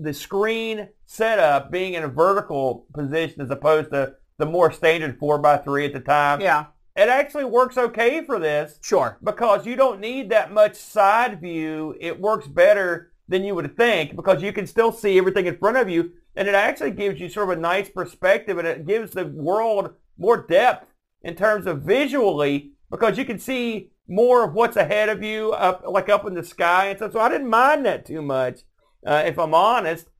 the 0.00 0.12
screen 0.14 0.88
setup 1.06 1.70
being 1.70 1.94
in 1.94 2.04
a 2.04 2.08
vertical 2.08 2.86
position 2.94 3.40
as 3.40 3.50
opposed 3.50 3.90
to 3.90 4.14
the 4.38 4.46
more 4.46 4.70
standard 4.70 5.18
four 5.18 5.44
x 5.44 5.64
three 5.64 5.86
at 5.86 5.92
the 5.92 6.00
time, 6.00 6.40
Yeah, 6.40 6.66
it 6.96 7.08
actually 7.08 7.44
works 7.44 7.76
okay 7.78 8.24
for 8.24 8.38
this 8.38 8.78
sure. 8.82 9.18
because 9.24 9.66
you 9.66 9.74
don't 9.74 10.00
need 10.00 10.30
that 10.30 10.52
much 10.52 10.74
side 10.76 11.40
view. 11.40 11.96
It 12.00 12.20
works 12.20 12.46
better 12.46 13.12
than 13.28 13.44
you 13.44 13.54
would 13.54 13.76
think 13.76 14.16
because 14.16 14.42
you 14.42 14.52
can 14.52 14.66
still 14.66 14.90
see 14.90 15.18
everything 15.18 15.46
in 15.46 15.58
front 15.58 15.76
of 15.76 15.88
you, 15.88 16.12
and 16.34 16.48
it 16.48 16.54
actually 16.54 16.90
gives 16.90 17.20
you 17.20 17.28
sort 17.28 17.50
of 17.50 17.58
a 17.58 17.60
nice 17.60 17.88
perspective, 17.88 18.58
and 18.58 18.66
it 18.66 18.86
gives 18.86 19.12
the 19.12 19.26
world 19.26 19.94
more 20.16 20.46
depth 20.46 20.86
in 21.22 21.34
terms 21.34 21.66
of 21.66 21.82
visually 21.82 22.72
because 22.90 23.18
you 23.18 23.24
can 23.24 23.38
see 23.38 23.90
more 24.08 24.44
of 24.44 24.54
what's 24.54 24.76
ahead 24.76 25.08
of 25.08 25.22
you, 25.22 25.52
up 25.52 25.82
like 25.86 26.08
up 26.08 26.26
in 26.26 26.34
the 26.34 26.44
sky 26.44 26.86
and 26.86 26.98
stuff. 26.98 27.12
So 27.12 27.20
I 27.20 27.28
didn't 27.28 27.50
mind 27.50 27.84
that 27.84 28.06
too 28.06 28.22
much, 28.22 28.60
uh, 29.06 29.22
if 29.26 29.38
I'm 29.38 29.54
honest. 29.54 30.08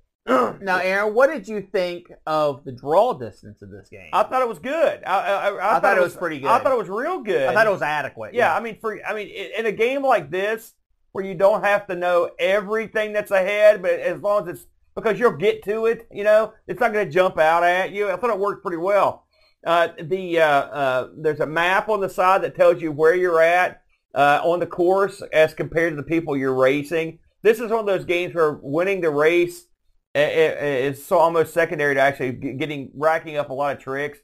Now, 0.61 0.79
Aaron, 0.79 1.15
what 1.15 1.31
did 1.31 1.49
you 1.49 1.63
think 1.63 2.13
of 2.27 2.63
the 2.65 2.73
draw 2.73 3.15
distance 3.15 3.63
of 3.63 3.71
this 3.71 3.89
game? 3.89 4.11
I 4.13 4.25
thought 4.25 4.43
it 4.43 4.49
was 4.49 4.59
good. 4.59 5.03
I, 5.07 5.21
I, 5.21 5.49
I, 5.49 5.77
I 5.77 5.81
thought 5.81 5.97
it 5.97 6.03
was 6.03 6.17
pretty 6.17 6.39
good. 6.39 6.51
I 6.51 6.59
thought 6.59 6.73
it 6.73 6.79
was 6.79 6.91
real 6.91 7.23
good. 7.23 7.49
I 7.49 7.55
thought 7.55 7.67
it 7.67 7.71
was 7.71 7.81
adequate. 7.81 8.35
Yeah, 8.35 8.55
I 8.55 8.61
mean, 8.61 8.77
for 8.79 8.99
I 9.07 9.15
mean, 9.15 9.29
in 9.29 9.65
a 9.65 9.73
game 9.73 10.03
like 10.03 10.31
this, 10.31 10.75
where 11.13 11.25
you 11.25 11.35
don't 11.35 11.65
have 11.65 11.87
to 11.89 11.97
know 11.97 12.31
everything 12.39 13.13
that's 13.13 13.31
ahead, 13.31 13.83
but 13.83 13.93
as 13.93 14.21
long 14.21 14.49
as 14.49 14.57
it's 14.57 14.67
because 14.95 15.19
you'll 15.19 15.33
get 15.37 15.63
to 15.65 15.87
it, 15.87 16.09
you 16.13 16.25
know, 16.25 16.53
it's 16.67 16.81
not 16.81 16.93
going 16.93 17.07
to 17.07 17.13
jump 17.13 17.39
out 17.39 17.63
at 17.63 17.93
you. 17.93 18.11
I 18.11 18.17
thought 18.17 18.31
it 18.31 18.39
worked 18.39 18.63
pretty 18.63 18.79
well. 18.79 19.27
Uh, 19.65 19.89
the 20.01 20.41
uh, 20.41 20.47
uh, 20.47 21.09
there's 21.17 21.41
a 21.41 21.47
map 21.47 21.89
on 21.89 22.01
the 22.01 22.09
side 22.09 22.43
that 22.43 22.57
tells 22.57 22.81
you 22.81 22.93
where 22.93 23.15
you're 23.15 23.43
at 23.43 23.83
uh, 24.15 24.41
on 24.43 24.61
the 24.61 24.67
course 24.67 25.23
as 25.33 25.55
compared 25.55 25.93
to 25.93 25.97
the 25.97 26.03
people 26.03 26.37
you're 26.37 26.55
racing. 26.55 27.19
This 27.43 27.61
is 27.61 27.71
one 27.71 27.81
of 27.81 27.87
those 27.87 28.05
games 28.05 28.35
where 28.35 28.59
winning 28.63 29.01
the 29.01 29.11
race 29.11 29.67
is 30.15 31.05
so 31.05 31.19
almost 31.19 31.55
secondary 31.55 31.95
to 31.95 32.01
actually 32.01 32.33
getting 32.33 32.91
racking 32.95 33.37
up 33.37 33.51
a 33.51 33.55
lot 33.55 33.77
of 33.77 33.83
tricks. 33.83 34.19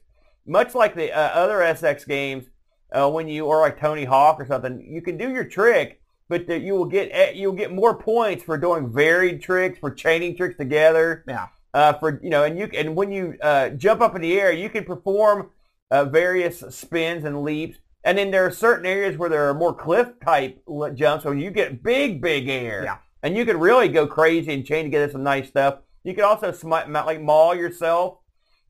Much 0.45 0.75
like 0.75 0.95
the 0.95 1.11
uh, 1.11 1.29
other 1.29 1.57
SSX 1.57 2.07
games, 2.07 2.45
uh, 2.91 3.09
when 3.09 3.27
you 3.27 3.45
or 3.45 3.61
like 3.61 3.79
Tony 3.79 4.05
Hawk 4.05 4.39
or 4.39 4.45
something, 4.45 4.81
you 4.81 5.01
can 5.01 5.17
do 5.17 5.31
your 5.31 5.45
trick, 5.45 6.01
but 6.27 6.47
that 6.47 6.61
you 6.61 6.73
will 6.73 6.85
get 6.85 7.09
eh, 7.11 7.31
you'll 7.35 7.53
get 7.53 7.71
more 7.71 7.95
points 7.95 8.43
for 8.43 8.57
doing 8.57 8.91
varied 8.91 9.41
tricks, 9.41 9.79
for 9.79 9.91
chaining 9.91 10.35
tricks 10.35 10.57
together. 10.57 11.23
Yeah. 11.27 11.47
Uh, 11.73 11.93
for 11.93 12.19
you 12.23 12.29
know, 12.29 12.43
and 12.43 12.57
you 12.57 12.69
and 12.73 12.95
when 12.95 13.11
you 13.11 13.35
uh, 13.41 13.69
jump 13.69 14.01
up 14.01 14.15
in 14.15 14.21
the 14.21 14.39
air, 14.39 14.51
you 14.51 14.69
can 14.69 14.85
perform 14.85 15.49
uh, 15.91 16.05
various 16.05 16.59
spins 16.69 17.25
and 17.25 17.43
leaps. 17.43 17.77
And 18.03 18.17
then 18.17 18.29
there 18.29 18.45
are 18.45 18.51
certain 18.51 18.85
areas 18.85 19.17
where 19.17 19.29
there 19.29 19.49
are 19.49 19.53
more 19.53 19.73
cliff 19.73 20.09
type 20.23 20.61
jumps, 20.93 21.25
where 21.25 21.33
you 21.33 21.49
get 21.49 21.81
big, 21.81 22.21
big 22.21 22.47
air. 22.47 22.83
Yeah. 22.83 22.97
And 23.23 23.35
you 23.35 23.45
can 23.45 23.59
really 23.59 23.87
go 23.87 24.05
crazy 24.05 24.53
and 24.53 24.63
chain 24.63 24.85
together 24.85 25.11
some 25.11 25.23
nice 25.23 25.47
stuff. 25.47 25.79
You 26.03 26.13
can 26.13 26.23
also 26.23 26.51
smi- 26.51 26.87
like 26.87 27.19
maul 27.19 27.55
yourself 27.55 28.19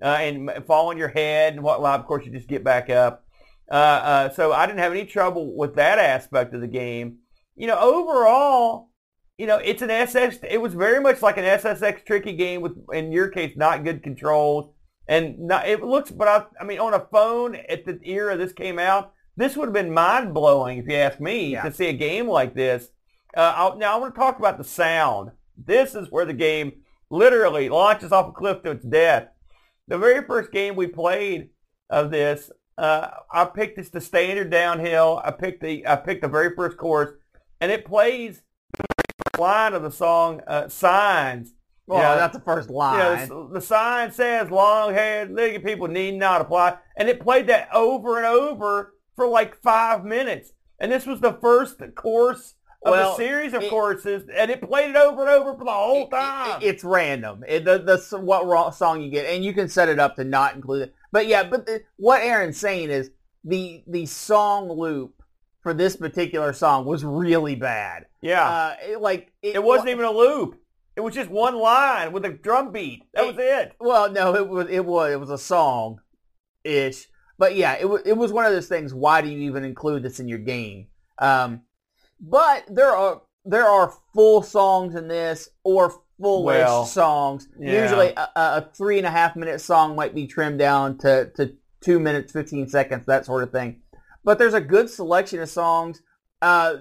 uh, 0.02 0.06
and 0.06 0.50
fall 0.66 0.88
on 0.88 0.98
your 0.98 1.10
head 1.10 1.54
and 1.54 1.64
whatnot. 1.64 2.00
Of 2.00 2.06
course, 2.06 2.26
you 2.26 2.32
just 2.32 2.48
get 2.48 2.64
back 2.64 2.90
up. 2.90 3.26
Uh, 3.70 3.74
uh, 3.74 4.30
so 4.30 4.54
I 4.54 4.66
didn't 4.66 4.80
have 4.80 4.94
any 4.94 5.06
trouble 5.06 5.54
with 5.56 5.76
that 5.76 6.00
aspect 6.00 6.54
of 6.54 6.62
the 6.62 6.68
game. 6.68 7.18
You 7.56 7.68
know, 7.68 7.80
overall, 7.80 8.90
you 9.38 9.48
know, 9.48 9.58
it's 9.58 9.82
an 9.82 9.90
SS. 9.90 10.40
It 10.50 10.62
was 10.62 10.74
very 10.74 11.00
much 11.00 11.22
like 11.22 11.38
an 11.38 11.44
SSX 11.46 12.06
tricky 12.06 12.34
game 12.34 12.62
with, 12.62 12.74
in 12.94 13.12
your 13.12 13.30
case, 13.30 13.56
not 13.56 13.84
good 13.84 14.04
controls. 14.04 14.72
And 15.08 15.40
not, 15.40 15.68
it 15.68 15.84
looks, 15.84 16.10
but 16.12 16.28
I, 16.28 16.46
I 16.60 16.64
mean, 16.64 16.80
on 16.80 16.94
a 16.94 17.06
phone 17.12 17.56
at 17.56 17.86
the 17.86 18.00
era 18.04 18.36
this 18.38 18.54
came 18.54 18.80
out, 18.80 19.14
this 19.38 19.56
would 19.56 19.66
have 19.68 19.74
been 19.74 19.94
mind 19.94 20.34
blowing 20.34 20.80
if 20.80 20.88
you 20.88 20.96
ask 20.96 21.20
me 21.20 21.48
Yeah. 21.54 21.64
to 21.64 21.72
see 21.72 21.88
a 21.88 21.94
game 21.94 22.28
like 22.28 22.56
this. 22.56 22.90
Uh, 23.36 23.54
I'll, 23.56 23.78
now 23.78 23.96
I 23.96 24.00
want 24.00 24.16
to 24.16 24.20
talk 24.20 24.40
about 24.40 24.58
the 24.58 24.64
sound. 24.64 25.32
This 25.58 25.94
is 25.94 26.10
where 26.10 26.26
the 26.26 26.34
game 26.34 26.72
literally 27.10 27.70
launches 27.70 28.12
off 28.12 28.30
a 28.30 28.32
cliff 28.32 28.64
to 28.64 28.72
its 28.72 28.86
death. 28.86 29.28
The 29.88 29.98
very 29.98 30.26
first 30.26 30.52
game 30.52 30.76
we 30.76 30.88
played 30.88 31.50
of 31.90 32.10
this, 32.12 32.50
uh, 32.78 33.10
I 33.32 33.46
picked 33.46 33.76
this 33.78 33.90
the 33.90 34.02
standard 34.02 34.50
downhill. 34.50 35.22
I 35.24 35.32
picked 35.32 35.62
the 35.62 35.86
I 35.86 35.98
picked 35.98 36.24
the 36.24 36.28
very 36.28 36.56
first 36.56 36.78
course, 36.78 37.12
and 37.66 37.72
it 37.72 37.84
plays 37.84 38.44
the 39.34 39.42
line 39.42 39.74
of 39.74 39.82
the 39.82 39.90
song 39.92 40.40
uh, 40.46 40.68
"Signs." 40.68 41.54
Well, 41.88 42.00
Yeah. 42.00 42.16
that's 42.16 42.38
the 42.38 42.44
first 42.44 42.70
You 42.70 42.76
line. 42.76 43.28
know, 43.30 43.48
the, 43.48 43.56
the 43.56 43.62
sign 43.62 44.12
says 44.12 44.52
long-haired 44.52 45.32
legged 45.32 45.64
people 45.64 45.88
need 45.88 46.14
not 46.16 46.42
apply, 46.42 46.78
and 46.96 47.10
it 47.10 47.20
played 47.20 47.48
that 47.48 47.70
over 47.74 48.18
and 48.18 48.26
over 48.28 48.94
for 49.16 49.28
like 49.28 49.56
five 49.64 50.06
minutes. 50.06 50.52
And 50.80 50.92
this 50.92 51.08
was 51.08 51.22
the 51.22 51.34
first 51.34 51.82
course 51.96 52.54
of 52.86 52.92
Well, 52.92 53.14
a 53.14 53.16
series 53.16 53.54
of 53.56 53.64
it- 53.64 53.70
courses, 53.72 54.30
and 54.36 54.52
it 54.52 54.62
played 54.62 54.92
it 54.92 54.96
over 54.96 55.22
and 55.22 55.30
over 55.32 55.58
for 55.58 55.66
the 55.66 55.72
whole 55.72 56.08
time. 56.08 56.62
it- 56.62 56.68
it's 56.68 56.84
random. 56.84 57.44
It, 57.48 57.66
the 57.66 57.80
the 57.80 58.20
what 58.20 58.76
song 58.76 59.02
you 59.02 59.10
get, 59.10 59.26
and 59.26 59.44
you 59.44 59.54
can 59.54 59.68
set 59.70 59.90
it 59.90 60.00
up 60.00 60.16
to 60.18 60.24
not 60.24 60.54
include 60.54 60.84
it. 60.84 60.96
But 61.12 61.26
yeah, 61.28 61.44
but 61.44 61.66
the, 61.66 61.82
what 61.98 62.22
Aaron's 62.22 62.60
saying 62.60 62.92
is 62.92 63.10
the 63.44 63.84
the 63.88 64.06
song 64.06 64.70
loop 64.70 65.15
for 65.66 65.74
this 65.74 65.96
particular 65.96 66.54
song 66.54 66.86
was 66.86 67.04
really 67.04 67.56
bad. 67.56 68.06
yeah, 68.22 68.48
Uh, 68.48 68.76
it, 68.92 69.02
like 69.02 69.32
it 69.42 69.64
wasn't 69.64 69.90
even 69.90 70.06
a 70.06 70.12
loop. 70.12 70.62
It 70.96 71.02
was 71.02 71.16
just 71.16 71.32
one 71.32 71.56
line 71.58 72.12
with 72.14 72.24
a 72.24 72.30
drum 72.30 72.72
beat. 72.72 73.02
That 73.16 73.26
was 73.26 73.36
it. 73.40 73.74
Well, 73.80 74.12
no, 74.12 74.36
it 74.36 74.48
was 74.48 74.68
it 74.70 74.86
was 74.86 75.12
it 75.12 75.20
was 75.20 75.32
a 75.32 75.40
song, 75.40 76.02
ish. 76.64 77.08
But 77.40 77.56
yeah, 77.56 77.78
it 77.80 77.90
was 77.90 78.04
it 78.06 78.14
was 78.16 78.32
one 78.32 78.46
of 78.46 78.52
those 78.54 78.68
things. 78.68 78.94
Why 78.94 79.22
do 79.22 79.28
you 79.28 79.40
even 79.40 79.64
include 79.64 80.04
this 80.04 80.20
in 80.20 80.28
your 80.28 80.38
game? 80.38 80.88
Um, 81.18 81.62
but 82.20 82.66
there 82.70 82.92
are 82.96 83.24
there 83.44 83.66
are 83.68 83.92
full 84.14 84.44
songs 84.44 84.94
in 84.94 85.08
this 85.08 85.50
or 85.64 85.90
full-ish 86.22 86.46
Well, 86.46 86.86
songs. 86.86 87.48
yeah. 87.60 87.82
Usually, 87.82 88.14
a, 88.16 88.30
a 88.36 88.42
a 88.60 88.70
three 88.78 89.00
and 89.00 89.08
a 89.08 89.12
half 89.12 89.36
minute 89.36 89.62
song 89.62 89.96
might 89.96 90.14
be 90.14 90.28
trimmed 90.28 90.60
down 90.60 91.00
to 91.00 91.32
to 91.38 91.56
two 91.82 92.00
minutes 92.00 92.32
fifteen 92.32 92.70
seconds, 92.70 93.06
that 93.08 93.26
sort 93.26 93.44
of 93.44 93.52
thing. 93.52 93.82
But 94.26 94.38
there's 94.40 94.54
a 94.56 94.62
good 94.62 94.90
selection 94.90 95.40
of 95.40 95.50
songs. 95.50 96.02
Uh, 96.42 96.78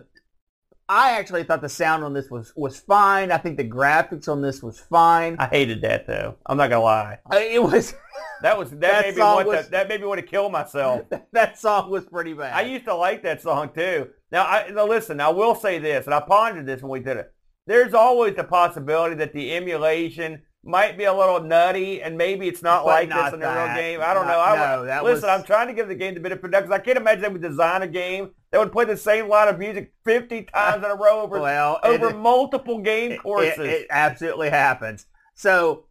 I 0.89 1.13
actually 1.13 1.45
thought 1.45 1.63
the 1.63 1.69
sound 1.69 2.05
on 2.05 2.13
this 2.13 2.31
was 2.31 2.53
was 2.57 2.79
fine. 2.79 3.31
I 3.33 3.39
think 3.39 3.57
the 3.57 3.69
graphics 3.69 4.29
on 4.29 4.43
this 4.43 4.63
was 4.63 4.81
fine. 4.81 5.37
I 5.39 5.47
hated 5.47 5.81
that 5.83 6.07
though. 6.07 6.37
I'm 6.47 6.57
not 6.59 6.69
gonna 6.71 6.83
lie. 6.83 7.19
It 7.33 7.63
was. 7.63 7.95
That 8.43 8.59
was 8.59 8.71
that, 8.73 8.81
That 8.81 9.05
made 9.07 9.15
me 9.17 9.23
want 9.23 9.47
was- 9.49 9.65
to, 9.65 9.71
that 9.71 9.89
made 9.89 10.01
me 10.03 10.07
want 10.07 10.21
to 10.21 10.27
kill 10.27 10.51
myself. 10.51 11.07
that 11.33 11.59
song 11.59 11.89
was 11.89 12.05
pretty 12.05 12.35
bad. 12.35 12.53
I 12.53 12.63
used 12.69 12.85
to 12.85 12.95
like 12.95 13.23
that 13.23 13.41
song 13.41 13.71
too. 13.75 14.11
Now, 14.31 14.45
I, 14.45 14.69
now 14.71 14.87
listen, 14.87 15.19
I 15.19 15.31
will 15.31 15.55
say 15.55 15.79
this, 15.79 16.05
and 16.05 16.13
I 16.13 16.21
pondered 16.21 16.67
this 16.67 16.83
when 16.83 16.91
we 16.91 17.01
did 17.01 17.17
it. 17.17 17.33
There's 17.67 17.95
always 17.95 18.35
the 18.37 18.45
possibility 18.45 19.15
that 19.17 19.33
the 19.33 19.55
emulation 19.55 20.43
might 20.65 20.97
be 20.97 21.05
a 21.05 21.13
little 21.13 21.41
nutty, 21.41 22.01
and 22.03 22.17
maybe 22.17 22.49
it's 22.49 22.63
not 22.63 22.81
But 22.85 22.87
like 22.87 23.09
not 23.09 23.25
this 23.27 23.35
in 23.35 23.41
the 23.41 23.47
real 23.47 23.75
game. 23.75 24.01
I 24.01 24.15
don't 24.15 24.27
Not- 24.27 24.33
know. 24.33 24.41
I, 24.41 24.77
no, 24.77 24.85
that 24.87 25.05
listen, 25.05 25.29
was- 25.29 25.41
I'm 25.41 25.45
trying 25.45 25.69
to 25.69 25.75
give 25.75 25.89
the 25.89 25.95
game 25.95 26.15
the 26.15 26.21
bit 26.21 26.33
of 26.33 26.41
production. 26.41 26.73
I 26.73 26.79
can't 26.79 26.97
imagine 26.97 27.23
they 27.23 27.29
would 27.29 27.43
design 27.43 27.83
a 27.83 27.87
game 27.89 28.31
that 28.51 28.59
would 28.59 28.73
play 28.73 28.85
the 28.85 28.97
same 28.97 29.29
line 29.29 29.49
of 29.49 29.59
music 29.59 29.93
50 30.05 30.43
times 30.55 30.85
in 30.85 30.91
a 30.91 30.95
row 30.95 31.21
over 31.21 31.39
well, 31.41 31.79
over 31.83 32.11
it, 32.11 32.17
multiple 32.17 32.79
game 32.81 33.13
it- 33.13 33.23
courses. 33.23 33.59
It, 33.59 33.67
it 33.67 33.87
absolutely 33.91 34.51
happens. 34.51 35.07
So, 35.35 35.87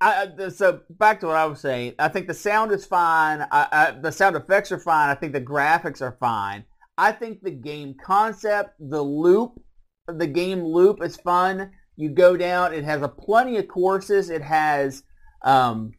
I, 0.00 0.28
I- 0.38 0.48
so 0.48 0.80
back 0.90 1.20
to 1.20 1.26
what 1.26 1.36
I 1.36 1.46
was 1.46 1.60
saying. 1.60 1.94
I 1.98 2.08
think 2.08 2.26
the 2.28 2.34
sound 2.34 2.72
is 2.72 2.84
fine. 2.86 3.42
I, 3.50 3.68
I, 3.70 3.90
the 4.00 4.12
sound 4.12 4.36
effects 4.36 4.72
are 4.72 4.78
fine. 4.78 5.10
I 5.10 5.14
think 5.14 5.32
the 5.32 5.40
graphics 5.40 6.00
are 6.00 6.16
fine. 6.20 6.64
I 6.96 7.12
think 7.12 7.42
the 7.42 7.50
game 7.50 7.94
concept, 8.02 8.74
the 8.80 9.02
loop, 9.02 9.60
the 10.06 10.26
game 10.26 10.64
loop 10.64 11.02
is 11.02 11.16
fun. 11.16 11.70
You 11.98 12.10
go 12.10 12.36
down. 12.36 12.72
It 12.72 12.84
has 12.84 13.02
a 13.02 13.08
plenty 13.08 13.56
of 13.56 13.66
courses. 13.66 14.30
It 14.30 14.40
has 14.42 15.02
um, 15.42 15.94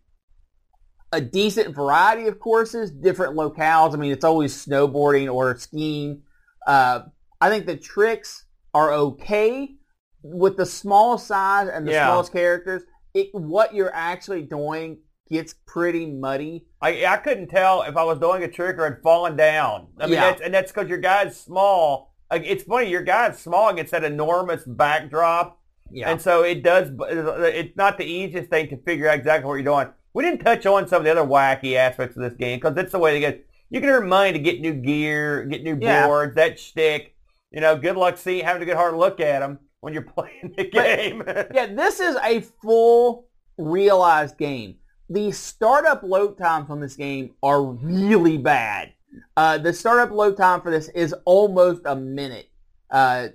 a 1.12 1.20
decent 1.20 1.76
variety 1.76 2.28
of 2.28 2.40
courses, 2.40 2.90
different 2.90 3.36
locales. 3.36 3.94
I 3.94 3.98
mean, 3.98 4.14
it's 4.14 4.24
always 4.24 4.66
snowboarding 4.66 5.32
or 5.32 5.58
skiing. 5.58 6.22
Uh, 6.66 7.02
I 7.42 7.50
think 7.50 7.66
the 7.66 7.76
tricks 7.76 8.46
are 8.74 8.94
okay 8.94 9.76
with 10.24 10.56
the 10.56 10.66
small 10.66 11.18
size 11.18 11.68
and 11.68 11.86
the 11.86 11.92
Yeah. 11.92 12.08
smallest 12.08 12.32
characters. 12.32 12.84
It, 13.14 13.28
what 13.34 13.74
you're 13.74 13.94
actually 13.94 14.44
doing 14.44 15.00
gets 15.30 15.54
pretty 15.68 16.06
muddy. 16.06 16.66
I, 16.82 17.06
I 17.06 17.18
couldn't 17.18 17.48
tell 17.50 17.82
if 17.82 17.98
I 17.98 18.04
was 18.04 18.20
doing 18.20 18.44
a 18.44 18.48
trick 18.48 18.78
or 18.78 18.86
had 18.86 19.02
fallen 19.04 19.36
down. 19.36 19.88
I 20.00 20.06
mean, 20.06 20.14
Yeah. 20.14 20.22
that's, 20.22 20.42
and 20.42 20.54
that's 20.54 20.72
because 20.72 20.88
your 20.88 20.98
guy's 21.00 21.38
small. 21.38 22.14
Like, 22.32 22.44
it's 22.46 22.64
funny, 22.64 22.90
your 22.90 23.04
guy's 23.04 23.38
small 23.38 23.68
against 23.68 23.92
that 23.92 24.06
enormous 24.06 24.64
backdrop. 24.66 25.59
Yeah. 25.91 26.10
And 26.12 26.21
so 26.21 26.43
it 26.43 26.63
does, 26.63 26.91
it's 26.99 27.75
not 27.75 27.97
the 27.97 28.06
easiest 28.06 28.49
thing 28.49 28.69
to 28.69 28.78
figure 28.78 29.08
out 29.10 29.15
exactly 29.17 29.47
what 29.47 29.56
you're 29.56 29.63
doing. 29.63 29.88
We 30.13 30.23
didn't 30.23 30.39
touch 30.43 30.65
on 30.65 30.88
some 30.88 30.99
of 30.99 31.06
the 31.06 31.12
other 31.12 31.23
wacky 31.30 31.75
aspects 31.75 32.15
of 32.17 32.23
this 32.23 32.34
game 32.34 32.60
because 32.60 32.78
it's 32.78 32.91
the 32.91 32.99
way 32.99 33.13
to 33.13 33.19
get, 33.19 33.45
you 33.69 33.80
can 33.80 33.89
earn 33.89 34.08
money 34.10 34.34
to 34.34 34.39
get 34.39 34.60
new 34.62 34.73
gear, 34.73 35.45
get 35.45 35.63
new 35.63 35.78
Yeah. 35.80 36.08
boards, 36.08 36.36
that 36.36 36.60
shtick. 36.60 37.15
You 37.52 37.62
know, 37.62 37.75
good 37.78 37.95
luck 37.97 38.17
seeing, 38.17 38.43
having 38.45 38.62
a 38.62 38.65
good 38.65 38.75
hard 38.75 38.95
look 38.95 39.19
at 39.19 39.39
them 39.39 39.60
when 39.82 39.93
you're 39.93 40.04
playing 40.15 40.54
the 40.58 40.65
game. 40.65 41.23
yeah, 41.54 41.67
this 41.67 41.99
is 41.99 42.15
a 42.23 42.41
full 42.62 43.28
realized 43.58 44.38
game. 44.38 44.75
The 45.10 45.32
startup 45.32 46.04
load 46.04 46.38
times 46.38 46.69
on 46.69 46.80
this 46.80 46.95
game 46.95 47.32
are 47.41 47.63
really 47.63 48.38
bad. 48.38 48.93
Uh, 49.36 49.58
the 49.58 49.73
startup 49.73 50.12
load 50.12 50.38
time 50.38 50.62
for 50.62 50.69
this 50.69 50.88
is 50.89 51.13
almost 51.25 51.82
a 51.86 51.95
minute, 51.95 52.47
uh, 52.91 53.30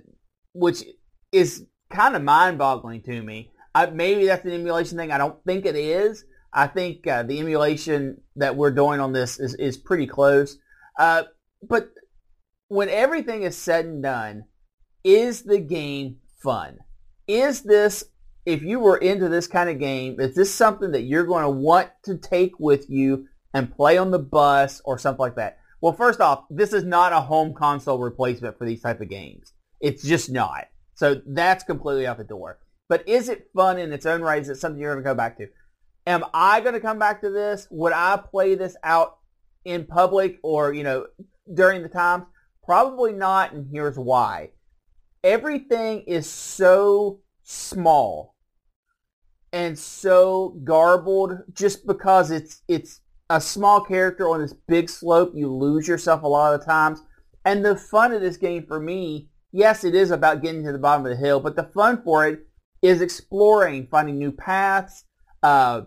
which 0.53 0.83
is 1.33 1.65
kind 1.89 2.15
of 2.15 2.23
mind-boggling 2.23 3.03
to 3.03 3.21
me. 3.21 3.51
I, 3.73 3.87
maybe 3.87 4.25
that's 4.25 4.45
an 4.45 4.51
emulation 4.51 4.97
thing. 4.97 5.11
I 5.11 5.17
don't 5.17 5.43
think 5.43 5.65
it 5.65 5.75
is. 5.75 6.25
I 6.53 6.67
think 6.67 7.05
uh, 7.05 7.23
the 7.23 7.39
emulation 7.39 8.21
that 8.37 8.55
we're 8.55 8.71
doing 8.71 8.99
on 8.99 9.11
this 9.11 9.39
is, 9.39 9.55
is 9.55 9.77
pretty 9.77 10.07
close. 10.07 10.57
Uh, 10.97 11.23
but 11.61 11.89
when 12.69 12.89
everything 12.89 13.43
is 13.43 13.57
said 13.57 13.85
and 13.85 14.01
done, 14.01 14.45
is 15.03 15.43
the 15.43 15.59
game 15.59 16.17
fun? 16.41 16.77
Is 17.27 17.61
this, 17.63 18.05
if 18.45 18.61
you 18.61 18.79
were 18.79 18.97
into 18.97 19.27
this 19.27 19.47
kind 19.47 19.69
of 19.69 19.79
game, 19.79 20.19
is 20.19 20.35
this 20.35 20.53
something 20.53 20.91
that 20.91 21.01
you're 21.01 21.25
going 21.25 21.43
to 21.43 21.49
want 21.49 21.89
to 22.05 22.17
take 22.17 22.59
with 22.59 22.89
you 22.89 23.27
and 23.53 23.75
play 23.75 23.97
on 23.97 24.11
the 24.11 24.19
bus 24.19 24.81
or 24.85 24.97
something 24.97 25.19
like 25.19 25.35
that? 25.35 25.57
Well, 25.81 25.93
first 25.93 26.21
off, 26.21 26.45
this 26.49 26.71
is 26.71 26.83
not 26.83 27.13
a 27.13 27.19
home 27.19 27.53
console 27.53 27.99
replacement 27.99 28.57
for 28.57 28.65
these 28.65 28.81
type 28.81 29.01
of 29.01 29.09
games. 29.09 29.53
It's 29.81 30.03
just 30.03 30.31
not. 30.31 30.65
So 30.95 31.21
that's 31.25 31.63
completely 31.63 32.07
out 32.07 32.17
the 32.17 32.23
door. 32.23 32.59
But 32.87 33.07
is 33.07 33.29
it 33.29 33.49
fun 33.55 33.77
in 33.77 33.93
its 33.93 34.05
own 34.05 34.21
right? 34.21 34.41
Is 34.41 34.49
it 34.49 34.55
something 34.55 34.81
you're 34.81 34.93
going 34.93 35.03
to 35.03 35.09
go 35.09 35.15
back 35.15 35.37
to? 35.37 35.47
Am 36.07 36.23
I 36.33 36.61
going 36.61 36.73
to 36.73 36.79
come 36.79 36.99
back 36.99 37.21
to 37.21 37.29
this? 37.29 37.67
Would 37.71 37.93
I 37.93 38.17
play 38.17 38.55
this 38.55 38.75
out 38.83 39.17
in 39.63 39.85
public 39.85 40.39
or, 40.43 40.73
you 40.73 40.83
know, 40.83 41.07
during 41.53 41.81
the 41.81 41.89
times? 41.89 42.25
Probably 42.63 43.13
not, 43.13 43.53
and 43.53 43.67
here's 43.71 43.97
why. 43.97 44.51
Everything 45.23 46.01
is 46.01 46.29
so 46.29 47.19
small 47.43 48.35
and 49.51 49.77
so 49.77 50.59
garbled 50.63 51.39
just 51.53 51.85
because 51.87 52.29
it's 52.29 52.61
it's 52.67 53.01
a 53.29 53.39
small 53.41 53.81
character 53.81 54.27
on 54.29 54.41
this 54.41 54.53
big 54.53 54.89
slope. 54.89 55.31
You 55.33 55.51
lose 55.51 55.87
yourself 55.87 56.23
a 56.23 56.27
lot 56.27 56.53
of 56.53 56.65
times. 56.65 57.01
And 57.43 57.63
the 57.63 57.75
fun 57.75 58.11
of 58.13 58.21
this 58.21 58.37
game 58.37 58.65
for 58.67 58.79
me, 58.79 59.29
yes, 59.55 59.85
it 59.85 59.95
is 59.95 60.11
about 60.11 60.41
getting 60.41 60.63
to 60.65 60.71
the 60.71 60.77
bottom 60.77 61.05
of 61.05 61.11
the 61.11 61.17
hill, 61.17 61.39
but 61.39 61.55
the 61.55 61.63
fun 61.63 62.01
for 62.03 62.27
it 62.27 62.45
is 62.81 63.01
exploring, 63.01 63.87
finding 63.89 64.17
new 64.17 64.31
paths, 64.31 65.05
uh, 65.41 65.81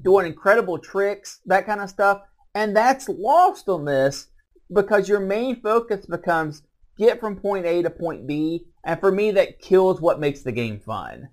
doing 0.00 0.26
incredible 0.26 0.78
tricks, 0.78 1.40
that 1.46 1.66
kind 1.66 1.80
of 1.80 1.90
stuff. 1.90 2.22
And 2.54 2.76
that's 2.76 3.08
lost 3.08 3.68
on 3.68 3.84
this 3.84 4.28
because 4.72 5.08
your 5.08 5.20
main 5.20 5.60
focus 5.60 6.06
becomes 6.06 6.62
get 6.96 7.18
from 7.18 7.36
point 7.36 7.66
A 7.66 7.82
to 7.82 7.90
point 7.90 8.26
B. 8.26 8.66
And 8.84 9.00
for 9.00 9.10
me, 9.10 9.32
that 9.32 9.58
kills 9.58 10.00
what 10.00 10.20
makes 10.20 10.42
the 10.42 10.52
game 10.52 10.80
fun. 10.80 11.28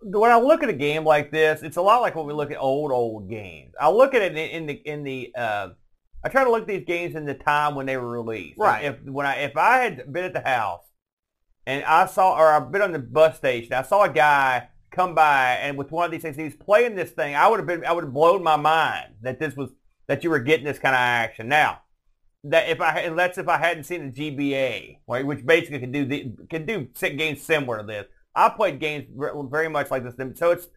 when 0.00 0.30
I 0.30 0.38
look 0.38 0.62
at 0.62 0.68
a 0.68 0.74
game 0.74 1.04
like 1.04 1.32
this, 1.32 1.62
it's 1.62 1.76
a 1.76 1.82
lot 1.82 2.00
like 2.00 2.14
when 2.14 2.26
we 2.26 2.32
look 2.32 2.52
at 2.52 2.58
old 2.58 2.92
old 2.92 3.28
games. 3.28 3.72
I 3.80 3.90
look 3.90 4.14
at 4.14 4.22
it 4.22 4.36
in, 4.36 4.66
the 4.66 4.74
in 4.74 5.02
the. 5.02 5.32
Uh, 5.36 5.68
I 6.24 6.28
try 6.28 6.44
to 6.44 6.50
look 6.50 6.62
at 6.62 6.68
these 6.68 6.84
games 6.84 7.14
in 7.14 7.24
the 7.24 7.34
time 7.34 7.74
when 7.74 7.86
they 7.86 7.96
were 7.96 8.10
released. 8.10 8.58
Right. 8.58 8.84
If 8.84 9.02
when 9.04 9.26
I 9.26 9.36
if 9.36 9.56
I 9.56 9.78
had 9.78 10.12
been 10.12 10.24
at 10.24 10.32
the 10.32 10.40
house 10.40 10.87
and 11.68 11.84
I 11.84 12.06
saw 12.06 12.34
or 12.34 12.48
I've 12.48 12.72
been 12.72 12.80
on 12.80 12.92
the 12.92 12.98
bus 12.98 13.36
station, 13.36 13.74
I 13.74 13.82
saw 13.82 14.04
a 14.04 14.08
guy 14.08 14.68
come 14.90 15.14
by 15.14 15.58
and 15.60 15.76
with 15.76 15.92
one 15.92 16.06
of 16.06 16.10
these 16.10 16.22
things, 16.22 16.34
he 16.34 16.44
was 16.44 16.54
playing 16.54 16.96
this 16.96 17.10
thing. 17.10 17.36
I 17.36 17.46
would 17.46 17.60
have 17.60 17.66
been 17.66 17.84
I 17.84 17.92
would 17.92 18.04
have 18.04 18.14
blown 18.14 18.42
my 18.42 18.56
mind 18.56 19.16
that 19.20 19.38
this 19.38 19.54
was 19.54 19.70
that 20.06 20.24
you 20.24 20.30
were 20.30 20.38
getting 20.38 20.64
this 20.64 20.78
kind 20.78 20.94
of 20.94 21.00
action. 21.00 21.46
Now, 21.46 21.82
that 22.44 22.70
if 22.70 22.80
I 22.80 23.00
and 23.00 23.18
that's 23.18 23.36
if 23.36 23.48
I 23.48 23.58
hadn't 23.58 23.84
seen 23.84 24.10
the 24.10 24.30
GBA, 24.30 25.00
right, 25.06 25.26
which 25.26 25.44
basically 25.44 25.78
can 25.80 25.92
do 25.92 26.06
the 26.06 26.32
can 26.48 26.64
do 26.64 26.88
games 27.00 27.42
similar 27.42 27.78
to 27.78 27.84
this. 27.84 28.06
I 28.34 28.48
played 28.48 28.80
games 28.80 29.04
very 29.50 29.68
much 29.68 29.90
like 29.90 30.04
this, 30.04 30.14
so 30.38 30.52
it's 30.52 30.68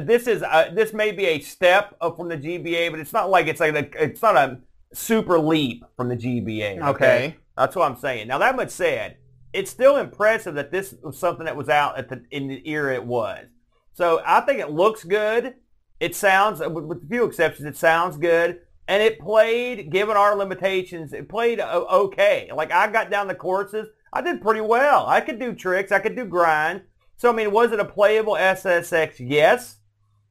this 0.00 0.26
is 0.26 0.42
uh 0.42 0.72
this 0.74 0.92
may 0.92 1.12
be 1.12 1.26
a 1.26 1.38
step 1.38 1.96
up 2.00 2.16
from 2.16 2.28
the 2.28 2.36
GBA, 2.36 2.90
but 2.90 2.98
it's 2.98 3.12
not 3.12 3.30
like 3.30 3.46
it's 3.46 3.60
like 3.60 3.74
a, 3.76 4.02
it's 4.02 4.22
not 4.22 4.34
a 4.34 4.58
super 4.92 5.38
leap 5.38 5.84
from 5.96 6.08
the 6.08 6.16
GBA. 6.16 6.82
Okay. 6.88 7.36
That's 7.56 7.76
what 7.76 7.88
I'm 7.88 7.98
saying. 7.98 8.26
Now 8.26 8.38
that 8.38 8.56
much 8.56 8.70
said, 8.70 9.18
it's 9.52 9.70
still 9.70 9.96
impressive 9.96 10.54
that 10.54 10.70
this 10.70 10.94
was 11.02 11.18
something 11.18 11.44
that 11.44 11.56
was 11.56 11.68
out 11.68 11.98
at 11.98 12.08
the 12.08 12.24
in 12.30 12.48
the 12.48 12.68
era 12.68 12.94
it 12.94 13.04
was. 13.04 13.46
So 13.92 14.22
I 14.24 14.40
think 14.40 14.60
it 14.60 14.70
looks 14.70 15.04
good. 15.04 15.54
It 15.98 16.14
sounds, 16.14 16.62
uh, 16.62 16.70
with, 16.70 16.84
with 16.84 17.04
a 17.04 17.06
few 17.06 17.24
exceptions, 17.24 17.66
it 17.66 17.76
sounds 17.76 18.16
good. 18.16 18.60
And 18.88 19.02
it 19.02 19.20
played, 19.20 19.90
given 19.90 20.16
our 20.16 20.34
limitations, 20.34 21.12
it 21.12 21.28
played 21.28 21.60
uh, 21.60 21.84
okay. 21.90 22.50
Like 22.54 22.72
I 22.72 22.90
got 22.90 23.10
down 23.10 23.28
the 23.28 23.34
courses, 23.34 23.88
I 24.12 24.22
did 24.22 24.40
pretty 24.40 24.62
well. 24.62 25.06
I 25.06 25.20
could 25.20 25.38
do 25.38 25.54
tricks, 25.54 25.92
I 25.92 26.00
could 26.00 26.16
do 26.16 26.24
grind. 26.24 26.82
So 27.16 27.30
I 27.30 27.34
mean, 27.34 27.52
was 27.52 27.72
it 27.72 27.80
a 27.80 27.84
playable 27.84 28.34
SSX? 28.34 29.16
Yes. 29.18 29.76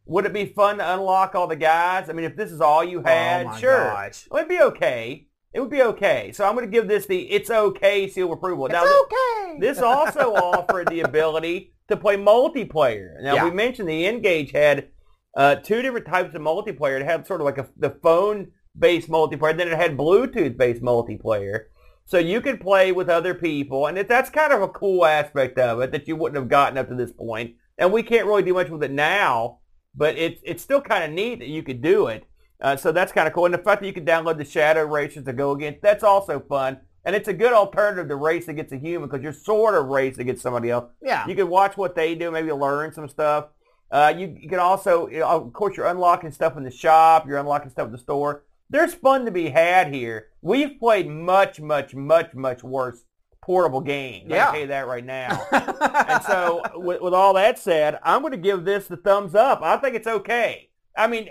Would 0.05 0.25
it 0.25 0.33
be 0.33 0.47
fun 0.47 0.79
to 0.79 0.93
unlock 0.93 1.35
all 1.35 1.45
the 1.45 1.55
guys? 1.55 2.09
I 2.09 2.13
mean, 2.13 2.25
if 2.25 2.35
this 2.35 2.51
is 2.51 2.61
all 2.61 2.83
you 2.83 2.99
oh 2.99 3.07
had, 3.07 3.45
oh 3.45 3.49
my 3.49 3.59
sure. 3.59 3.83
gosh. 3.85 4.25
It 4.25 4.31
would 4.31 4.47
be 4.47 4.59
okay. 4.59 5.27
It 5.53 5.59
would 5.59 5.69
be 5.69 5.81
okay. 5.81 6.31
So 6.31 6.45
I'm 6.45 6.53
going 6.55 6.65
to 6.65 6.71
give 6.71 6.87
this 6.87 7.05
the 7.05 7.29
it's 7.31 7.49
okay 7.49 8.07
seal 8.07 8.27
of 8.27 8.37
approval. 8.37 8.67
It's 8.67 8.73
now, 8.73 8.83
okay. 8.83 9.59
this 9.59 9.79
also 9.79 10.33
offered 10.35 10.87
the 10.89 11.01
ability 11.01 11.73
to 11.87 11.97
play 11.97 12.17
multiplayer. 12.17 13.21
Now 13.21 13.35
Yeah. 13.35 13.45
we 13.45 13.51
mentioned 13.51 13.89
the 13.89 14.05
N-Gage 14.05 14.51
had 14.51 14.89
uh, 15.35 15.55
two 15.55 15.81
different 15.81 16.05
types 16.05 16.35
of 16.35 16.41
multiplayer. 16.41 16.99
It 16.99 17.05
had 17.05 17.25
sort 17.25 17.41
of 17.41 17.45
like 17.45 17.57
a, 17.57 17.67
the 17.77 17.89
phone-based 17.89 19.09
multiplayer, 19.09 19.57
then 19.57 19.67
it 19.67 19.77
had 19.77 19.97
Bluetooth-based 19.97 20.81
multiplayer. 20.81 21.65
So 22.05 22.17
you 22.17 22.41
could 22.41 22.59
play 22.59 22.91
with 22.91 23.07
other 23.09 23.35
people, 23.35 23.85
and 23.85 23.97
it, 23.97 24.07
that's 24.07 24.31
kind 24.31 24.51
of 24.51 24.63
a 24.63 24.67
cool 24.67 25.05
aspect 25.05 25.59
of 25.59 25.79
it 25.81 25.91
that 25.91 26.07
you 26.07 26.15
wouldn't 26.15 26.37
have 26.41 26.49
gotten 26.49 26.77
up 26.77 26.89
to 26.89 26.95
this 26.95 27.11
point. 27.11 27.53
And 27.77 27.93
we 27.93 28.01
can't 28.01 28.25
really 28.25 28.41
do 28.43 28.55
much 28.55 28.69
with 28.69 28.83
it 28.83 28.91
now, 28.91 29.59
but 29.95 30.17
it's 30.17 30.41
it's 30.43 30.63
still 30.63 30.81
kind 30.81 31.03
of 31.03 31.11
neat 31.11 31.39
that 31.39 31.47
you 31.47 31.61
could 31.63 31.81
do 31.81 32.07
it. 32.07 32.25
Uh, 32.61 32.75
so 32.75 32.91
that's 32.91 33.11
kind 33.11 33.27
of 33.27 33.33
cool. 33.33 33.45
And 33.45 33.53
the 33.53 33.57
fact 33.59 33.81
that 33.81 33.87
you 33.87 33.93
can 33.93 34.05
download 34.05 34.37
the 34.37 34.45
Shadow 34.45 34.83
Racers 34.85 35.23
to 35.25 35.33
go 35.33 35.51
against, 35.51 35.81
that's 35.81 36.03
also 36.03 36.39
fun. 36.39 36.79
And 37.05 37.15
it's 37.15 37.29
a 37.29 37.33
good 37.33 37.53
alternative 37.53 38.09
to 38.09 38.15
race 38.15 38.47
against 38.49 38.73
a 38.73 38.77
human 38.77 39.07
because 39.09 39.23
you're 39.23 39.31
sort 39.33 39.75
of 39.75 39.85
racing 39.87 40.21
against 40.21 40.41
somebody 40.43 40.69
else. 40.69 40.89
yeah. 41.01 41.25
You 41.27 41.35
can 41.35 41.47
watch 41.49 41.77
what 41.77 41.95
they 41.95 42.13
do, 42.15 42.29
maybe 42.31 42.51
learn 42.51 42.91
some 42.93 43.07
stuff. 43.07 43.45
Uh, 43.89 44.13
you, 44.15 44.35
you 44.39 44.49
can 44.49 44.59
also, 44.59 45.07
you 45.07 45.19
know, 45.19 45.27
of 45.27 45.53
course, 45.53 45.77
you're 45.77 45.87
unlocking 45.87 46.31
stuff 46.31 46.57
in 46.57 46.63
the 46.63 46.69
shop. 46.71 47.25
You're 47.27 47.37
unlocking 47.39 47.69
stuff 47.71 47.85
in 47.87 47.91
the 47.93 47.97
store. 47.97 48.43
There's 48.69 48.93
fun 48.93 49.25
to 49.25 49.31
be 49.31 49.49
had 49.49 49.93
here. 49.93 50.27
We've 50.41 50.77
played 50.77 51.07
much, 51.07 51.59
much, 51.59 51.95
much, 51.95 52.35
much 52.35 52.63
worse 52.63 53.03
portable 53.41 53.81
games. 53.81 54.31
I 54.31 54.35
Yeah. 54.35 54.43
can 54.45 54.51
tell 54.53 54.61
you 54.61 54.67
that 54.67 54.87
right 54.87 55.05
now. 55.05 55.41
and 55.51 56.23
so, 56.23 56.61
with, 56.75 57.01
with 57.01 57.13
all 57.13 57.33
that 57.35 57.57
said, 57.57 57.97
I'm 58.03 58.21
going 58.21 58.31
to 58.31 58.37
give 58.37 58.65
this 58.65 58.87
the 58.87 58.97
thumbs 58.97 59.33
up. 59.33 59.61
I 59.63 59.77
think 59.77 59.95
it's 59.95 60.05
okay. 60.05 60.69
I 60.95 61.07
mean, 61.07 61.29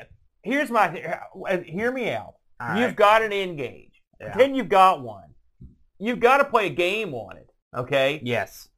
here's 0.49 0.70
my, 0.70 1.20
hear 1.64 1.92
me 1.92 2.11
out. 2.11 2.34
All 2.61 2.76
You've 2.76 2.86
right. 2.86 2.96
got 2.96 3.22
an 3.22 3.32
N-Gage. 3.32 4.03
Yeah. 4.20 4.32
Pretend 4.32 4.57
you've 4.57 4.68
got 4.68 5.03
one. 5.03 5.34
You've 5.99 6.20
got 6.20 6.38
to 6.38 6.44
play 6.44 6.66
a 6.66 6.70
game 6.70 7.14
on 7.14 7.36
it. 7.36 7.51
Okay 7.76 8.20
yes. 8.24 8.68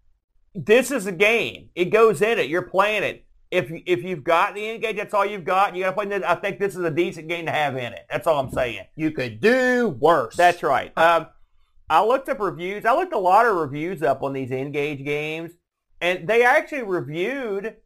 this 0.55 0.91
is 0.91 1.07
a 1.07 1.13
game. 1.13 1.71
It 1.75 1.87
goes 1.87 2.21
in 2.23 2.39
it. 2.39 2.49
You're 2.49 2.63
playing 2.63 3.03
it. 3.05 3.25
If 3.51 3.71
if 3.87 4.03
you've 4.03 4.23
got 4.23 4.55
the 4.55 4.67
N-Gage, 4.69 4.97
that's 4.97 5.15
all 5.15 5.27
you've 5.27 5.45
got. 5.45 5.75
You 5.75 5.83
got 5.83 5.91
to 5.91 5.97
play 5.97 6.07
this. 6.07 6.23
I 6.25 6.37
think 6.37 6.59
this 6.61 6.77
is 6.77 6.85
a 6.85 6.91
decent 6.91 7.29
game 7.29 7.47
to 7.47 7.53
have 7.53 7.77
in 7.77 7.93
it. 7.93 8.07
That's 8.11 8.27
all 8.27 8.39
I'm 8.39 8.51
saying. 8.51 8.85
You 8.97 9.11
could 9.11 9.41
do 9.41 9.89
worse. 9.89 10.37
That's 10.37 10.63
right. 10.63 10.97
Um, 10.97 11.27
I 11.89 12.05
looked 12.05 12.29
up 12.29 12.39
reviews. 12.39 12.85
I 12.85 12.95
looked 12.95 13.13
a 13.13 13.19
lot 13.19 13.47
of 13.47 13.57
reviews 13.57 14.03
up 14.03 14.23
on 14.23 14.33
these 14.33 14.53
N-Gage 14.53 15.05
games, 15.05 15.53
and 16.01 16.29
they 16.29 16.45
actually 16.45 16.85
reviewed. 16.85 17.77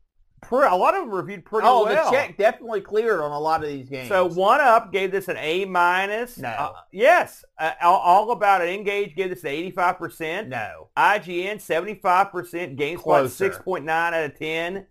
Pre- 0.48 0.66
a 0.66 0.74
lot 0.74 0.94
of 0.94 1.02
them 1.02 1.10
reviewed 1.10 1.44
pretty 1.44 1.66
oh, 1.66 1.84
well. 1.84 2.06
Oh, 2.06 2.10
the 2.10 2.16
check 2.16 2.36
definitely 2.36 2.80
cleared 2.80 3.20
on 3.20 3.30
a 3.30 3.38
lot 3.38 3.62
of 3.62 3.68
these 3.68 3.88
games. 3.88 4.08
So 4.08 4.26
One 4.26 4.60
Up 4.60 4.92
gave 4.92 5.10
this 5.10 5.28
an 5.28 5.36
A 5.38 5.64
minus. 5.64 6.38
No. 6.38 6.48
Uh, 6.48 6.72
yes. 6.92 7.44
Uh, 7.58 7.72
all, 7.82 7.98
all 7.98 8.30
about 8.32 8.62
it. 8.62 8.66
N-Gage 8.66 9.14
gave 9.16 9.30
this 9.30 9.42
an 9.42 9.50
85 9.50 9.98
percent. 9.98 10.48
no. 10.48 10.88
IGN 10.96 11.56
75%, 11.56 12.78
GameSpot 12.78 13.00
6.9 13.02 13.88
out 13.88 14.14
of 14.14 14.38
10, 14.38 14.86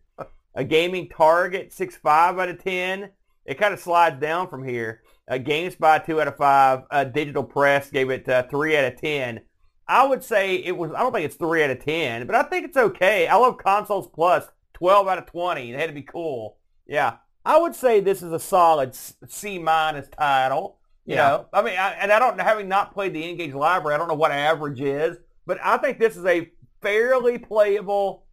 a 0.56 0.64
Gaming 0.64 1.10
Target 1.10 1.72
6.5 1.72 2.42
out 2.42 2.50
of 2.50 2.64
10. 2.64 3.10
It 3.46 3.58
kind 3.58 3.74
of 3.74 3.80
slides 3.80 4.20
down 4.20 4.48
from 4.50 4.68
here. 4.68 5.02
Uh, 5.28 5.36
GameSpot 5.36 6.06
2 6.06 6.22
out 6.22 6.28
of 6.28 6.38
5. 6.38 6.84
Uh, 6.90 7.04
Digital 7.06 7.44
Press 7.44 7.90
gave 7.90 8.10
it 8.10 8.28
uh, 8.28 8.44
3 8.44 8.78
out 8.78 8.94
of 8.94 9.00
10. 9.00 9.42
I 9.88 10.06
would 10.06 10.24
say 10.24 10.56
it 10.56 10.76
was, 10.76 10.92
I 10.94 11.00
don't 11.00 11.12
think 11.14 11.26
it's 11.26 11.36
3 11.36 11.64
out 11.64 11.70
of 11.70 11.84
10, 11.84 12.28
but 12.28 12.36
I 12.36 12.44
think 12.44 12.66
it's 12.66 12.78
okay. 12.78 13.28
I 13.28 13.36
love 13.36 13.58
Consoles 13.58 14.08
Plus 14.08 14.46
12 14.84 15.08
out 15.08 15.18
of 15.18 15.26
20. 15.28 15.72
It 15.72 15.80
had 15.80 15.88
to 15.88 15.96
be 15.96 16.02
cool. 16.02 16.58
Yeah. 16.86 17.16
I 17.46 17.58
would 17.58 17.74
say 17.74 18.02
this 18.02 18.22
is 18.22 18.34
a 18.34 18.40
solid 18.40 18.94
C 18.94 19.58
minus 19.58 20.10
title. 20.10 20.80
You 21.06 21.16
Yeah. 21.16 21.28
know, 21.30 21.46
I 21.54 21.62
mean, 21.62 21.80
I, 21.80 21.92
and 21.94 22.12
I 22.12 22.20
don't, 22.20 22.38
having 22.42 22.68
not 22.68 22.94
played 22.94 23.14
the 23.14 23.24
N-Gage 23.24 23.54
library, 23.54 23.96
I 23.96 23.98
don't 23.98 24.10
know 24.10 24.14
what 24.14 24.32
average 24.32 24.82
is, 24.82 25.16
but 25.46 25.58
I 25.64 25.78
think 25.78 26.00
this 26.00 26.18
is 26.18 26.26
a 26.26 26.52
fairly 26.82 27.38
playable, 27.38 28.26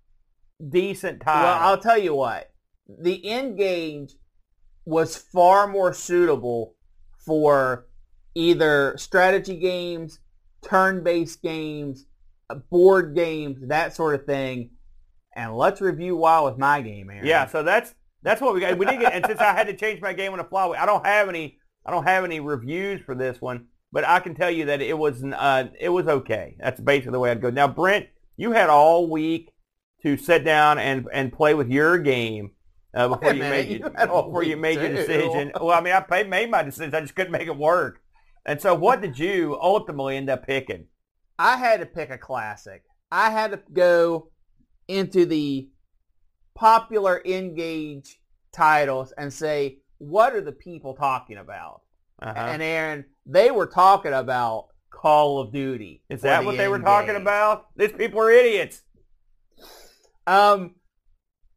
decent 0.69 1.21
title. 1.23 1.45
Well, 1.45 1.59
I'll 1.61 1.79
tell 1.79 1.99
you 1.99 2.17
what. 2.17 2.51
The 2.89 3.25
N-Gage 3.25 4.17
was 4.85 5.17
far 5.17 5.69
more 5.69 5.93
suitable 5.93 6.75
for 7.25 7.87
either 8.35 8.97
strategy 8.99 9.57
games, 9.57 10.19
turn-based 10.63 11.43
games, 11.43 12.07
board 12.71 13.15
games, 13.15 13.69
that 13.69 13.95
sort 13.95 14.17
of 14.17 14.27
thing. 14.27 14.71
And 15.41 15.57
let's 15.57 15.81
review 15.81 16.17
WoW 16.17 16.45
with 16.45 16.59
my 16.59 16.83
game, 16.83 17.09
Aaron. 17.09 17.25
yeah, 17.25 17.47
so 17.47 17.63
that's 17.63 17.95
that's 18.23 18.43
what 18.43 18.53
we 18.53 18.61
got. 18.61 18.77
We 18.77 18.85
did 18.85 19.01
get, 19.01 19.15
and 19.15 19.25
since 19.27 19.41
I 19.41 19.55
had 19.55 19.67
to 19.69 19.75
change 19.75 20.03
my 20.03 20.13
game 20.13 20.33
on 20.33 20.39
the 20.39 20.45
fly, 20.45 20.69
I 20.69 20.85
don't 20.85 21.05
have 21.07 21.31
any, 21.31 21.59
I 21.87 21.91
don't 21.91 22.05
have 22.05 22.25
any 22.25 22.41
reviews 22.41 23.01
for 23.01 23.15
this 23.15 23.41
one, 23.41 23.69
but 23.91 24.07
I 24.07 24.21
can 24.21 24.35
tell 24.35 24.51
you 24.51 24.67
that 24.67 24.83
it 24.83 24.99
was, 24.99 25.25
uh, 25.25 25.69
it 25.81 25.89
was 25.89 26.07
okay. 26.07 26.57
That's 26.61 26.79
basically 26.79 27.13
the 27.13 27.21
way 27.21 27.31
I'd 27.31 27.41
go. 27.41 27.49
Now, 27.49 27.69
Brent, 27.69 28.09
you 28.37 28.53
had 28.53 28.69
all 28.69 29.09
week 29.09 29.53
to 30.03 30.19
sit 30.19 30.45
down 30.45 30.79
and 30.79 31.07
and 31.13 31.33
play 31.33 31.55
with 31.55 31.69
your 31.69 31.99
game. 31.99 32.51
Uh, 32.93 33.09
before 33.09 33.33
you 33.33 33.43
made 33.43 33.69
you 33.69 33.79
before 33.89 34.43
you 34.43 34.57
made 34.57 34.81
your 34.81 34.91
decision. 34.91 35.53
Well, 35.59 35.71
I 35.71 35.81
mean, 35.81 35.95
I 35.95 36.23
made 36.25 36.51
my 36.51 36.63
decision. 36.63 36.95
I 36.95 37.01
just 37.01 37.15
couldn't 37.15 37.33
make 37.33 37.47
it 37.47 37.57
work. 37.57 38.03
And 38.45 38.61
so, 38.61 38.75
what 38.75 39.01
did 39.01 39.19
you 39.19 39.57
ultimately 39.61 40.17
end 40.17 40.29
up 40.29 40.47
picking? 40.47 40.87
I 41.39 41.57
had 41.57 41.81
to 41.81 41.87
pick 41.87 42.11
a 42.11 42.19
classic. 42.19 42.83
I 43.13 43.31
had 43.31 43.53
to 43.53 43.61
go 43.73 44.31
into 44.91 45.25
the 45.27 45.69
popular 46.55 47.23
N-Gage 47.25 48.21
titles 48.53 49.13
and 49.17 49.33
say, 49.33 49.79
what 49.99 50.35
are 50.35 50.41
the 50.41 50.53
people 50.53 50.95
talking 50.95 51.39
about? 51.39 51.83
Uh-huh. 52.21 52.35
And 52.37 52.63
Aaron, 52.63 53.05
they 53.25 53.51
were 53.51 53.67
talking 53.67 54.13
about 54.13 54.69
Call 54.91 55.41
of 55.41 55.53
Duty. 55.53 56.03
Is 56.11 56.23
that 56.23 56.41
the 56.41 56.47
what 56.47 56.57
they 56.57 56.69
were 56.69 56.79
talking 56.79 57.11
N-Gage. 57.11 57.23
about? 57.23 57.67
These 57.77 57.93
people 57.93 58.21
are 58.21 58.31
idiots. 58.31 58.83
Um, 60.27 60.75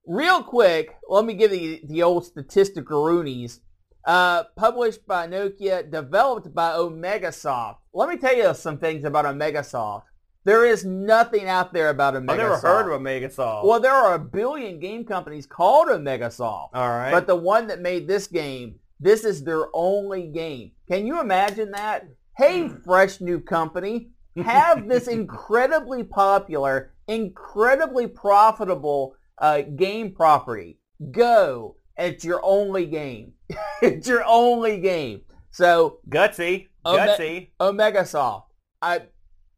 real 0.05 0.43
quick, 0.43 0.95
let 1.09 1.25
me 1.25 1.34
give 1.34 1.53
you 1.53 1.79
the 1.88 2.03
old 2.03 2.25
statistical 2.25 3.03
roonies. 3.03 3.59
Uh, 4.05 4.43
published 4.57 5.07
by 5.07 5.27
Nokia, 5.27 5.89
developed 5.89 6.53
by 6.53 6.71
Omegasoft. 6.71 7.77
Let 7.93 8.09
me 8.09 8.17
tell 8.17 8.36
you 8.36 8.53
some 8.53 8.77
things 8.77 9.05
about 9.05 9.25
Omegasoft. 9.25 10.03
There 10.46 10.66
is 10.66 10.84
nothing 10.84 11.48
out 11.48 11.74
there 11.74 11.89
about 11.89 12.16
Omegasoft. 12.16 12.30
I've 12.30 12.38
never 12.38 12.58
heard 12.58 12.91
of 12.91 13.02
a 13.02 13.04
Megasoft. 13.04 13.66
Well, 13.66 13.80
there 13.80 13.94
are 13.94 14.16
a 14.16 14.20
billion 14.20 14.80
game 14.80 15.06
companies 15.06 15.46
called 15.46 15.88
Omegasoft. 15.88 16.70
All 16.74 16.89
right. 16.89 17.12
But 17.12 17.28
the 17.28 17.36
one 17.36 17.68
that 17.68 17.82
made 17.82 18.08
this 18.08 18.28
game, 18.28 18.76
this 19.00 19.24
is 19.24 19.44
their 19.44 19.68
only 19.74 20.28
game. 20.28 20.72
Can 20.89 21.08
you 21.08 21.22
imagine 21.22 21.72
that? 21.72 22.08
Hey, 22.36 22.68
fresh 22.68 23.22
new 23.22 23.39
company, 23.39 24.10
have 24.44 24.89
this 24.89 25.08
incredibly 25.20 26.04
popular, 26.04 26.94
incredibly 27.08 28.08
profitable 28.08 29.16
uh, 29.38 29.62
game 29.62 30.14
property. 30.14 30.80
Go. 31.12 31.78
It's 31.98 32.26
your 32.26 32.41
only 32.44 32.86
game. 32.86 33.34
it's 33.82 34.08
your 34.08 34.24
only 34.26 34.80
game. 34.80 35.22
So 35.52 36.00
gutsy, 36.10 36.68
Ome- 36.84 36.98
gutsy. 36.98 37.50
Omegasoft, 37.60 38.44
I, 38.82 39.02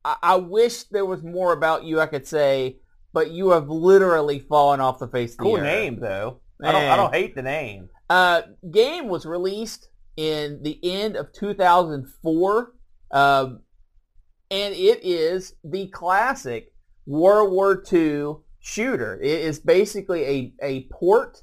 I 0.05 0.15
I 0.23 0.35
wish 0.37 0.83
there 0.83 1.05
was 1.05 1.23
more 1.23 1.51
about 1.51 1.83
you 1.83 1.99
I 1.99 2.05
could 2.05 2.27
say, 2.27 2.77
but 3.11 3.31
you 3.31 3.49
have 3.49 3.67
literally 3.67 4.39
fallen 4.39 4.79
off 4.79 4.99
the 4.99 5.07
face 5.07 5.33
of 5.33 5.39
the 5.39 5.43
cool 5.43 5.57
earth. 5.57 5.63
name 5.63 5.99
though. 5.99 6.39
I 6.63 6.71
don't. 6.71 6.83
I 6.83 6.95
don't 6.95 7.13
hate 7.13 7.35
the 7.35 7.41
name. 7.41 7.89
Uh, 8.09 8.43
game 8.71 9.07
was 9.07 9.25
released 9.25 9.89
in 10.15 10.61
the 10.61 10.79
end 10.83 11.17
of 11.17 11.33
2004, 11.33 12.73
um, 13.11 13.59
and 14.51 14.73
it 14.73 15.03
is 15.03 15.55
the 15.63 15.87
classic 15.87 16.71
World 17.05 17.51
War 17.51 17.83
II 17.91 18.35
shooter. 18.59 19.19
It 19.21 19.41
is 19.41 19.59
basically 19.59 20.23
a, 20.23 20.53
a 20.61 20.87
port 20.91 21.41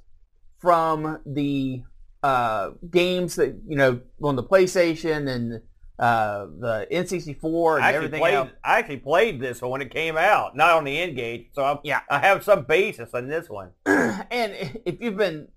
from 0.59 1.19
the 1.27 1.83
uh, 2.23 2.71
games 2.91 3.37
that 3.37 3.61
you 3.67 3.77
know 3.77 4.01
on 4.23 4.37
the 4.37 4.45
PlayStation 4.45 5.29
and 5.29 5.61
uh, 5.99 6.47
the 6.59 6.87
N64 6.91 7.77
and 7.77 7.85
I 7.85 7.93
everything 7.93 8.21
played. 8.21 8.35
else. 8.35 8.51
I 8.65 8.79
actually 8.79 8.99
played 8.99 9.41
this 9.41 9.61
one 9.63 9.71
when 9.71 9.83
it 9.83 9.91
came 9.93 10.17
out, 10.17 10.57
not 10.57 10.71
on 10.71 10.85
the 10.85 10.99
N-Gage. 10.99 11.49
So 11.53 11.65
I'm, 11.65 11.79
Yeah. 11.85 12.01
I 12.11 12.19
have 12.19 12.43
some 12.43 12.65
basis 12.65 13.11
on 13.15 13.29
this 13.29 13.49
one. 13.49 13.71
and 13.87 14.53
if 14.85 15.01
you've 15.01 15.17
been 15.17 15.49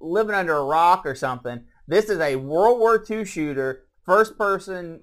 living 0.00 0.34
under 0.34 0.56
a 0.56 0.64
rock 0.64 1.04
or 1.04 1.14
something, 1.14 1.64
this 1.86 2.08
is 2.08 2.18
a 2.20 2.36
World 2.36 2.78
War 2.78 3.04
II 3.08 3.24
shooter, 3.24 3.84
first 4.04 4.38
person. 4.38 5.00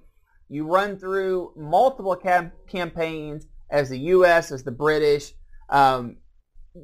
You 0.48 0.66
run 0.66 0.98
through 0.98 1.52
multiple 1.56 2.16
cam- 2.16 2.52
campaigns 2.66 3.46
as 3.70 3.90
the 3.90 3.98
U.S. 3.98 4.50
as 4.50 4.64
the 4.64 4.70
British, 4.70 5.34
um, 5.68 6.16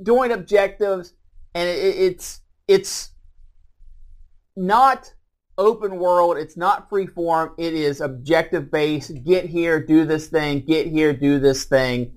doing 0.02 0.30
objectives, 0.32 1.14
and 1.54 1.66
it, 1.66 1.78
it's 1.96 2.42
it's 2.68 3.12
not 4.56 5.13
open 5.58 5.96
world. 5.96 6.36
It's 6.36 6.56
not 6.56 6.88
free 6.88 7.06
form. 7.06 7.54
It 7.58 7.74
is 7.74 8.00
objective 8.00 8.70
based. 8.70 9.24
Get 9.24 9.46
here, 9.46 9.84
do 9.84 10.04
this 10.04 10.28
thing. 10.28 10.60
Get 10.60 10.86
here, 10.86 11.12
do 11.12 11.38
this 11.38 11.64
thing, 11.64 12.16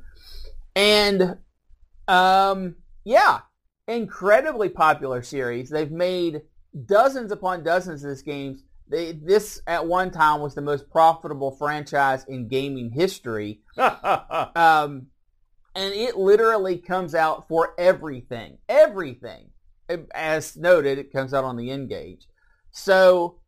and 0.75 1.37
um, 2.07 2.75
yeah, 3.03 3.39
incredibly 3.87 4.69
popular 4.69 5.21
series. 5.21 5.69
They've 5.69 5.91
made 5.91 6.41
dozens 6.85 7.31
upon 7.31 7.63
dozens 7.63 8.03
of 8.03 8.09
these 8.09 8.21
games. 8.21 8.63
They, 8.89 9.11
this 9.11 9.61
at 9.67 9.85
one 9.85 10.11
time 10.11 10.39
was 10.39 10.55
the 10.55 10.61
most 10.61 10.89
profitable 10.89 11.51
franchise 11.51 12.25
in 12.27 12.47
gaming 12.47 12.91
history. 12.91 13.61
Um, 14.55 15.07
and 15.75 15.93
it 15.93 16.17
literally 16.17 16.77
comes 16.79 17.13
out 17.13 17.47
for 17.47 17.75
everything. 17.77 18.57
Everything. 18.67 19.51
As 20.13 20.57
noted, 20.57 20.97
it 20.97 21.13
comes 21.13 21.35
out 21.35 21.43
on 21.43 21.55
the 21.55 21.69
N-Gage. 21.69 22.25
So 22.77 23.39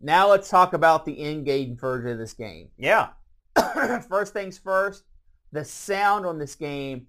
now 0.00 0.28
let's 0.28 0.50
talk 0.50 0.72
about 0.72 1.04
the 1.04 1.22
N-Gage 1.22 1.78
version 1.78 2.10
of 2.10 2.18
this 2.18 2.32
game. 2.32 2.68
yeah. 2.76 3.10
first 4.08 4.32
things 4.32 4.58
first, 4.58 5.04
the 5.52 5.64
sound 5.64 6.26
on 6.26 6.36
this 6.38 6.56
game, 6.56 7.06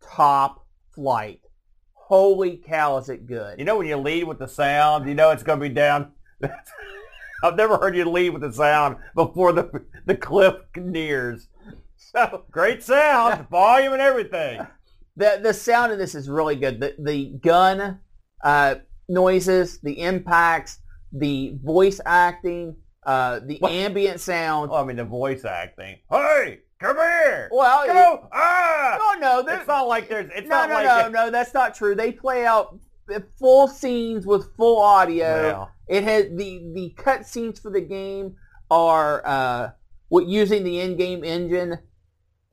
top 0.00 0.66
flight. 0.94 1.40
Holy 1.94 2.58
cow, 2.58 2.96
is 2.98 3.08
it 3.08 3.26
good. 3.26 3.58
You 3.58 3.64
know 3.64 3.76
when 3.76 3.88
you 3.88 3.96
lead 3.96 4.24
with 4.24 4.38
the 4.38 4.46
sound, 4.46 5.08
you 5.08 5.14
know 5.14 5.30
it's 5.30 5.42
going 5.42 5.58
to 5.58 5.68
be 5.68 5.74
down. 5.74 6.12
I've 7.42 7.56
never 7.56 7.76
heard 7.76 7.96
you 7.96 8.08
lead 8.08 8.30
with 8.30 8.42
the 8.42 8.52
sound 8.52 8.96
before 9.16 9.52
the 9.52 9.84
the 10.06 10.16
cliff 10.16 10.54
nears. 10.76 11.48
So 11.96 12.44
great 12.52 12.82
sound, 12.84 13.48
volume, 13.50 13.94
and 13.94 14.02
everything. 14.02 14.64
the 15.16 15.40
the 15.42 15.54
sound 15.54 15.92
of 15.92 15.98
this 15.98 16.14
is 16.14 16.28
really 16.28 16.56
good. 16.56 16.80
The 16.80 16.94
the 16.98 17.30
gun 17.42 18.00
uh, 18.42 18.76
noises, 19.08 19.78
the 19.78 20.00
impacts, 20.00 20.80
the 21.16 21.56
voice 21.62 22.00
acting, 22.04 22.76
uh, 23.06 23.40
the 23.46 23.58
What? 23.58 23.72
ambient 23.72 24.20
sound. 24.20 24.70
Well, 24.70 24.82
I 24.82 24.86
mean 24.86 24.96
the 24.96 25.04
voice 25.04 25.44
acting. 25.44 25.96
Hey, 26.10 26.60
come 26.80 26.96
here. 26.96 27.48
Well, 27.52 27.86
Go. 27.86 28.28
Ah. 28.32 29.16
no, 29.20 29.42
no, 29.42 29.52
It's 29.54 29.68
not 29.68 29.86
like 29.86 30.08
there's. 30.08 30.30
It's 30.34 30.48
no, 30.48 30.56
not 30.56 30.68
no, 30.68 30.74
like 30.74 30.86
no, 30.86 31.06
it- 31.06 31.12
no. 31.12 31.30
That's 31.30 31.54
not 31.54 31.74
true. 31.74 31.94
They 31.94 32.12
play 32.12 32.44
out 32.44 32.78
full 33.38 33.68
scenes 33.68 34.26
with 34.26 34.54
full 34.56 34.80
audio. 34.80 35.68
It 35.86 36.02
has 36.04 36.24
the 36.34 36.70
the 36.74 36.94
cut 36.96 37.26
scenes 37.26 37.60
for 37.60 37.70
the 37.70 37.80
game 37.82 38.36
are 38.70 39.22
uh, 39.26 39.70
what 40.08 40.26
using 40.26 40.64
the 40.64 40.80
in-game 40.80 41.22
engine. 41.22 41.78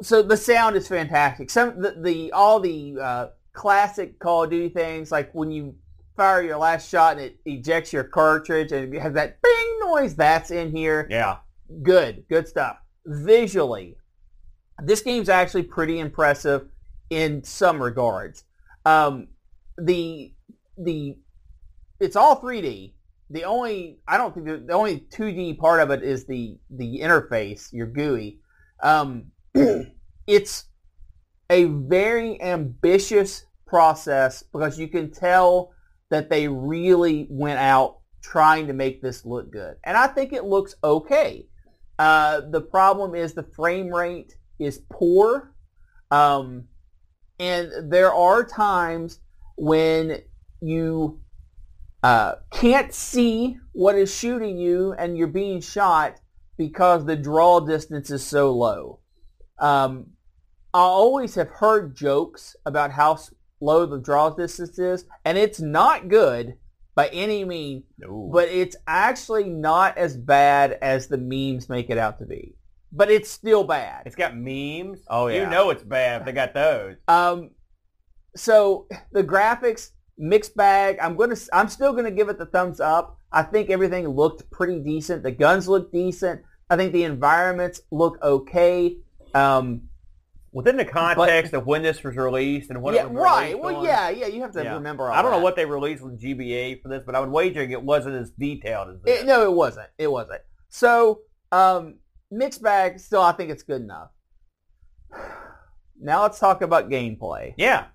So 0.02 0.22
the 0.22 0.36
sound 0.38 0.76
is 0.76 0.88
fantastic. 0.88 1.50
Some 1.50 1.82
the, 1.82 1.96
the 1.98 2.32
all 2.34 2.60
the 2.60 2.96
uh, 3.02 3.28
classic 3.54 4.20
Call 4.20 4.44
of 4.44 4.50
Duty 4.50 4.70
things 4.70 5.12
like 5.12 5.32
when 5.34 5.52
you 5.52 5.76
fire 6.16 6.42
your 6.42 6.58
last 6.58 6.90
shot 6.90 7.18
and 7.18 7.26
it 7.26 7.40
ejects 7.46 7.94
your 7.94 8.04
cartridge 8.04 8.72
and 8.72 8.94
it 8.94 9.02
has 9.02 9.14
that 9.14 9.42
bing 9.42 9.80
noise 9.80 10.16
that's 10.16 10.52
in 10.52 10.76
here. 10.76 11.08
yeah. 11.10 11.38
Good, 11.84 12.26
good 12.30 12.48
stuff. 12.48 12.78
Visually, 13.06 13.96
this 14.84 15.02
game's 15.02 15.30
actually 15.30 15.64
pretty 15.64 16.00
impressive 16.00 16.68
in 17.10 17.44
some 17.44 17.82
regards. 17.82 18.44
Um, 18.86 19.30
the 19.78 20.34
the 20.78 21.18
it's 22.00 22.16
all 22.16 22.42
3D. 22.42 22.94
The 23.30 23.44
only 23.46 24.00
I 24.08 24.18
don't 24.18 24.34
think 24.34 24.48
the, 24.48 24.58
the 24.58 24.74
only 24.74 25.06
2D 25.12 25.58
part 25.60 25.80
of 25.80 25.92
it 25.92 26.04
is 26.04 26.26
the 26.26 26.58
the 26.70 27.00
interface, 27.00 27.72
your 27.72 27.88
GUI. 27.88 28.40
Um, 28.84 29.32
it's 30.28 30.66
a 31.50 31.66
very 31.66 32.42
ambitious 32.42 33.46
process 33.66 34.44
because 34.52 34.80
you 34.80 34.88
can 34.88 35.12
tell 35.12 35.72
that 36.12 36.30
they 36.30 36.48
really 36.48 37.28
went 37.30 37.60
out 37.60 37.98
trying 38.22 38.68
to 38.68 38.74
make 38.74 39.02
this 39.02 39.26
look 39.26 39.52
good, 39.52 39.76
and 39.84 39.98
I 39.98 40.08
think 40.08 40.32
it 40.34 40.46
looks 40.46 40.76
okay. 40.84 41.48
Uh, 41.98 42.42
the 42.50 42.62
problem 42.62 43.16
is 43.16 43.34
the 43.34 43.44
frame 43.44 43.90
rate 43.90 44.36
is 44.60 44.82
poor, 44.92 45.54
um, 46.12 46.66
and 47.40 47.92
there 47.92 48.14
are 48.14 48.44
times 48.44 49.20
when 49.58 50.22
you 50.62 51.20
uh, 52.04 52.36
can't 52.52 52.94
see 52.94 53.58
what 53.74 53.96
is 53.96 54.14
shooting 54.14 54.58
you 54.58 54.94
and 54.94 55.18
you're 55.18 55.28
being 55.28 55.62
shot 55.62 56.20
because 56.58 57.06
the 57.06 57.16
draw 57.16 57.60
distance 57.60 58.10
is 58.12 58.26
so 58.26 58.52
low. 58.52 59.00
Um, 59.60 60.08
I 60.74 60.80
always 60.80 61.36
have 61.36 61.50
heard 61.50 61.96
jokes 61.96 62.56
about 62.66 62.92
how 62.92 63.20
low 63.62 63.86
the 63.86 64.00
draw 64.00 64.30
distance 64.32 64.78
is, 64.80 65.06
and 65.24 65.38
it's 65.38 65.60
not 65.62 66.08
good 66.10 66.56
by 66.96 67.08
any 67.10 67.46
means, 67.46 67.84
No. 67.98 68.30
but 68.34 68.50
it's 68.50 68.76
actually 68.88 69.46
not 69.46 69.98
as 69.98 70.18
bad 70.18 70.78
as 70.82 71.08
the 71.08 71.18
memes 71.18 71.70
make 71.70 71.90
it 71.90 71.98
out 71.98 72.20
to 72.20 72.26
be. 72.26 72.56
But 72.92 73.10
it's 73.10 73.30
still 73.30 73.64
bad. 73.64 74.04
it's 74.06 74.16
got 74.18 74.36
memes. 74.36 75.00
Oh, 75.08 75.28
yeah, 75.28 75.44
You 75.44 75.50
know 75.50 75.70
it's 75.70 75.84
bad 75.84 76.26
they 76.26 76.34
got 76.34 76.54
those. 76.54 76.98
Um, 77.08 77.52
so 78.36 78.88
the 79.14 79.24
graphics 79.24 79.92
mixed 80.18 80.56
bag. 80.56 80.98
I'm 81.02 81.16
gonna. 81.16 81.36
I'm 81.54 81.70
still 81.70 81.94
gonna 81.94 82.12
give 82.12 82.30
it 82.30 82.38
the 82.38 82.46
thumbs 82.46 82.80
up. 82.80 83.18
I 83.32 83.44
think 83.44 83.70
everything 83.70 84.08
looked 84.08 84.50
pretty 84.52 84.80
decent. 84.80 85.24
The 85.24 85.32
guns 85.32 85.68
look 85.70 85.92
decent. 85.92 86.42
I 86.70 86.76
think 86.78 86.92
the 86.94 87.04
environments 87.04 87.82
look 87.92 88.22
okay. 88.22 88.98
Um, 89.34 89.84
Within 90.54 90.76
the 90.76 90.84
context 90.86 91.54
of 91.54 91.66
when 91.66 91.82
this 91.82 92.04
was 92.04 92.18
released 92.18 92.72
and 92.72 92.82
what 92.82 92.94
yeah, 92.94 93.04
it 93.04 93.12
was 93.12 93.24
right. 93.24 93.48
released 93.56 93.64
Well, 93.64 93.76
on, 93.78 93.86
yeah, 93.86 94.10
yeah. 94.10 94.28
You 94.28 94.42
have 94.42 94.52
to 94.52 94.64
Yeah. 94.64 94.74
remember. 94.74 95.06
All 95.10 95.14
I 95.18 95.22
don't 95.22 95.32
know 95.32 95.40
what 95.40 95.56
they 95.56 95.66
released 95.66 96.04
with 96.04 96.20
GBA 96.20 96.82
for 96.82 96.90
this, 96.90 97.04
but 97.06 97.16
I 97.16 97.22
would 97.22 97.30
wager 97.30 97.62
it 97.62 97.82
wasn't 97.82 98.16
as 98.16 98.32
detailed 98.32 98.90
as 98.90 99.02
this. 99.02 99.22
It, 99.22 99.26
no, 99.26 99.44
it 99.44 99.54
wasn't. 99.54 99.88
It 99.98 100.12
wasn't. 100.12 100.42
So, 100.68 101.22
um, 101.54 102.00
mixed 102.30 102.62
bag. 102.62 103.00
Still, 103.00 103.22
I 103.22 103.32
think 103.32 103.50
it's 103.50 103.64
good 103.64 103.82
enough. 103.82 104.10
Now 106.04 106.24
let's 106.24 106.40
talk 106.40 106.64
about 106.64 106.90
gameplay. 106.90 107.54
Yeah. 107.58 107.86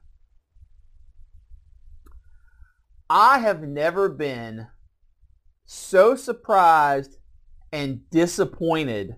I 3.11 3.39
have 3.39 3.63
never 3.63 4.09
been 4.09 4.69
so 5.65 6.15
surprised 6.15 7.17
and 7.73 8.09
disappointed 8.11 9.17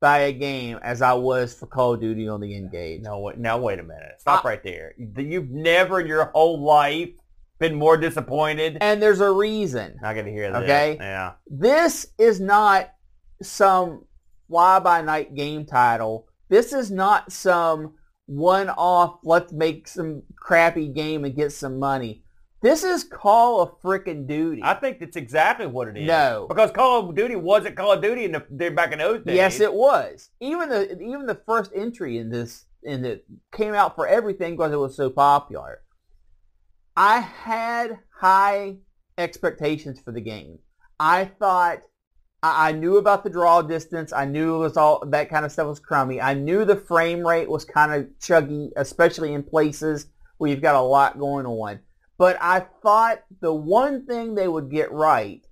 by 0.00 0.18
a 0.18 0.32
game 0.32 0.78
as 0.82 1.02
I 1.02 1.14
was 1.14 1.54
for 1.54 1.66
Call 1.66 1.94
of 1.94 2.00
Duty 2.00 2.28
on 2.28 2.40
the 2.40 2.54
N-Gage. 2.54 3.02
No, 3.02 3.18
wait, 3.20 3.38
now 3.38 3.58
wait 3.58 3.78
a 3.78 3.82
minute. 3.82 4.14
Stop 4.18 4.44
I- 4.44 4.48
right 4.48 4.62
there. 4.62 4.94
You've 4.98 5.50
never 5.50 6.00
in 6.00 6.06
your 6.06 6.26
whole 6.26 6.60
life 6.62 7.10
been 7.58 7.74
more 7.74 7.96
disappointed. 7.96 8.78
And 8.80 9.02
there's 9.02 9.20
a 9.20 9.30
reason. 9.32 9.98
I 10.04 10.14
got 10.14 10.22
to 10.22 10.30
hear 10.30 10.52
that. 10.52 10.62
Okay. 10.64 10.96
Yeah. 11.00 11.32
This 11.46 12.08
is 12.18 12.40
not 12.40 12.92
some 13.42 14.04
fly-by-night 14.48 15.34
game 15.34 15.64
title. 15.64 16.28
This 16.48 16.72
is 16.72 16.90
not 16.90 17.32
some 17.32 17.94
one-off, 18.26 19.20
let's 19.22 19.52
make 19.52 19.88
some 19.88 20.22
crappy 20.36 20.88
game 20.88 21.24
and 21.24 21.34
get 21.34 21.52
some 21.52 21.78
money. 21.78 22.22
This 22.66 22.82
is 22.82 23.04
Call 23.04 23.60
of 23.60 23.80
Frickin' 23.80 24.26
Duty. 24.26 24.60
I 24.64 24.74
think 24.74 24.98
that's 24.98 25.14
exactly 25.14 25.68
what 25.68 25.86
it 25.86 25.98
is. 25.98 26.08
No. 26.08 26.46
Because 26.48 26.72
Call 26.72 27.08
of 27.08 27.14
Duty 27.14 27.36
wasn't 27.36 27.76
Call 27.76 27.92
of 27.92 28.02
Duty 28.02 28.24
in 28.24 28.32
the, 28.32 28.70
back 28.70 28.90
in 28.90 28.98
those 28.98 29.22
days. 29.22 29.36
Yes, 29.36 29.60
it 29.60 29.72
was. 29.72 30.30
Even 30.40 30.70
the 30.70 31.00
even 31.00 31.26
the 31.26 31.40
first 31.46 31.70
entry 31.76 32.18
in 32.18 32.28
this 32.28 32.64
in 32.82 33.04
it 33.04 33.24
came 33.52 33.72
out 33.72 33.94
for 33.94 34.08
everything 34.08 34.56
because 34.56 34.72
it 34.72 34.80
was 34.80 34.96
so 34.96 35.10
popular. 35.10 35.82
I 36.96 37.20
had 37.20 38.00
high 38.18 38.78
expectations 39.16 40.00
for 40.00 40.10
the 40.10 40.20
game. 40.20 40.58
I 40.98 41.26
thought 41.26 41.82
I 42.42 42.70
I 42.70 42.72
knew 42.72 42.96
about 42.96 43.22
the 43.22 43.30
draw 43.30 43.62
distance. 43.62 44.12
I 44.12 44.24
knew 44.24 44.56
it 44.56 44.58
was 44.58 44.76
all 44.76 45.06
that 45.06 45.30
kind 45.30 45.46
of 45.46 45.52
stuff 45.52 45.68
was 45.68 45.78
crummy. 45.78 46.20
I 46.20 46.34
knew 46.34 46.64
the 46.64 46.74
frame 46.74 47.24
rate 47.24 47.48
was 47.48 47.64
kind 47.64 47.92
of 47.92 48.08
chuggy, 48.20 48.70
especially 48.74 49.34
in 49.34 49.44
places 49.44 50.08
where 50.38 50.50
you've 50.50 50.62
got 50.62 50.74
a 50.74 50.80
lot 50.80 51.16
going 51.16 51.46
on. 51.46 51.78
But 52.18 52.38
I 52.40 52.60
thought 52.82 53.22
the 53.40 53.52
one 53.52 54.06
thing 54.06 54.34
they 54.34 54.48
would 54.48 54.70
get 54.70 54.90
right 54.92 55.44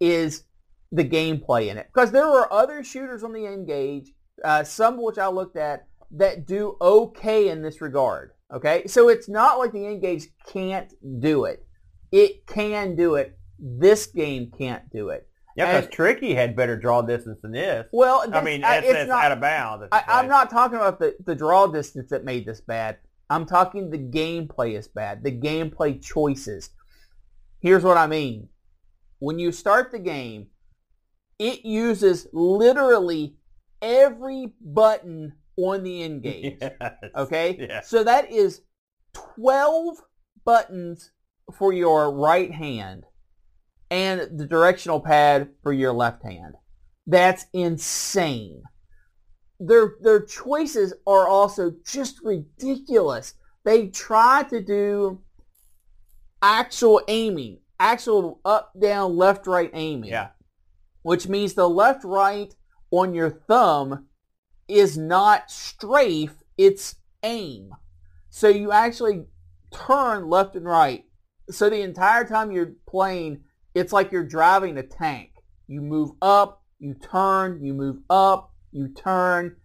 is 0.00 0.44
the 0.92 1.04
gameplay 1.04 1.68
in 1.68 1.78
it. 1.78 1.88
Because 1.92 2.12
there 2.12 2.28
were 2.28 2.52
other 2.52 2.84
shooters 2.84 3.24
on 3.24 3.32
the 3.32 3.46
N-Gage, 3.46 4.12
uh, 4.44 4.62
some 4.64 4.94
of 4.94 5.00
which 5.00 5.18
I 5.18 5.26
looked 5.28 5.56
at, 5.56 5.86
that 6.12 6.46
do 6.46 6.76
okay 6.80 7.48
in 7.48 7.62
this 7.62 7.80
regard. 7.80 8.30
Okay? 8.54 8.86
So 8.86 9.08
it's 9.08 9.28
not 9.28 9.58
like 9.58 9.72
the 9.72 9.86
N-Gage 9.86 10.28
can't 10.46 10.92
do 11.20 11.44
it. 11.44 11.66
It 12.12 12.46
can 12.46 12.94
do 12.94 13.16
it. 13.16 13.36
This 13.58 14.06
game 14.06 14.52
can't 14.56 14.88
do 14.90 15.08
it. 15.08 15.28
Yeah, 15.56 15.80
because 15.80 15.90
Tricky 15.92 16.34
had 16.34 16.54
better 16.54 16.76
draw 16.76 17.00
distance 17.00 17.38
than 17.40 17.52
this. 17.52 17.86
Well, 17.90 18.26
I 18.30 18.42
mean, 18.42 18.62
I- 18.62 18.74
that's, 18.74 18.86
it's 18.86 18.94
that's 18.94 19.08
not. 19.08 19.24
out 19.24 19.32
of 19.32 19.40
bounds. 19.40 19.88
I, 19.90 20.04
I'm 20.06 20.28
not 20.28 20.50
talking 20.50 20.76
about 20.76 20.98
the, 20.98 21.16
the 21.24 21.34
draw 21.34 21.66
distance 21.66 22.10
that 22.10 22.24
made 22.24 22.44
this 22.44 22.60
bad. 22.60 22.98
I'm 23.28 23.46
talking 23.46 23.90
the 23.90 23.98
gameplay 23.98 24.78
is 24.78 24.88
bad. 24.88 25.22
The 25.24 25.32
gameplay 25.32 26.02
choices. 26.02 26.70
Here's 27.60 27.82
what 27.82 27.96
I 27.96 28.06
mean. 28.06 28.48
When 29.18 29.38
you 29.38 29.50
start 29.50 29.90
the 29.90 29.98
game, 29.98 30.48
it 31.38 31.64
uses 31.64 32.28
literally 32.32 33.36
every 33.82 34.52
button 34.60 35.34
on 35.56 35.82
the 35.82 36.02
N-Gage. 36.02 36.58
Yes. 36.60 37.10
Okay? 37.14 37.56
Yeah. 37.58 37.80
So 37.80 38.04
that 38.04 38.30
is 38.30 38.62
12 39.14 39.96
buttons 40.44 41.10
for 41.56 41.72
your 41.72 42.12
right 42.12 42.52
hand 42.52 43.04
and 43.90 44.38
the 44.38 44.46
directional 44.46 45.00
pad 45.00 45.48
for 45.62 45.72
your 45.72 45.92
left 45.92 46.22
hand. 46.22 46.54
That's 47.06 47.46
insane. 47.52 48.62
Their 49.58 49.94
their 50.00 50.20
choices 50.20 50.92
are 51.06 51.26
also 51.26 51.72
just 51.84 52.20
ridiculous. 52.22 53.34
They 53.64 53.88
try 53.88 54.44
to 54.50 54.60
do 54.60 55.22
actual 56.42 57.00
aiming, 57.08 57.60
actual 57.80 58.40
up 58.44 58.72
down 58.80 59.16
left 59.16 59.46
right 59.46 59.70
aiming 59.72 60.10
Yeah. 60.10 60.28
which 61.02 61.28
means 61.28 61.54
the 61.54 61.68
left 61.68 62.04
right 62.04 62.54
on 62.90 63.14
your 63.14 63.30
thumb 63.30 64.06
is 64.68 64.96
not 64.98 65.50
strafe, 65.50 66.42
it's 66.58 66.96
aim. 67.22 67.70
So 68.30 68.48
you 68.48 68.72
actually 68.72 69.26
turn 69.72 70.28
left 70.28 70.56
and 70.56 70.66
right. 70.66 71.04
So 71.50 71.70
the 71.70 71.80
entire 71.80 72.24
time 72.24 72.50
you're 72.52 72.74
playing, 72.88 73.44
it's 73.74 73.92
like 73.92 74.12
you're 74.12 74.24
driving 74.24 74.76
a 74.78 74.82
tank. 74.82 75.30
You 75.66 75.80
move 75.80 76.10
up, 76.20 76.62
you 76.78 76.94
turn, 76.94 77.64
you 77.64 77.72
move 77.74 77.98
up, 78.10 78.52
you 78.76 78.88
turn. 78.88 79.56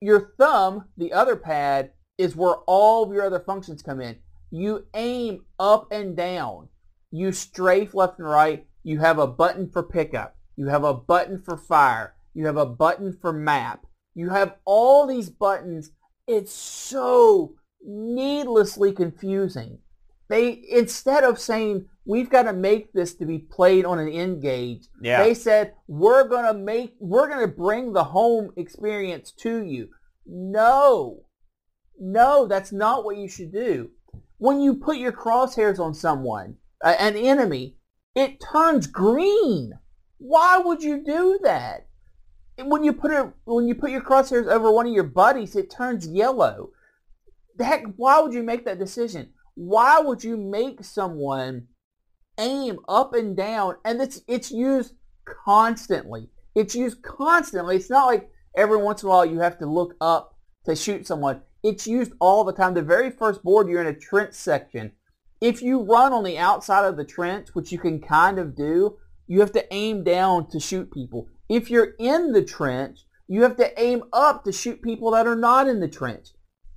Your 0.00 0.32
thumb, 0.38 0.84
the 0.96 1.12
other 1.12 1.36
pad, 1.36 1.90
is 2.16 2.36
where 2.36 2.56
all 2.66 3.02
of 3.02 3.12
your 3.12 3.24
other 3.24 3.40
functions 3.40 3.82
come 3.82 4.00
in. 4.00 4.16
You 4.50 4.86
aim 4.94 5.44
up 5.58 5.90
and 5.90 6.16
down. 6.16 6.68
You 7.10 7.32
strafe 7.32 7.94
left 7.94 8.18
and 8.18 8.28
right. 8.28 8.66
You 8.84 9.00
have 9.00 9.18
a 9.18 9.26
button 9.26 9.68
for 9.70 9.82
pickup. 9.82 10.36
You 10.56 10.68
have 10.68 10.84
a 10.84 10.94
button 10.94 11.42
for 11.42 11.56
fire. 11.56 12.14
You 12.34 12.46
have 12.46 12.56
a 12.56 12.66
button 12.66 13.16
for 13.20 13.32
map. 13.32 13.86
You 14.14 14.30
have 14.30 14.56
all 14.64 15.06
these 15.06 15.30
buttons. 15.30 15.90
It's 16.26 16.52
so 16.52 17.54
needlessly 17.84 18.92
confusing. 18.92 19.78
They 20.28 20.62
instead 20.70 21.24
of 21.24 21.40
saying 21.40 21.88
we've 22.04 22.30
got 22.30 22.42
to 22.44 22.52
make 22.52 22.92
this 22.92 23.14
to 23.14 23.26
be 23.26 23.38
played 23.38 23.84
on 23.84 23.98
an 23.98 24.08
N-Gage, 24.08 24.86
Yeah. 25.00 25.22
they 25.22 25.34
said 25.34 25.74
we're 25.86 26.26
going 26.28 26.44
to 26.44 26.54
make 26.54 26.94
we're 26.98 27.28
going 27.28 27.46
to 27.46 27.54
bring 27.54 27.92
the 27.92 28.04
home 28.04 28.50
experience 28.56 29.32
to 29.42 29.62
you. 29.64 29.88
No. 30.26 31.24
No, 31.98 32.46
that's 32.46 32.72
not 32.72 33.04
what 33.04 33.16
you 33.16 33.28
should 33.28 33.52
do. 33.52 33.90
When 34.38 34.60
you 34.60 34.74
put 34.74 34.96
your 34.96 35.12
crosshairs 35.12 35.78
on 35.78 35.94
someone, 35.94 36.56
uh, 36.84 36.96
an 36.98 37.16
enemy, 37.16 37.76
it 38.14 38.40
turns 38.40 38.86
green. 38.88 39.72
Why 40.18 40.58
would 40.58 40.82
you 40.82 41.04
do 41.04 41.38
that? 41.44 41.86
And 42.58 42.70
When 42.70 42.82
you 42.84 42.92
put 42.92 43.12
it, 43.12 43.26
when 43.44 43.66
you 43.66 43.74
put 43.74 43.90
your 43.92 44.02
crosshairs 44.02 44.46
over 44.46 44.70
one 44.70 44.86
of 44.86 44.92
your 44.92 45.04
buddies, 45.04 45.54
it 45.56 45.70
turns 45.70 46.06
yellow. 46.08 46.70
Heck, 47.58 47.84
why 47.96 48.20
would 48.20 48.34
you 48.34 48.42
make 48.42 48.64
that 48.64 48.78
decision? 48.78 49.30
Why 49.54 50.00
would 50.00 50.24
you 50.24 50.36
make 50.36 50.82
someone 50.84 51.68
aim 52.38 52.78
up 52.88 53.14
and 53.14 53.36
down? 53.36 53.76
And 53.84 54.00
it's 54.00 54.22
it's 54.26 54.50
used 54.50 54.94
constantly. 55.24 56.30
It's 56.54 56.74
used 56.74 57.02
constantly. 57.02 57.76
It's 57.76 57.90
not 57.90 58.06
like 58.06 58.30
every 58.56 58.76
once 58.76 59.02
in 59.02 59.08
a 59.08 59.10
while 59.10 59.24
you 59.24 59.40
have 59.40 59.58
to 59.58 59.66
look 59.66 59.94
up 60.00 60.36
to 60.64 60.76
shoot 60.76 61.06
someone. 61.06 61.42
It's 61.62 61.86
used 61.86 62.12
all 62.20 62.44
the 62.44 62.52
time. 62.52 62.74
The 62.74 62.82
very 62.82 63.10
first 63.10 63.42
board, 63.42 63.68
you're 63.68 63.80
in 63.80 63.86
a 63.86 63.98
trench 63.98 64.34
section. 64.34 64.92
If 65.40 65.62
you 65.62 65.82
run 65.82 66.12
on 66.12 66.24
the 66.24 66.38
outside 66.38 66.84
of 66.84 66.96
the 66.96 67.04
trench, 67.04 67.48
which 67.52 67.72
you 67.72 67.78
can 67.78 68.00
kind 68.00 68.38
of 68.38 68.54
do, 68.54 68.98
you 69.26 69.40
have 69.40 69.52
to 69.52 69.74
aim 69.74 70.04
down 70.04 70.48
to 70.50 70.60
shoot 70.60 70.92
people. 70.92 71.28
If 71.48 71.70
you're 71.70 71.94
in 71.98 72.32
the 72.32 72.44
trench, 72.44 73.00
you 73.28 73.42
have 73.42 73.56
to 73.56 73.80
aim 73.80 74.04
up 74.12 74.44
to 74.44 74.52
shoot 74.52 74.82
people 74.82 75.10
that 75.12 75.26
are 75.26 75.36
not 75.36 75.68
in 75.68 75.80
the 75.80 75.88
trench. 75.88 76.28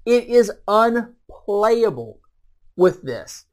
It 0.06 0.28
is 0.28 0.52
unplayable 0.68 2.20
with 2.76 3.04
this. 3.04 3.46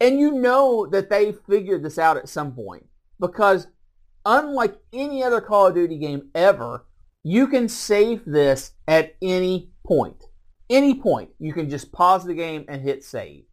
And 0.00 0.20
you 0.20 0.32
know 0.32 0.86
that 0.86 1.10
they 1.10 1.32
figured 1.32 1.82
this 1.82 1.98
out 1.98 2.16
at 2.16 2.28
some 2.28 2.52
point 2.52 2.86
because 3.20 3.66
unlike 4.24 4.76
any 4.92 5.22
other 5.22 5.40
Call 5.40 5.68
of 5.68 5.74
Duty 5.74 5.98
game 5.98 6.30
ever, 6.34 6.84
you 7.24 7.48
can 7.48 7.68
save 7.68 8.24
this 8.24 8.72
at 8.86 9.16
any 9.20 9.70
point. 9.86 10.24
Any 10.70 10.94
point. 10.94 11.30
You 11.38 11.52
can 11.52 11.68
just 11.68 11.92
pause 11.92 12.24
the 12.24 12.34
game 12.34 12.64
and 12.68 12.82
hit 12.82 13.02
save. 13.02 13.44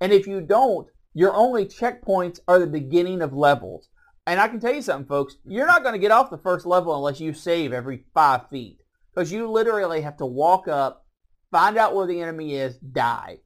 And 0.00 0.12
if 0.12 0.26
you 0.26 0.40
don't, 0.40 0.86
your 1.14 1.34
only 1.34 1.64
checkpoints 1.64 2.38
are 2.46 2.58
the 2.58 2.66
beginning 2.66 3.22
of 3.22 3.32
levels. 3.32 3.88
And 4.26 4.38
I 4.38 4.46
can 4.46 4.60
tell 4.60 4.74
you 4.74 4.82
something, 4.82 5.08
folks. 5.08 5.36
You're 5.44 5.66
not 5.66 5.82
going 5.82 5.94
to 5.94 5.98
get 5.98 6.10
off 6.10 6.30
the 6.30 6.38
first 6.38 6.66
level 6.66 6.94
unless 6.94 7.18
you 7.18 7.32
save 7.32 7.72
every 7.72 8.04
five 8.14 8.48
feet. 8.50 8.82
Because 9.12 9.32
you 9.32 9.50
literally 9.50 10.02
have 10.02 10.18
to 10.18 10.26
walk 10.26 10.68
up, 10.68 11.06
find 11.50 11.76
out 11.76 11.94
where 11.94 12.06
the 12.06 12.20
enemy 12.20 12.54
is, 12.54 12.76
die. 12.76 13.38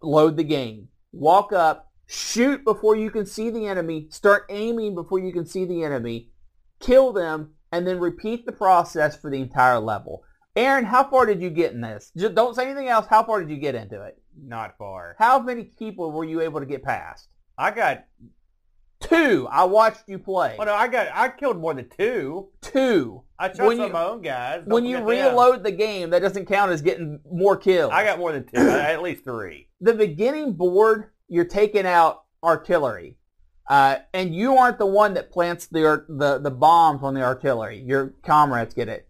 Load 0.00 0.36
the 0.36 0.44
game. 0.44 0.88
Walk 1.14 1.52
up, 1.52 1.92
shoot 2.06 2.64
before 2.64 2.96
you 2.96 3.08
can 3.08 3.24
see 3.24 3.48
the 3.48 3.66
enemy, 3.66 4.08
start 4.10 4.46
aiming 4.50 4.96
before 4.96 5.20
you 5.20 5.32
can 5.32 5.46
see 5.46 5.64
the 5.64 5.84
enemy, 5.84 6.30
kill 6.80 7.12
them, 7.12 7.54
and 7.70 7.86
then 7.86 8.00
repeat 8.00 8.44
the 8.44 8.52
process 8.52 9.16
for 9.16 9.30
the 9.30 9.40
entire 9.40 9.78
level. 9.78 10.24
Aaron, 10.56 10.84
how 10.84 11.08
far 11.08 11.24
did 11.24 11.40
you 11.40 11.50
get 11.50 11.72
in 11.72 11.80
this? 11.80 12.10
Just 12.16 12.34
don't 12.34 12.56
say 12.56 12.66
anything 12.66 12.88
else. 12.88 13.06
How 13.06 13.22
far 13.22 13.40
did 13.40 13.50
you 13.50 13.58
get 13.58 13.76
into 13.76 14.02
it? 14.02 14.20
Not 14.36 14.76
far. 14.76 15.14
How 15.18 15.38
many 15.38 15.64
people 15.64 16.10
were 16.10 16.24
you 16.24 16.40
able 16.40 16.58
to 16.58 16.66
get 16.66 16.82
past? 16.82 17.28
I 17.56 17.70
got. 17.70 18.04
Two. 19.08 19.46
I 19.50 19.64
watched 19.64 20.02
you 20.08 20.18
play. 20.18 20.54
Well, 20.58 20.66
no, 20.66 20.74
I 20.74 20.88
got. 20.88 21.08
I 21.12 21.28
killed 21.28 21.58
more 21.58 21.74
than 21.74 21.88
two. 21.88 22.48
Two. 22.60 23.22
I 23.38 23.48
shot 23.48 23.66
When 23.66 23.76
some 23.76 23.80
you- 23.80 23.86
of 23.86 23.92
my 23.92 24.04
own 24.04 24.22
guys. 24.22 24.60
Don't 24.60 24.70
When 24.72 24.84
you 24.84 24.98
forget 24.98 25.24
them. 25.24 25.30
reload 25.34 25.62
the 25.64 25.72
game, 25.72 26.10
that 26.10 26.20
doesn't 26.20 26.46
count 26.46 26.70
as 26.72 26.82
getting 26.82 27.20
more 27.30 27.56
kills. 27.56 27.90
I 27.92 28.04
got 28.04 28.18
more 28.18 28.32
than 28.32 28.44
two. 28.44 28.56
at 28.70 29.02
least 29.02 29.24
three. 29.24 29.68
the 29.80 29.94
beginning 29.94 30.52
board, 30.54 31.10
you're 31.28 31.44
taking 31.44 31.86
out 31.86 32.22
artillery. 32.42 33.16
Uh, 33.68 33.96
and 34.12 34.34
you 34.34 34.56
aren't 34.58 34.78
the 34.78 34.86
one 34.86 35.14
that 35.14 35.30
plants 35.32 35.66
the, 35.66 36.04
the 36.08 36.38
the 36.38 36.50
bombs 36.50 37.02
on 37.02 37.14
the 37.14 37.22
artillery. 37.22 37.78
Your 37.80 38.14
comrades 38.22 38.74
get 38.74 38.88
it. 38.88 39.08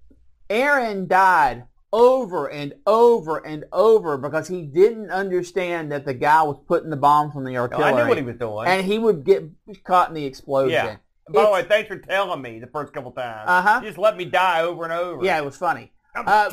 Aaron 0.48 1.08
died 1.08 1.64
over 1.94 2.48
and 2.50 2.74
over 2.88 3.36
and 3.46 3.64
over 3.72 4.18
because 4.18 4.48
he 4.48 4.62
didn't 4.62 5.12
understand 5.12 5.92
that 5.92 6.04
the 6.04 6.12
guy 6.12 6.42
was 6.42 6.58
putting 6.66 6.90
the 6.90 6.96
bombs 6.96 7.36
on 7.36 7.44
the 7.44 7.56
artillery. 7.56 7.92
I 7.92 8.02
knew 8.02 8.08
what 8.08 8.18
he 8.18 8.24
was 8.24 8.34
doing. 8.36 8.66
and 8.66 8.84
he 8.84 8.98
would 8.98 9.22
get 9.22 9.44
caught 9.84 10.08
in 10.08 10.14
the 10.14 10.24
explosion. 10.24 10.72
Yeah. 10.72 10.96
By 11.32 11.44
the 11.44 11.50
way, 11.52 11.62
thanks 11.62 11.86
for 11.86 11.96
telling 11.98 12.42
me 12.42 12.58
the 12.58 12.66
first 12.66 12.92
couple 12.92 13.12
times. 13.12 13.44
Uh-huh. 13.46 13.78
You 13.80 13.86
just 13.88 13.98
let 13.98 14.16
me 14.16 14.24
die 14.24 14.62
over 14.62 14.82
and 14.82 14.92
over. 14.92 15.24
Yeah, 15.24 15.38
it 15.38 15.44
was 15.44 15.56
funny. 15.56 15.92
Uh, 16.16 16.50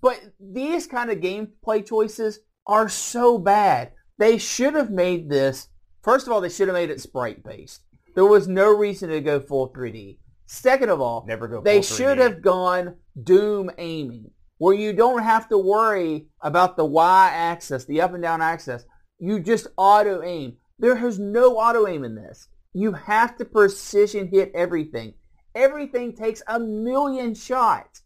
but 0.00 0.20
these 0.38 0.86
kind 0.86 1.10
of 1.10 1.18
gameplay 1.18 1.84
choices 1.84 2.38
are 2.68 2.88
so 2.88 3.38
bad. 3.38 3.90
They 4.18 4.38
should 4.38 4.74
have 4.74 4.90
made 4.92 5.28
this. 5.28 5.66
First 6.02 6.28
of 6.28 6.32
all, 6.32 6.40
they 6.40 6.48
should 6.48 6.68
have 6.68 6.76
made 6.76 6.90
it 6.90 7.00
sprite 7.00 7.42
based. 7.42 7.82
There 8.14 8.24
was 8.24 8.46
no 8.46 8.70
reason 8.70 9.10
to 9.10 9.20
go 9.20 9.40
full 9.40 9.68
3D. 9.72 10.18
Second 10.46 10.90
of 10.90 11.00
all, 11.00 11.24
Never 11.26 11.48
go. 11.48 11.60
they 11.60 11.82
should 11.82 12.18
3D. 12.18 12.22
have 12.22 12.40
gone 12.42 12.94
Doom 13.20 13.68
aiming, 13.78 14.30
where 14.58 14.74
you 14.74 14.92
don't 14.92 15.22
have 15.22 15.48
to 15.48 15.58
worry 15.58 16.26
about 16.40 16.76
the 16.76 16.84
Y 16.84 17.30
axis, 17.32 17.84
the 17.84 18.00
up 18.00 18.14
and 18.14 18.22
down 18.22 18.40
axis. 18.40 18.84
You 19.18 19.40
just 19.40 19.66
auto 19.76 20.22
aim. 20.22 20.56
There 20.78 21.06
is 21.06 21.18
no 21.18 21.56
auto 21.56 21.86
aim 21.86 22.04
in 22.04 22.14
this. 22.14 22.48
You 22.74 22.92
have 22.92 23.36
to 23.38 23.44
precision 23.44 24.28
hit 24.28 24.52
everything. 24.54 25.14
Everything 25.54 26.14
takes 26.14 26.42
a 26.48 26.60
million 26.60 27.34
shots. 27.34 28.02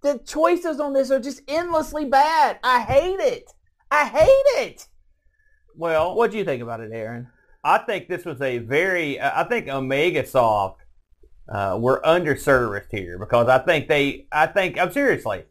The 0.00 0.18
choices 0.24 0.80
on 0.80 0.92
this 0.92 1.10
are 1.10 1.20
just 1.20 1.42
endlessly 1.48 2.06
bad. 2.06 2.58
I 2.62 2.80
hate 2.80 3.20
it. 3.20 3.52
I 3.90 4.06
hate 4.06 4.66
it. 4.66 4.88
Well, 5.76 6.14
What 6.14 6.30
do 6.30 6.38
you 6.38 6.44
think 6.44 6.62
about 6.62 6.80
it, 6.80 6.90
Aaron? 6.92 7.28
I 7.64 7.78
think 7.78 8.08
this 8.08 8.24
was 8.24 8.40
a 8.40 8.58
very. 8.58 9.20
I 9.20 9.44
think 9.44 9.66
Omegasoft 9.66 10.76
uh, 11.48 11.76
were 11.80 12.00
underserviced 12.04 12.90
here 12.90 13.18
because 13.18 13.48
I 13.48 13.58
think 13.58 13.88
they. 13.88 14.26
I 14.32 14.46
think. 14.46 14.78
I'm 14.78 14.92
seriously. 14.92 15.44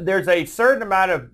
There's 0.00 0.28
a 0.28 0.44
certain 0.44 0.82
amount 0.82 1.10
of 1.10 1.30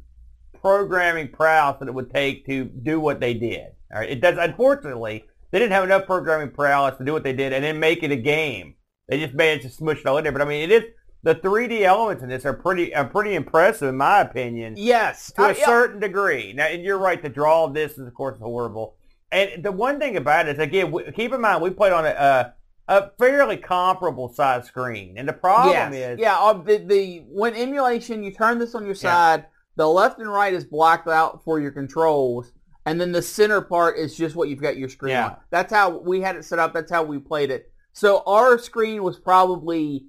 programming 0.60 1.28
prowess 1.28 1.78
that 1.80 1.88
it 1.88 1.94
would 1.94 2.10
take 2.10 2.46
to 2.46 2.64
do 2.64 3.00
what 3.00 3.20
they 3.20 3.34
did. 3.34 3.68
All 3.92 4.00
right. 4.00 4.10
It 4.10 4.20
does. 4.20 4.36
Unfortunately, 4.38 5.24
they 5.50 5.58
didn't 5.58 5.72
have 5.72 5.84
enough 5.84 6.06
programming 6.06 6.50
prowess 6.50 6.96
to 6.98 7.04
do 7.04 7.12
what 7.12 7.22
they 7.24 7.32
did 7.32 7.52
and 7.52 7.64
then 7.64 7.80
make 7.80 8.02
it 8.02 8.10
a 8.12 8.16
game. 8.16 8.74
They 9.08 9.18
just 9.18 9.34
managed 9.34 9.64
to 9.64 9.70
smush 9.70 10.00
it 10.00 10.06
all 10.06 10.18
in 10.18 10.24
there. 10.24 10.32
But 10.32 10.42
I 10.42 10.44
mean, 10.44 10.70
it 10.70 10.72
is 10.72 10.84
the 11.22 11.34
3D 11.34 11.82
elements 11.82 12.22
in 12.22 12.28
this 12.28 12.44
are 12.46 12.52
pretty 12.54 12.94
are 12.94 13.04
pretty 13.04 13.34
impressive 13.34 13.88
in 13.88 13.96
my 13.96 14.20
opinion 14.20 14.74
Yes. 14.76 15.32
to 15.32 15.42
I- 15.42 15.50
a 15.50 15.54
certain 15.54 16.00
degree. 16.00 16.52
Now, 16.52 16.66
and 16.66 16.82
you're 16.84 16.98
right. 16.98 17.20
The 17.20 17.28
draw 17.28 17.64
of 17.64 17.74
this 17.74 17.92
is, 17.92 18.06
of 18.06 18.14
course, 18.14 18.38
horrible. 18.38 18.96
And 19.32 19.62
the 19.62 19.72
one 19.72 19.98
thing 19.98 20.16
about 20.16 20.48
it 20.48 20.56
is, 20.56 20.58
again, 20.62 20.90
we, 20.90 21.04
keep 21.12 21.32
in 21.32 21.40
mind 21.40 21.62
we 21.62 21.70
played 21.70 21.92
on 21.92 22.04
a, 22.04 22.08
uh, 22.10 22.50
a, 22.90 23.10
fairly 23.18 23.56
comparable 23.56 24.28
size 24.28 24.66
screen, 24.66 25.16
and 25.16 25.28
the 25.28 25.32
problem 25.32 25.92
yes. 25.92 26.12
is, 26.12 26.18
yeah, 26.18 26.36
uh, 26.38 26.52
the, 26.52 26.78
the 26.78 27.24
when 27.28 27.54
emulation, 27.54 28.22
you 28.22 28.32
turn 28.32 28.58
this 28.58 28.74
on 28.74 28.84
your 28.84 28.94
side, 28.94 29.46
the 29.76 29.86
left 29.86 30.18
and 30.18 30.30
right 30.30 30.52
is 30.52 30.64
blacked 30.64 31.08
out 31.08 31.42
for 31.44 31.60
your 31.60 31.70
controls, 31.70 32.52
and 32.84 33.00
then 33.00 33.12
the 33.12 33.22
center 33.22 33.60
part 33.60 33.96
is 33.96 34.16
just 34.16 34.34
what 34.34 34.48
you've 34.48 34.60
got 34.60 34.76
your 34.76 34.88
screen 34.88 35.12
Yeah. 35.12 35.26
on. 35.26 35.36
That's 35.50 35.72
how 35.72 35.98
we 35.98 36.20
had 36.20 36.36
it 36.36 36.44
set 36.44 36.58
up. 36.58 36.74
That's 36.74 36.90
how 36.90 37.04
we 37.04 37.18
played 37.18 37.50
it. 37.50 37.70
So 37.92 38.22
our 38.26 38.58
screen 38.58 39.02
was 39.02 39.18
probably 39.18 40.06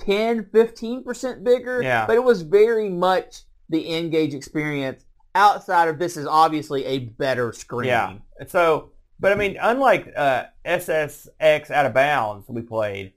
10, 0.00 0.44
15% 0.52 1.44
bigger, 1.44 1.82
Yeah. 1.82 2.06
but 2.06 2.16
it 2.16 2.24
was 2.24 2.42
very 2.42 2.88
much 2.88 3.42
the 3.68 3.88
N-Gage 3.88 4.34
experience. 4.34 5.04
Outside 5.34 5.88
of 5.88 5.98
this 5.98 6.16
is 6.16 6.26
obviously 6.26 6.84
a 6.84 6.98
better 6.98 7.52
screen. 7.52 7.88
Yeah. 7.88 8.14
So, 8.46 8.90
but 9.20 9.32
I 9.32 9.34
mean, 9.36 9.56
unlike 9.60 10.12
uh, 10.16 10.44
SSX 10.64 11.70
Out 11.70 11.86
of 11.86 11.94
Bounds 11.94 12.46
we 12.48 12.62
played, 12.62 13.12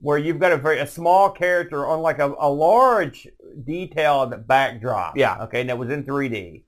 where 0.00 0.18
you've 0.18 0.38
got 0.38 0.52
a 0.52 0.56
very 0.56 0.78
a 0.80 0.86
small 0.86 1.30
character 1.30 1.86
on 1.86 2.00
like 2.00 2.18
a, 2.18 2.32
a 2.38 2.48
large 2.50 3.26
detailed 3.64 4.46
backdrop. 4.46 5.16
Yeah. 5.16 5.42
Okay, 5.44 5.60
and 5.60 5.68
that 5.70 5.78
was 5.78 5.90
in 5.90 6.04
3D, 6.04 6.62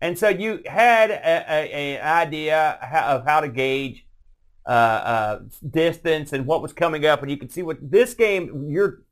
and 0.00 0.18
so 0.18 0.28
you 0.28 0.60
had 0.66 1.10
a, 1.10 1.44
a, 1.52 1.96
a 1.96 2.00
idea 2.00 2.78
of 2.92 3.24
how 3.24 3.40
to 3.40 3.48
gauge 3.48 4.06
uh, 4.66 4.70
uh, 4.70 5.38
distance 5.70 6.32
and 6.32 6.46
what 6.46 6.62
was 6.62 6.72
coming 6.72 7.04
up, 7.06 7.22
and 7.22 7.30
you 7.30 7.36
could 7.36 7.52
see 7.52 7.62
what 7.62 7.78
this 7.82 8.14
game 8.14 8.68
you're 8.70 9.02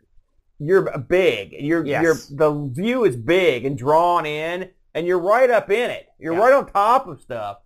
you're 0.61 0.97
big. 0.99 1.53
You're 1.59 1.85
Yes. 1.87 2.03
you're 2.03 2.16
the 2.39 2.69
view 2.73 3.05
is 3.05 3.16
big 3.16 3.64
and 3.64 3.77
drawn 3.77 4.27
in, 4.27 4.71
and 4.95 5.07
you're 5.07 5.19
right 5.21 5.51
up 5.51 5.71
in 5.71 5.91
it. 5.91 6.09
You're 6.19 6.35
Yeah. 6.35 6.41
right 6.41 6.53
on 6.55 6.66
top 6.66 7.07
of 7.07 7.21
stuff. 7.21 7.59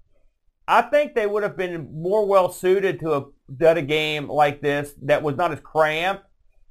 I 0.69 0.83
think 0.83 1.15
they 1.15 1.27
would 1.27 1.43
have 1.43 1.57
been 1.57 1.91
more 1.93 2.27
well 2.27 2.51
suited 2.51 3.01
to 3.01 3.11
have 3.11 3.25
done 3.57 3.77
a 3.79 3.83
game 3.83 4.29
like 4.29 4.61
this 4.61 4.95
that 5.03 5.23
was 5.23 5.37
not 5.37 5.53
as 5.53 5.61
cramped. 5.61 6.25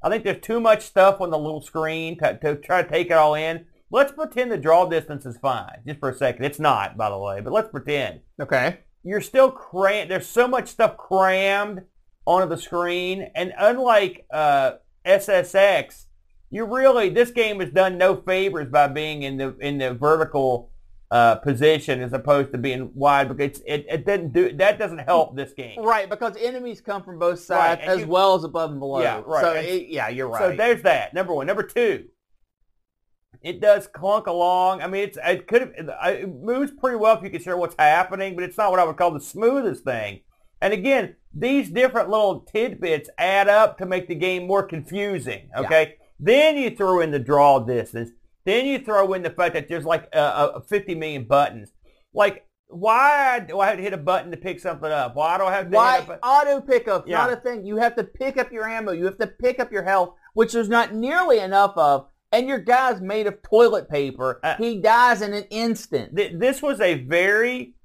I 0.03 0.09
think 0.09 0.23
there's 0.23 0.41
too 0.41 0.59
much 0.59 0.81
stuff 0.83 1.21
on 1.21 1.29
the 1.29 1.37
little 1.37 1.61
screen 1.61 2.17
to, 2.19 2.37
to 2.39 2.55
try 2.55 2.81
to 2.81 2.89
take 2.89 3.07
it 3.07 3.13
all 3.13 3.35
in. 3.35 3.65
Let's 3.91 4.13
pretend 4.13 4.51
the 4.51 4.57
draw 4.57 4.85
distance 4.87 5.25
is 5.25 5.37
fine, 5.37 5.81
just 5.85 5.99
for 5.99 6.09
a 6.09 6.15
second. 6.15 6.45
It's 6.45 6.59
not, 6.59 6.97
by 6.97 7.09
the 7.09 7.17
way, 7.17 7.41
but 7.41 7.51
let's 7.53 7.69
pretend 7.69 8.21
Okay. 8.41 8.79
you're 9.03 9.21
still 9.21 9.51
cram. 9.51 10.07
There's 10.07 10.25
so 10.25 10.47
much 10.47 10.69
stuff 10.69 10.95
crammed 10.97 11.81
onto 12.25 12.47
the 12.47 12.57
screen, 12.61 13.29
and 13.35 13.53
unlike 13.57 14.25
uh, 14.31 14.73
SSX, 15.05 16.05
you 16.49 16.65
really 16.65 17.09
this 17.09 17.31
game 17.31 17.59
has 17.59 17.69
done 17.71 17.97
no 17.97 18.15
favors 18.15 18.69
by 18.69 18.87
being 18.87 19.23
in 19.23 19.37
the 19.37 19.55
in 19.59 19.77
the 19.77 19.93
vertical 19.93 20.70
uh, 21.11 21.35
position 21.35 22.01
as 22.01 22.13
opposed 22.13 22.53
to 22.53 22.57
being 22.57 22.89
wide 22.95 23.27
because 23.27 23.61
it 23.67 23.85
it 23.89 24.05
doesn't 24.05 24.31
do 24.31 24.53
that 24.53 24.79
doesn't 24.79 24.99
help 24.99 25.35
this 25.35 25.53
game. 25.53 25.83
Right, 25.83 26.09
because 26.09 26.37
enemies 26.37 26.79
come 26.79 27.03
from 27.03 27.19
both 27.19 27.39
sides 27.39 27.81
and 27.83 27.91
as 27.91 27.99
you- 27.99 28.07
well 28.07 28.33
as 28.35 28.45
above 28.45 28.71
and 28.71 28.79
below. 28.79 29.01
Yeah, 29.01 29.21
right. 29.25 29.41
So 29.41 29.53
it, 29.53 29.87
yeah, 29.89 30.07
you're 30.07 30.29
right. 30.29 30.39
So 30.39 30.55
there's 30.55 30.81
that. 30.83 31.13
Number 31.13 31.33
one. 31.33 31.47
Number 31.47 31.63
two. 31.63 32.05
It 33.41 33.59
does 33.59 33.87
clunk 33.87 34.27
along. 34.27 34.81
I 34.81 34.87
mean, 34.87 35.03
it's 35.03 35.17
it 35.23 35.47
could 35.47 35.61
have 35.61 35.71
it 35.75 36.29
moves 36.29 36.71
pretty 36.71 36.97
well 36.97 37.17
if 37.17 37.23
you 37.23 37.29
consider 37.29 37.57
what's 37.57 37.75
happening, 37.77 38.35
but 38.35 38.43
it's 38.43 38.57
not 38.57 38.71
what 38.71 38.79
I 38.79 38.83
would 38.83 38.97
call 38.97 39.11
the 39.11 39.19
smoothest 39.19 39.83
thing. 39.83 40.21
And 40.61 40.73
again, 40.73 41.15
these 41.33 41.69
different 41.69 42.09
little 42.09 42.41
tidbits 42.41 43.09
add 43.17 43.49
up 43.49 43.79
to 43.79 43.85
make 43.85 44.07
the 44.07 44.15
game 44.15 44.45
more 44.45 44.63
confusing. 44.63 45.49
Okay. 45.57 45.95
Then 46.19 46.55
you 46.55 46.69
throw 46.69 47.01
in 47.01 47.09
the 47.09 47.19
draw 47.19 47.59
distance. 47.59 48.11
Then 48.45 48.65
you 48.65 48.79
throw 48.79 49.13
in 49.13 49.23
the 49.23 49.29
fact 49.29 49.53
that 49.53 49.67
there's 49.67 49.85
like 49.85 50.09
uh, 50.13 50.17
uh, 50.55 50.59
50 50.61 50.95
million 50.95 51.25
buttons. 51.25 51.71
Like, 52.13 52.45
why 52.67 53.39
do 53.39 53.59
I 53.59 53.67
have 53.67 53.77
to 53.77 53.83
hit 53.83 53.93
a 53.93 53.97
button 53.97 54.31
to 54.31 54.37
pick 54.37 54.59
something 54.59 54.89
up? 54.89 55.15
Why 55.15 55.37
do 55.37 55.43
I 55.43 55.53
have 55.53 55.69
to 55.69 55.75
a 55.75 55.77
Why 55.77 55.99
button? 56.01 56.19
auto 56.23 56.61
pickup? 56.61 57.07
Yeah. 57.07 57.17
Not 57.17 57.33
a 57.33 57.35
thing. 57.35 57.65
You 57.65 57.77
have 57.77 57.95
to 57.97 58.03
pick 58.03 58.37
up 58.37 58.51
your 58.51 58.67
ammo. 58.67 58.91
You 58.91 59.05
have 59.05 59.17
to 59.19 59.27
pick 59.27 59.59
up 59.59 59.71
your 59.71 59.83
health, 59.83 60.15
which 60.33 60.53
there's 60.53 60.69
not 60.69 60.93
nearly 60.93 61.39
enough 61.39 61.73
of. 61.75 62.07
And 62.31 62.47
your 62.47 62.59
guy's 62.59 63.01
made 63.01 63.27
of 63.27 63.41
toilet 63.41 63.89
paper. 63.89 64.39
Uh, 64.41 64.55
he 64.55 64.79
dies 64.79 65.21
in 65.21 65.33
an 65.33 65.43
instant. 65.49 66.15
Th- 66.15 66.33
this 66.33 66.61
was 66.61 66.79
a 66.79 67.03
very, 67.03 67.75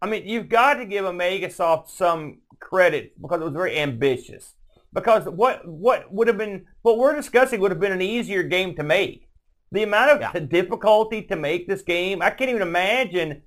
I 0.00 0.06
mean, 0.06 0.26
you've 0.26 0.48
got 0.48 0.74
to 0.74 0.86
give 0.86 1.04
Megasoft 1.04 1.90
some 1.90 2.38
credit 2.58 3.20
because 3.20 3.42
it 3.42 3.44
was 3.44 3.52
very 3.52 3.78
ambitious. 3.78 4.54
Because 4.94 5.24
what 5.24 5.66
what 5.66 6.12
would 6.12 6.28
have 6.28 6.36
been 6.36 6.66
what 6.82 6.98
we're 6.98 7.16
discussing 7.16 7.60
would 7.60 7.70
have 7.70 7.80
been 7.80 7.92
an 7.92 8.02
easier 8.02 8.42
game 8.42 8.74
to 8.76 8.82
make. 8.82 9.28
The 9.72 9.82
amount 9.82 10.10
of 10.10 10.20
Yeah. 10.20 10.38
difficulty 10.40 11.22
to 11.22 11.36
make 11.36 11.66
this 11.66 11.82
game, 11.82 12.22
I 12.22 12.30
can't 12.30 12.50
even 12.50 12.62
imagine 12.62 13.42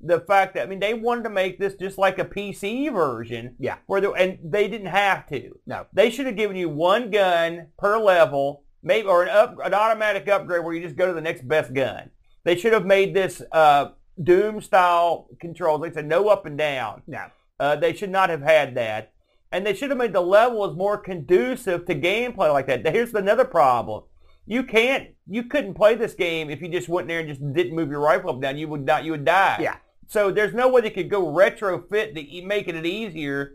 the 0.00 0.20
fact 0.20 0.54
that 0.54 0.64
I 0.64 0.66
mean 0.66 0.80
they 0.80 0.94
wanted 0.94 1.24
to 1.24 1.30
make 1.30 1.58
this 1.58 1.74
just 1.74 1.98
like 1.98 2.18
a 2.18 2.24
PC 2.24 2.88
version. 2.92 3.56
Yeah. 3.58 3.76
Where 3.86 4.00
they, 4.00 4.08
and 4.16 4.38
they 4.42 4.68
didn't 4.68 4.86
have 4.88 5.26
to. 5.28 5.58
No. 5.66 5.86
They 5.92 6.10
should 6.10 6.26
have 6.26 6.36
given 6.36 6.56
you 6.56 6.68
one 6.68 7.10
gun 7.10 7.68
per 7.78 7.98
level, 7.98 8.64
maybe 8.82 9.08
or 9.08 9.22
an 9.24 9.28
up 9.30 9.56
an 9.64 9.74
automatic 9.74 10.28
upgrade 10.28 10.62
where 10.64 10.74
you 10.74 10.82
just 10.82 10.96
go 10.96 11.06
to 11.06 11.12
the 11.12 11.20
next 11.20 11.46
best 11.48 11.72
gun. 11.74 12.10
They 12.44 12.56
should 12.56 12.72
have 12.72 12.86
made 12.86 13.14
this 13.14 13.42
uh, 13.52 13.90
Doom 14.22 14.60
style 14.60 15.28
controls. 15.40 15.80
They 15.82 15.90
said 15.92 16.06
no 16.06 16.28
up 16.28 16.46
and 16.46 16.56
down. 16.56 17.02
No. 17.06 17.24
Uh, 17.58 17.76
they 17.76 17.92
should 17.94 18.10
not 18.10 18.30
have 18.30 18.42
had 18.42 18.74
that. 18.76 19.12
And 19.50 19.64
they 19.66 19.74
should 19.74 19.90
have 19.90 19.98
made 19.98 20.12
the 20.12 20.20
levels 20.20 20.76
more 20.76 20.98
conducive 20.98 21.86
to 21.86 21.94
gameplay 21.94 22.52
like 22.52 22.66
that. 22.66 22.86
Here's 22.86 23.14
another 23.14 23.44
problem. 23.44 24.02
You 24.46 24.62
can't, 24.62 25.08
you 25.26 25.44
couldn't 25.44 25.74
play 25.74 25.94
this 25.94 26.14
game 26.14 26.50
if 26.50 26.60
you 26.60 26.68
just 26.68 26.88
went 26.88 27.08
there 27.08 27.20
and 27.20 27.28
just 27.28 27.40
didn't 27.54 27.74
move 27.74 27.90
your 27.90 28.00
rifle 28.00 28.28
up 28.30 28.36
and 28.36 28.42
down. 28.42 28.58
You 28.58 28.68
would 28.68 28.84
not, 28.84 29.04
you 29.04 29.12
would 29.12 29.24
die. 29.24 29.58
Yeah. 29.60 29.76
So 30.06 30.30
there's 30.30 30.52
no 30.52 30.68
way 30.68 30.82
they 30.82 30.90
could 30.90 31.08
go 31.08 31.24
retrofit 31.26 32.14
the 32.14 32.42
making 32.42 32.76
it 32.76 32.84
easier 32.84 33.54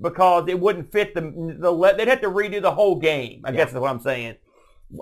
because 0.00 0.44
it 0.48 0.60
wouldn't 0.60 0.92
fit 0.92 1.12
the 1.14 1.22
the. 1.58 1.70
le- 1.72 1.96
They'd 1.96 2.06
have 2.06 2.20
to 2.20 2.28
redo 2.30 2.62
the 2.62 2.70
whole 2.74 2.94
game. 3.00 3.42
I 3.44 3.50
Yeah. 3.50 3.56
guess 3.56 3.70
is 3.70 3.74
what 3.78 3.90
I'm 3.90 3.98
saying. 4.00 4.36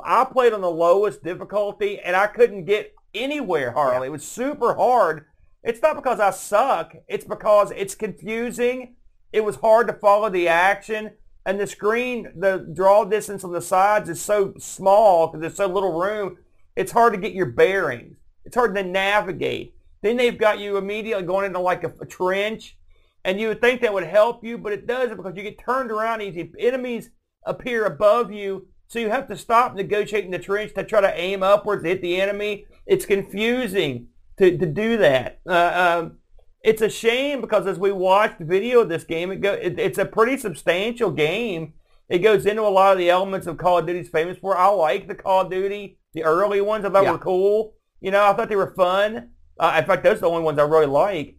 I 0.03 0.25
played 0.25 0.55
on 0.55 0.63
the 0.63 0.71
lowest 0.71 1.23
difficulty 1.23 2.01
and 2.01 2.17
I 2.17 2.27
couldn't 2.29 2.65
get 2.65 2.95
anywhere 3.15 3.73
hardly. 3.73 4.09
It 4.09 4.11
was 4.13 4.25
super 4.27 4.75
hard. 4.75 5.27
It's 5.63 5.83
not 5.83 5.97
because 5.97 6.19
I 6.19 6.31
suck. 6.31 6.95
It's 7.09 7.25
because 7.25 7.73
it's 7.77 7.95
confusing. 7.95 8.97
It 9.33 9.45
was 9.45 9.57
hard 9.57 9.87
to 9.89 9.93
follow 9.93 10.31
the 10.31 10.49
action. 10.49 11.11
And 11.47 11.61
the 11.61 11.67
screen, 11.67 12.29
the 12.35 12.69
draw 12.75 13.05
distance 13.05 13.45
on 13.45 13.53
the 13.53 13.63
sides 13.63 14.09
is 14.09 14.21
so 14.21 14.53
small 14.59 15.29
because 15.29 15.41
there's 15.41 15.57
so 15.57 15.69
little 15.69 15.99
room. 15.99 16.39
It's 16.75 16.91
hard 16.91 17.15
to 17.15 17.21
get 17.21 17.35
your 17.35 17.47
bearings. 17.47 18.17
It's 18.45 18.57
hard 18.57 18.75
to 18.75 18.83
navigate. 18.83 19.75
Then 20.03 20.17
they've 20.17 20.37
got 20.37 20.59
you 20.59 20.77
immediately 20.77 21.25
going 21.25 21.47
into 21.47 21.61
like 21.61 21.85
a, 21.85 21.93
a 22.01 22.05
trench. 22.05 22.77
And 23.25 23.41
you 23.41 23.49
would 23.49 23.61
think 23.61 23.81
that 23.81 23.93
would 23.93 24.05
help 24.05 24.45
you, 24.45 24.59
but 24.59 24.73
it 24.73 24.89
doesn't 24.89 25.17
because 25.17 25.37
you 25.37 25.45
get 25.45 25.59
turned 25.59 25.93
around 25.93 26.21
easy. 26.21 26.53
Enemies 26.59 27.11
appear 27.45 27.85
above 27.85 28.33
you, 28.33 28.67
so 28.89 28.99
you 28.99 29.11
have 29.11 29.29
to 29.29 29.37
stop 29.37 29.75
negotiating 29.75 30.33
the 30.33 30.39
trench 30.41 30.75
to 30.75 30.85
try 30.85 31.01
to 31.01 31.19
aim 31.19 31.45
upwards 31.45 31.85
to 31.85 31.89
hit 31.89 32.03
the 32.03 32.21
enemy. 32.21 32.67
It's 32.87 33.07
confusing 33.07 34.09
to, 34.39 34.59
to 34.59 34.67
do 34.67 34.97
that. 34.99 35.41
Uh, 35.47 36.03
um, 36.03 36.19
it's 36.67 36.83
a 36.83 36.91
shame 36.91 37.41
because 37.41 37.65
as 37.67 37.79
we 37.79 37.93
watched 37.93 38.41
the 38.41 38.45
video 38.45 38.81
of 38.81 38.89
this 38.89 39.05
game, 39.05 39.31
it 39.31 39.41
go, 39.41 39.53
it, 39.53 39.79
it's 39.79 39.99
a 39.99 40.05
pretty 40.05 40.37
substantial 40.37 41.13
game. 41.13 41.75
It 42.09 42.19
goes 42.19 42.45
into 42.45 42.63
a 42.63 42.69
lot 42.69 42.93
of 42.93 42.99
the 42.99 43.09
elements 43.09 43.47
of 43.47 43.57
Call 43.57 43.79
of 43.79 43.87
Duty's 43.87 44.09
famous 44.09 44.37
for. 44.39 44.57
I 44.57 44.67
like 44.69 45.07
the 45.07 45.15
Call 45.15 45.43
of 45.43 45.51
Duty, 45.51 45.99
the 46.13 46.25
early 46.25 46.61
ones. 46.61 46.85
I 46.85 46.91
thought 46.91 47.05
Yeah. 47.05 47.13
were 47.13 47.19
cool. 47.19 47.75
You 48.01 48.11
know, 48.11 48.25
I 48.25 48.33
thought 48.33 48.49
they 48.49 48.57
were 48.57 48.75
fun. 48.75 49.31
Uh, 49.59 49.77
in 49.79 49.85
fact, 49.85 50.03
those 50.03 50.19
are 50.19 50.23
the 50.23 50.29
only 50.29 50.43
ones 50.43 50.59
I 50.59 50.65
really 50.65 50.87
like. 50.87 51.37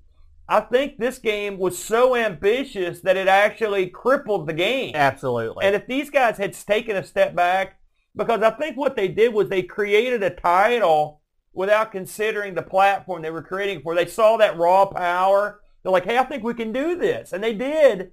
I 0.49 0.61
think 0.61 0.97
this 0.97 1.19
game 1.19 1.57
was 1.57 1.77
so 1.77 2.15
ambitious 2.15 3.01
that 3.01 3.17
it 3.17 3.27
actually 3.27 3.87
crippled 3.87 4.47
the 4.47 4.53
game. 4.53 4.93
Absolutely. 4.95 5.65
And 5.65 5.75
if 5.75 5.87
these 5.87 6.09
guys 6.09 6.37
had 6.37 6.53
taken 6.53 6.95
a 6.95 7.03
step 7.03 7.35
back, 7.35 7.79
because 8.15 8.41
I 8.41 8.51
think 8.51 8.77
what 8.77 8.95
they 8.95 9.09
did 9.09 9.33
was 9.33 9.49
they 9.49 9.61
created 9.61 10.23
a 10.23 10.29
title 10.29 11.21
without 11.57 11.91
considering 11.91 12.53
the 12.53 12.61
platform 12.61 13.23
they 13.23 13.31
were 13.31 13.41
creating 13.41 13.81
for. 13.81 13.95
They 13.95 14.05
saw 14.05 14.37
that 14.37 14.57
raw 14.57 14.85
power. 14.85 15.59
They're 15.81 15.91
like, 15.91 16.05
hey, 16.05 16.19
I 16.19 16.23
think 16.23 16.43
we 16.43 16.53
can 16.53 16.71
do 16.71 16.95
this. 16.95 17.33
And 17.33 17.43
they 17.43 17.55
did, 17.55 18.11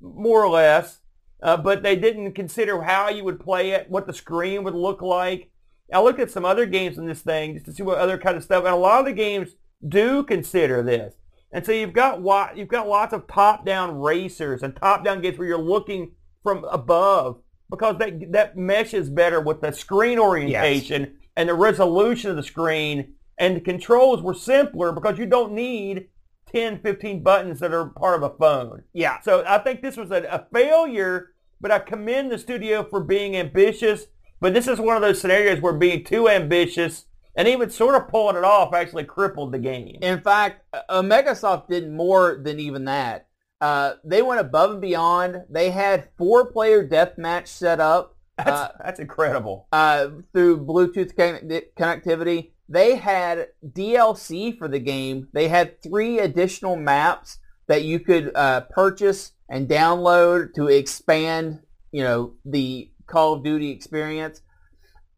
more 0.00 0.42
or 0.42 0.48
less, 0.48 1.00
uh, 1.42 1.58
but 1.58 1.82
they 1.82 1.94
didn't 1.94 2.32
consider 2.32 2.82
how 2.82 3.10
you 3.10 3.22
would 3.22 3.38
play 3.38 3.72
it, 3.72 3.90
what 3.90 4.06
the 4.06 4.14
screen 4.14 4.64
would 4.64 4.74
look 4.74 5.02
like. 5.02 5.50
I 5.92 6.00
looked 6.00 6.20
at 6.20 6.30
some 6.30 6.46
other 6.46 6.64
games 6.64 6.96
in 6.96 7.04
this 7.04 7.20
thing 7.20 7.52
just 7.52 7.66
to 7.66 7.72
see 7.74 7.82
what 7.82 7.98
other 7.98 8.16
kind 8.16 8.34
of 8.34 8.42
stuff, 8.42 8.64
and 8.64 8.72
a 8.72 8.76
lot 8.76 9.00
of 9.00 9.06
the 9.06 9.12
games 9.12 9.50
do 9.86 10.24
consider 10.24 10.82
this. 10.82 11.14
And 11.52 11.64
so 11.64 11.72
you've 11.72 11.92
got 11.92 12.56
you've 12.56 12.66
got 12.66 12.88
lots 12.88 13.12
of 13.12 13.28
top-down 13.28 13.98
racers 13.98 14.62
and 14.62 14.74
top-down 14.74 15.20
games 15.20 15.38
where 15.38 15.46
you're 15.46 15.58
looking 15.58 16.12
from 16.42 16.64
above 16.64 17.40
because 17.70 17.98
that 17.98 18.32
that 18.32 18.56
meshes 18.56 19.10
better 19.10 19.40
with 19.40 19.60
the 19.60 19.70
screen 19.70 20.18
orientation 20.18 21.18
and 21.36 21.48
the 21.48 21.54
resolution 21.54 22.30
of 22.30 22.36
the 22.36 22.42
screen. 22.42 23.14
And 23.38 23.56
the 23.56 23.60
controls 23.60 24.22
were 24.22 24.34
simpler 24.34 24.92
because 24.92 25.18
you 25.18 25.26
don't 25.26 25.52
need 25.52 26.08
10, 26.52 26.80
15 26.80 27.22
buttons 27.22 27.60
that 27.60 27.74
are 27.74 27.90
part 27.90 28.22
of 28.22 28.32
a 28.32 28.36
phone. 28.36 28.82
yeah. 28.94 29.20
So 29.20 29.44
I 29.46 29.58
think 29.58 29.82
this 29.82 29.96
was 29.96 30.10
a, 30.10 30.22
a 30.24 30.46
failure, 30.52 31.32
but 31.60 31.70
I 31.70 31.78
commend 31.80 32.30
the 32.30 32.38
studio 32.38 32.82
for 32.88 33.00
being 33.00 33.36
ambitious. 33.36 34.06
But 34.40 34.54
this 34.54 34.68
is 34.68 34.78
one 34.80 34.96
of 34.96 35.02
those 35.02 35.20
scenarios 35.20 35.60
where 35.60 35.72
being 35.72 36.04
too 36.04 36.28
ambitious 36.28 37.06
And 37.36 37.46
even 37.48 37.68
sort 37.68 37.94
of 37.94 38.08
pulling 38.08 38.36
it 38.36 38.44
off 38.44 38.72
actually 38.72 39.04
crippled 39.04 39.52
the 39.52 39.58
game. 39.58 39.98
In 40.00 40.20
fact, 40.22 40.62
Omegasoft 40.88 41.68
did 41.68 41.90
more 41.90 42.40
than 42.42 42.58
even 42.58 42.86
that. 42.86 43.28
Uh, 43.60 43.94
they 44.04 44.22
went 44.22 44.40
above 44.40 44.70
and 44.70 44.80
beyond. 44.80 45.42
They 45.50 45.70
had 45.70 46.08
four-player 46.16 46.88
deathmatch 46.88 47.46
set 47.48 47.80
up. 47.80 48.15
That's, 48.36 48.50
uh, 48.50 48.72
that's 48.82 49.00
incredible. 49.00 49.66
Uh, 49.72 50.08
through 50.32 50.66
Bluetooth 50.66 51.14
connectivity. 51.14 52.50
They 52.68 52.96
had 52.96 53.48
DLC 53.64 54.58
for 54.58 54.68
the 54.68 54.80
game. 54.80 55.28
They 55.32 55.48
had 55.48 55.80
three 55.82 56.18
additional 56.18 56.76
maps 56.76 57.38
that 57.68 57.84
you 57.84 58.00
could 58.00 58.32
uh, 58.34 58.62
purchase 58.62 59.32
and 59.48 59.68
download 59.68 60.54
to 60.54 60.66
expand, 60.66 61.60
you 61.92 62.02
know, 62.02 62.34
the 62.44 62.90
Call 63.06 63.34
of 63.34 63.44
Duty 63.44 63.70
experience. 63.70 64.42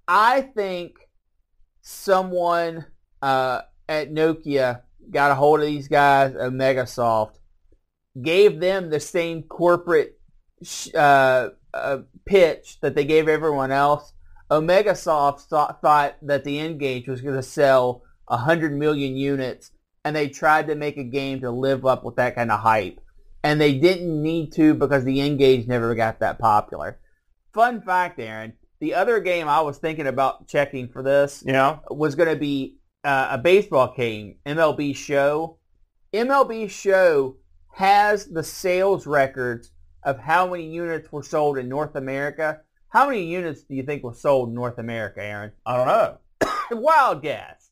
I 0.06 0.42
think 0.42 0.96
someone 1.80 2.86
uh, 3.22 3.62
at 3.88 4.12
Nokia 4.12 4.82
got 5.10 5.30
a 5.30 5.34
hold 5.34 5.60
of 5.60 5.66
these 5.66 5.88
guys 5.88 6.34
at 6.34 6.52
Megasoft, 6.52 7.38
gave 8.20 8.60
them 8.60 8.90
the 8.90 9.00
same 9.00 9.42
corporate 9.42 10.18
uh, 10.94 11.48
uh, 11.72 11.98
pitch 12.28 12.78
that 12.80 12.94
they 12.94 13.04
gave 13.04 13.28
everyone 13.28 13.72
else. 13.72 14.12
Omegasoft 14.50 15.40
thought, 15.42 15.80
thought 15.80 16.16
that 16.22 16.44
the 16.44 16.58
N-Gage 16.58 17.08
was 17.08 17.20
going 17.20 17.34
to 17.34 17.42
sell 17.42 18.02
100 18.26 18.72
million 18.72 19.16
units, 19.16 19.72
and 20.04 20.14
they 20.14 20.28
tried 20.28 20.68
to 20.68 20.74
make 20.74 20.96
a 20.96 21.04
game 21.04 21.40
to 21.40 21.50
live 21.50 21.84
up 21.84 22.04
with 22.04 22.16
that 22.16 22.34
kind 22.34 22.52
of 22.52 22.60
hype. 22.60 23.00
And 23.42 23.60
they 23.60 23.78
didn't 23.78 24.22
need 24.22 24.52
to 24.52 24.74
because 24.74 25.04
the 25.04 25.20
N-Gage 25.20 25.66
never 25.66 25.94
got 25.94 26.20
that 26.20 26.38
popular. 26.38 26.98
Fun 27.52 27.80
fact, 27.80 28.18
Aaron, 28.18 28.54
the 28.80 28.94
other 28.94 29.20
game 29.20 29.48
I 29.48 29.60
was 29.60 29.78
thinking 29.78 30.06
about 30.06 30.48
checking 30.48 30.88
for 30.88 31.02
this 31.02 31.42
yeah. 31.46 31.78
was 31.90 32.14
going 32.14 32.28
to 32.28 32.36
be 32.36 32.76
uh, 33.04 33.28
a 33.32 33.38
baseball 33.38 33.94
game, 33.96 34.36
MLB 34.46 34.94
Show. 34.94 35.58
MLB 36.12 36.70
Show 36.70 37.36
has 37.72 38.26
the 38.26 38.42
sales 38.42 39.06
records 39.06 39.70
of 40.04 40.18
how 40.18 40.50
many 40.50 40.66
units 40.66 41.10
were 41.12 41.22
sold 41.22 41.58
in 41.58 41.68
North 41.68 41.96
America. 41.96 42.60
How 42.88 43.08
many 43.08 43.24
units 43.24 43.62
do 43.62 43.74
you 43.74 43.82
think 43.82 44.02
were 44.02 44.14
sold 44.14 44.48
in 44.48 44.54
North 44.54 44.78
America, 44.78 45.22
Aaron? 45.22 45.52
I 45.66 45.76
don't 45.76 45.86
know. 45.86 46.18
Wild 46.72 47.22
guess. 47.22 47.70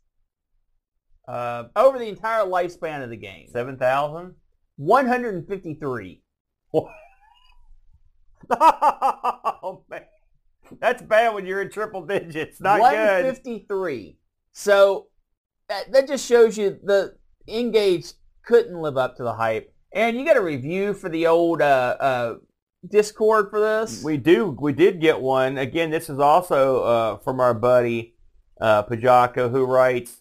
Uh, 1.27 1.65
over 1.75 1.99
the 1.99 2.09
entire 2.09 2.45
lifespan 2.45 3.03
of 3.03 3.11
the 3.11 3.17
game. 3.17 3.49
7,000? 3.51 4.35
153. 4.77 6.23
oh, 8.51 9.85
man. 9.89 10.03
That's 10.81 11.03
bad 11.03 11.35
when 11.35 11.47
you're 11.47 11.63
in 11.63 11.71
triple 11.71 12.05
digits. 12.05 12.61
Not 12.61 12.81
153. 12.81 14.05
Good. 14.05 14.17
So 14.53 15.07
that, 15.69 15.93
that 15.93 16.09
just 16.09 16.27
shows 16.27 16.59
you 16.59 16.79
the 16.83 17.17
N-Gage 17.49 18.13
couldn't 18.45 18.81
live 18.81 18.97
up 18.97 19.17
to 19.17 19.23
the 19.23 19.35
hype. 19.35 19.73
And 19.97 20.19
you 20.19 20.27
got 20.27 20.37
a 20.37 20.43
review 20.43 20.93
for 20.93 21.09
the 21.09 21.27
old 21.27 21.63
uh, 21.63 21.97
uh, 21.99 22.35
Discord 22.87 23.49
for 23.49 23.59
this? 23.59 24.05
We 24.05 24.19
do. 24.19 24.55
We 24.61 24.75
did 24.75 25.01
get 25.01 25.23
one. 25.23 25.57
Again, 25.57 25.91
this 25.91 26.11
is 26.11 26.19
also 26.19 26.83
uh, 26.83 27.17
from 27.21 27.41
our 27.41 27.55
buddy 27.55 28.15
uh, 28.61 28.83
Pajaka, 28.83 29.51
who 29.51 29.65
writes, 29.65 30.19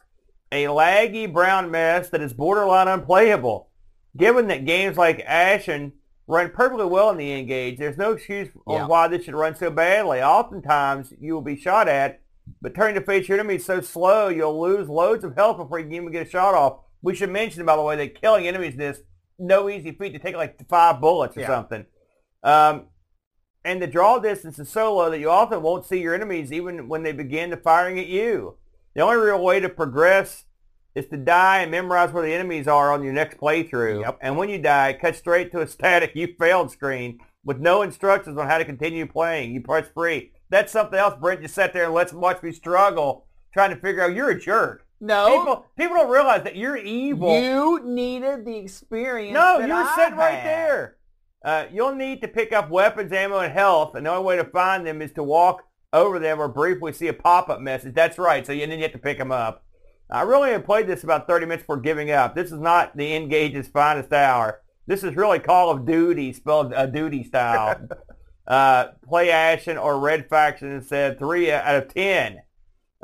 a 0.50 0.64
laggy 0.68 1.32
brown 1.32 1.70
mess 1.72 2.08
that 2.12 2.22
is 2.22 2.32
borderline 2.32 2.88
unplayable. 2.88 3.68
Given 4.16 4.48
that 4.48 4.64
games 4.64 4.96
like 4.96 5.20
Ashen 5.26 5.92
run 6.26 6.52
perfectly 6.52 6.86
well 6.86 7.10
in 7.10 7.18
the 7.18 7.34
N-Gage. 7.34 7.78
There's 7.78 7.98
no 7.98 8.14
excuse 8.14 8.48
on 8.66 8.78
yeah. 8.78 8.88
why 8.88 9.10
this 9.10 9.26
should 9.26 9.36
run 9.36 9.58
so 9.58 9.70
badly. 9.70 10.22
Oftentimes, 10.22 11.12
you 11.20 11.34
will 11.34 11.42
be 11.42 11.58
shot 11.58 11.90
at, 11.90 12.22
but 12.62 12.76
turning 12.76 12.96
to 12.96 13.02
face 13.02 13.28
your 13.28 13.38
enemy 13.38 13.60
so 13.60 13.82
slow, 13.82 14.30
you'll 14.30 14.62
lose 14.62 14.88
loads 14.88 15.26
of 15.26 15.36
health 15.36 15.58
before 15.58 15.80
you 15.80 15.86
can 15.86 15.96
even 15.96 16.12
get 16.14 16.28
a 16.28 16.30
shot 16.30 16.56
off. 16.56 16.80
We 17.02 17.14
should 17.14 17.30
mention, 17.30 17.66
by 17.66 17.76
the 17.76 17.82
way, 17.82 17.98
that 17.98 18.22
killing 18.22 18.48
enemies 18.48 18.72
is 18.72 18.78
this 18.78 19.00
no 19.38 19.70
easy 19.70 19.92
feat 19.92 20.14
to 20.14 20.20
take 20.20 20.36
like 20.36 20.68
five 20.68 21.02
bullets 21.02 21.38
or 21.38 21.42
yeah. 21.42 21.48
something. 21.48 21.86
Um, 22.44 22.88
and 23.64 23.82
the 23.82 23.88
draw 23.88 24.20
distance 24.20 24.60
is 24.60 24.70
so 24.70 24.96
low 24.96 25.10
that 25.10 25.20
you 25.20 25.30
often 25.30 25.62
won't 25.62 25.86
see 25.86 26.00
your 26.00 26.14
enemies 26.14 26.54
even 26.54 26.88
when 26.88 27.04
they 27.04 27.12
begin 27.12 27.50
to 27.50 27.58
firing 27.58 27.98
at 28.00 28.08
you. 28.08 28.58
The 28.94 29.02
only 29.02 29.18
real 29.18 29.44
way 29.44 29.60
to 29.60 29.70
progress 29.70 30.46
is 30.94 31.08
to 31.08 31.18
die 31.18 31.60
and 31.60 31.72
memorize 31.72 32.14
where 32.14 32.24
the 32.24 32.34
enemies 32.34 32.68
are 32.68 32.94
on 32.94 33.04
your 33.04 33.12
next 33.12 33.38
playthrough. 33.38 34.02
Yep. 34.02 34.20
And 34.22 34.38
when 34.38 34.50
you 34.50 34.60
die, 34.60 34.94
cut 34.94 35.16
straight 35.16 35.52
to 35.52 35.62
a 35.62 35.68
static 35.68 36.12
you 36.16 36.34
failed 36.40 36.72
screen 36.72 37.20
with 37.44 37.60
no 37.60 37.82
instructions 37.82 38.38
on 38.38 38.48
how 38.48 38.58
to 38.58 38.66
continue 38.66 39.06
playing. 39.06 39.54
You 39.54 39.62
press 39.62 39.88
free. 39.94 40.32
That's 40.50 40.72
something 40.72 40.98
else, 40.98 41.16
Brent. 41.20 41.42
You 41.42 41.48
sat 41.48 41.74
there 41.74 41.86
and 41.86 41.94
let's 41.94 42.14
watch 42.14 42.42
me 42.42 42.52
struggle 42.52 43.26
trying 43.52 43.72
to 43.72 43.82
figure 43.82 44.04
out 44.04 44.14
you're 44.14 44.30
a 44.30 44.40
jerk. 44.40 44.85
No. 45.02 45.28
People, 45.28 45.66
people 45.78 45.96
don't 45.98 46.10
realize 46.10 46.44
that 46.44 46.56
you're 46.56 46.78
evil. 46.78 47.40
You 47.40 47.82
needed 47.84 48.46
the 48.46 48.56
experience. 48.58 49.34
No, 49.34 49.60
you're 49.60 49.76
I 49.76 49.96
sitting 49.96 50.14
had. 50.14 50.20
right 50.20 50.44
there. 50.44 50.98
Uh, 51.44 51.66
you'll 51.72 51.94
need 51.94 52.22
to 52.22 52.28
pick 52.28 52.52
up 52.52 52.70
weapons, 52.70 53.12
ammo, 53.12 53.40
and 53.40 53.54
health, 53.54 53.96
and 53.96 54.06
the 54.06 54.10
only 54.10 54.24
way 54.24 54.36
to 54.36 54.46
find 54.46 54.86
them 54.86 55.02
is 55.02 55.12
to 55.12 55.22
walk 55.22 55.64
over 55.94 56.18
them 56.18 56.40
or 56.40 56.48
briefly 56.48 56.92
see 56.92 57.08
a 57.08 57.14
pop-up 57.14 57.62
message. 57.62 57.94
That's 57.94 58.18
right. 58.18 58.46
So 58.46 58.52
you, 58.52 58.66
then 58.66 58.80
you 58.80 58.84
have 58.84 58.92
to 58.94 58.98
pick 58.98 59.18
them 59.18 59.32
up. 59.32 59.64
I 60.10 60.22
really 60.22 60.52
have 60.52 60.66
played 60.66 60.88
this 60.88 61.04
about 61.04 61.28
30 61.28 61.46
minutes 61.46 61.64
before 61.64 61.80
giving 61.80 62.12
up. 62.12 62.36
This 62.36 62.52
is 62.52 62.60
not 62.60 62.96
the 62.96 63.14
N-Gage's 63.14 63.68
finest 63.68 64.12
hour. 64.14 64.62
This 64.88 65.04
is 65.04 65.16
really 65.16 65.40
Call 65.40 65.72
of 65.72 65.86
Duty, 65.86 66.32
spelled 66.34 66.72
a 66.74 66.80
uh, 66.80 66.86
duty 66.86 67.24
style. 67.24 67.88
uh, 68.48 68.88
play 69.08 69.32
Ashen 69.32 69.78
or 69.78 70.00
Red 70.00 70.30
Faction 70.30 70.82
said 70.82 71.18
3 71.18 71.52
out 71.52 71.76
of 71.76 71.94
10. 71.94 72.40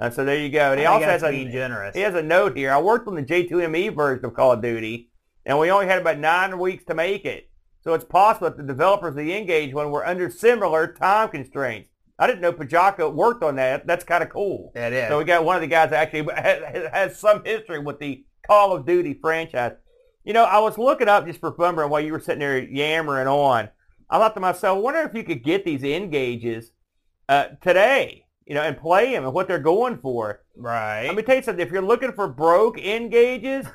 Uh, 0.01 0.09
so 0.09 0.25
there 0.25 0.39
you 0.39 0.49
go. 0.49 0.71
And 0.71 0.79
he 0.79 0.85
also 0.87 1.05
has 1.05 1.21
a, 1.21 1.45
generous. 1.45 1.95
he 1.95 2.01
has 2.01 2.15
a 2.15 2.23
note 2.23 2.57
here. 2.57 2.71
I 2.71 2.81
worked 2.81 3.07
on 3.07 3.13
the 3.13 3.21
J2ME 3.21 3.95
version 3.95 4.25
of 4.25 4.33
Call 4.33 4.53
of 4.53 4.61
Duty, 4.61 5.11
and 5.45 5.59
we 5.59 5.69
only 5.69 5.85
had 5.85 6.01
about 6.01 6.17
nine 6.17 6.57
weeks 6.57 6.83
to 6.85 6.95
make 6.95 7.23
it. 7.23 7.51
So 7.83 7.93
it's 7.93 8.03
possible 8.03 8.49
that 8.49 8.57
the 8.57 8.63
developers 8.63 9.11
of 9.11 9.17
the 9.17 9.31
N-Gage 9.31 9.75
one 9.75 9.91
were 9.91 10.05
under 10.05 10.31
similar 10.31 10.93
time 10.93 11.29
constraints. 11.29 11.89
I 12.17 12.25
didn't 12.25 12.41
know 12.41 12.51
Pajaka 12.51 13.13
worked 13.13 13.43
on 13.43 13.55
that. 13.57 13.85
That's 13.85 14.03
kind 14.03 14.23
of 14.23 14.29
cool. 14.29 14.71
It 14.75 14.91
is. 14.91 15.07
So 15.07 15.19
we 15.19 15.23
got 15.23 15.45
one 15.45 15.55
of 15.55 15.61
the 15.61 15.67
guys 15.67 15.91
that 15.91 16.01
actually 16.01 16.33
has, 16.35 16.89
has 16.91 17.19
some 17.19 17.43
history 17.45 17.79
with 17.79 17.99
the 17.99 18.25
Call 18.45 18.75
of 18.75 18.87
Duty 18.87 19.13
franchise. 19.21 19.73
You 20.23 20.33
know, 20.33 20.45
I 20.45 20.59
was 20.59 20.79
looking 20.79 21.09
up 21.09 21.27
just 21.27 21.39
for 21.39 21.53
fun, 21.53 21.75
while 21.75 22.01
you 22.01 22.11
were 22.11 22.19
sitting 22.19 22.39
there 22.39 22.59
yammering 22.59 23.27
on. 23.27 23.69
I 24.09 24.17
thought 24.17 24.33
to 24.33 24.39
myself, 24.39 24.77
I 24.77 24.79
wonder 24.81 25.01
if 25.01 25.13
you 25.13 25.23
could 25.23 25.43
get 25.43 25.63
these 25.63 25.83
N-Gages 25.83 26.71
uh, 27.29 27.45
today, 27.61 28.25
you 28.45 28.55
know, 28.55 28.61
and 28.61 28.77
play 28.77 29.11
them 29.11 29.23
and 29.23 29.33
what 29.33 29.47
they're 29.47 29.59
going 29.59 29.97
for. 29.97 30.41
Right. 30.55 31.07
Let 31.07 31.15
me 31.15 31.23
tell 31.23 31.35
you 31.35 31.43
something. 31.43 31.65
If 31.65 31.71
you're 31.71 31.81
looking 31.81 32.11
for 32.11 32.27
broke 32.27 32.77
N-Gages, 32.79 33.65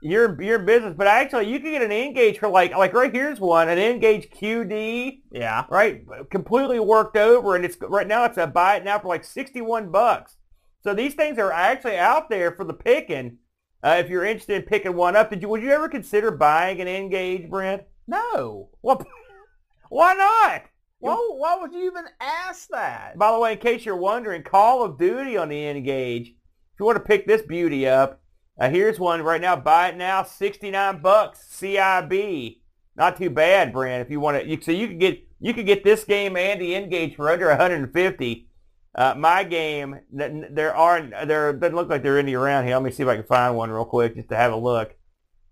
your 0.00 0.40
your 0.42 0.58
business, 0.58 0.94
but 0.96 1.06
actually 1.06 1.50
you 1.50 1.60
can 1.60 1.72
get 1.72 1.82
an 1.82 1.92
N-Gage 1.92 2.38
for 2.38 2.48
like 2.48 2.72
like 2.76 2.92
right 2.92 3.12
here's 3.12 3.40
one, 3.40 3.68
an 3.68 3.78
N-Gage 3.78 4.30
QD. 4.30 5.20
Yeah. 5.30 5.64
Right, 5.70 6.04
completely 6.30 6.80
worked 6.80 7.16
over, 7.16 7.56
and 7.56 7.64
it's 7.64 7.76
right 7.80 8.06
now 8.06 8.24
it's 8.24 8.38
a 8.38 8.46
buy 8.46 8.76
it 8.76 8.84
now 8.84 8.98
for 8.98 9.08
like 9.08 9.24
sixty 9.24 9.60
one 9.60 9.90
bucks. 9.90 10.36
So 10.82 10.94
these 10.94 11.14
things 11.14 11.38
are 11.38 11.52
actually 11.52 11.96
out 11.96 12.30
there 12.30 12.52
for 12.52 12.64
the 12.64 12.74
picking. 12.74 13.38
Uh, 13.82 13.96
if 13.98 14.08
you're 14.08 14.24
interested 14.24 14.56
in 14.56 14.62
picking 14.62 14.94
one 14.94 15.16
up, 15.16 15.30
did 15.30 15.42
you 15.42 15.48
would 15.48 15.62
you 15.62 15.70
ever 15.70 15.88
consider 15.88 16.30
buying 16.30 16.80
an 16.80 16.88
N-Gage, 16.88 17.48
Brent? 17.48 17.82
No. 18.06 18.70
Well, 18.82 19.04
why 19.88 20.14
not? 20.14 20.62
Well, 21.00 21.36
why 21.36 21.58
would 21.60 21.72
you 21.72 21.86
even 21.86 22.06
ask 22.20 22.68
that? 22.68 23.18
By 23.18 23.32
the 23.32 23.38
way, 23.38 23.52
in 23.52 23.58
case 23.58 23.84
you're 23.84 23.96
wondering, 23.96 24.42
Call 24.42 24.82
of 24.82 24.98
Duty 24.98 25.36
on 25.36 25.48
the 25.48 25.66
N-Gage. 25.66 26.28
If 26.28 26.80
you 26.80 26.86
want 26.86 26.96
to 26.96 27.04
pick 27.04 27.26
this 27.26 27.42
beauty 27.42 27.86
up, 27.86 28.22
uh, 28.58 28.70
here's 28.70 28.98
one 28.98 29.22
right 29.22 29.40
now. 29.40 29.56
Buy 29.56 29.88
it 29.88 29.96
now, 29.96 30.22
69 30.22 31.02
bucks. 31.02 31.46
CIB. 31.52 32.60
Not 32.96 33.16
too 33.16 33.28
bad, 33.28 33.72
Brent. 33.72 34.02
If 34.02 34.10
you 34.10 34.20
want 34.20 34.40
to, 34.40 34.48
you, 34.48 34.58
so 34.60 34.72
you 34.72 34.88
could 34.88 35.00
get 35.00 35.22
you 35.38 35.52
could 35.52 35.66
get 35.66 35.84
this 35.84 36.04
game 36.04 36.36
and 36.36 36.60
the 36.60 36.74
N-Gage 36.74 37.14
for 37.14 37.30
under 37.30 37.48
150. 37.48 38.48
Uh, 38.94 39.14
my 39.18 39.44
game, 39.44 40.00
there 40.10 40.74
aren't 40.74 41.10
there 41.28 41.52
doesn't 41.52 41.76
look 41.76 41.90
like 41.90 42.02
there 42.02 42.16
are 42.16 42.18
any 42.18 42.32
around 42.32 42.64
here. 42.64 42.74
Let 42.74 42.82
me 42.82 42.90
see 42.90 43.02
if 43.02 43.08
I 43.08 43.16
can 43.16 43.26
find 43.26 43.54
one 43.54 43.70
real 43.70 43.84
quick 43.84 44.14
just 44.14 44.30
to 44.30 44.36
have 44.36 44.52
a 44.52 44.56
look. 44.56 44.94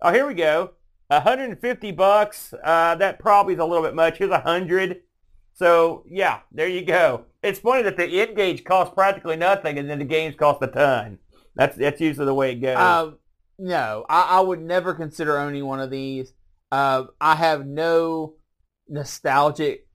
Oh, 0.01 0.11
here 0.11 0.26
we 0.26 0.32
go. 0.32 0.70
150 1.09 1.92
bucks. 1.92 2.55
Uh, 2.64 2.95
that 2.95 3.18
probably 3.18 3.53
is 3.53 3.61
a 3.61 3.64
little 3.64 3.84
bit 3.84 3.95
much. 3.95 4.16
Here's 4.16 4.30
a 4.30 4.40
hundred. 4.40 5.03
So 5.55 6.05
yeah, 6.09 6.40
there 6.52 6.68
you 6.68 6.84
go. 6.84 7.26
It's 7.42 7.61
funny 7.61 7.82
that 7.82 7.96
the 7.96 8.22
N-Gage 8.22 8.64
costs 8.64 8.94
practically 8.94 9.36
nothing, 9.36 9.78
and 9.78 9.88
then 9.88 10.00
the 10.00 10.05
games 10.05 10.34
cost 10.34 10.62
a 10.62 10.66
ton. 10.66 11.18
That's 11.55 11.76
that's 11.76 12.00
usually 12.00 12.26
the 12.26 12.34
way 12.34 12.52
it 12.52 12.57
goes. 12.57 12.76
Uh, 12.76 13.12
no, 13.59 14.05
I, 14.09 14.38
I, 14.38 14.40
would 14.40 14.61
never 14.61 14.94
consider 14.94 15.38
owning 15.38 15.64
one 15.64 15.80
of 15.80 15.90
these. 15.90 16.32
Uh, 16.72 17.05
I 17.20 17.36
have 17.36 17.66
no 17.66 18.34
nostalgic 18.88 19.86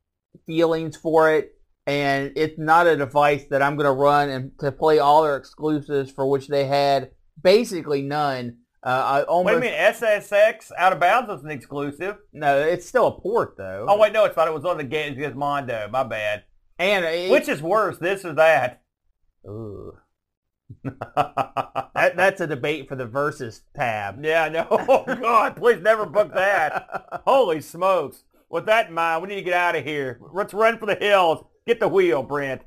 feelings 0.45 0.95
for 0.95 1.34
it, 1.34 1.51
and 1.86 2.32
it's 2.38 2.57
not 2.57 2.88
a 2.88 2.95
device 2.95 3.43
that 3.49 3.62
I'm 3.62 3.76
going 3.76 3.86
to 3.86 3.91
run 3.91 4.30
and 4.30 4.51
to 4.60 4.72
play 4.72 4.99
all 4.99 5.24
their 5.24 5.36
exclusives 5.36 6.10
for 6.10 6.26
which 6.26 6.47
they 6.47 6.66
had 6.66 7.12
basically 7.41 8.01
none. 8.01 8.59
Uh, 8.82 8.88
I 8.90 9.24
almost, 9.24 9.60
wait 9.60 9.72
a 9.72 9.72
minute, 9.72 9.96
SSX 9.96 10.72
Out 10.78 10.94
of 10.94 11.00
Bounds 11.00 11.28
was 11.30 11.44
an 11.44 11.52
exclusive. 11.52 12.18
No, 12.32 12.60
it's 12.60 12.88
still 12.88 13.08
a 13.08 13.12
port 13.12 13.56
though. 13.58 13.86
Oh 13.90 13.98
wait, 13.98 14.14
no, 14.14 14.24
it's 14.26 14.38
not. 14.38 14.48
It 14.48 14.54
was 14.54 14.64
on 14.66 14.78
the 14.78 14.84
Games 14.86 15.18
Mondo. 15.36 15.90
My 15.92 16.04
bad. 16.04 16.44
And 16.78 17.04
it, 17.04 17.30
which 17.30 17.50
is 17.50 17.62
worse, 17.62 17.98
this 17.98 18.24
or 18.24 18.34
that? 18.34 18.82
Ugh. 19.48 19.96
That, 21.96 22.16
that's 22.16 22.40
a 22.40 22.48
debate 22.48 22.88
for 22.88 22.96
the 22.96 23.06
versus 23.06 23.64
tab. 23.76 24.24
yeah, 24.24 24.48
no. 24.48 24.66
Oh, 24.72 25.04
God, 25.04 25.58
please 25.58 25.82
never 25.82 26.06
book 26.06 26.34
that. 26.34 27.22
Holy 27.26 27.60
smokes. 27.60 28.24
With 28.50 28.68
that 28.68 28.88
in 28.88 28.94
mind, 28.94 29.22
we 29.22 29.28
need 29.28 29.36
to 29.36 29.42
get 29.42 29.54
out 29.54 29.76
of 29.76 29.84
here. 29.84 30.22
Let's 30.32 30.54
run 30.54 30.78
for 30.78 30.86
the 30.86 30.96
hills. 30.96 31.44
Get 31.68 31.82
the 31.82 31.90
wheel, 31.90 32.24
Brent. 32.24 32.62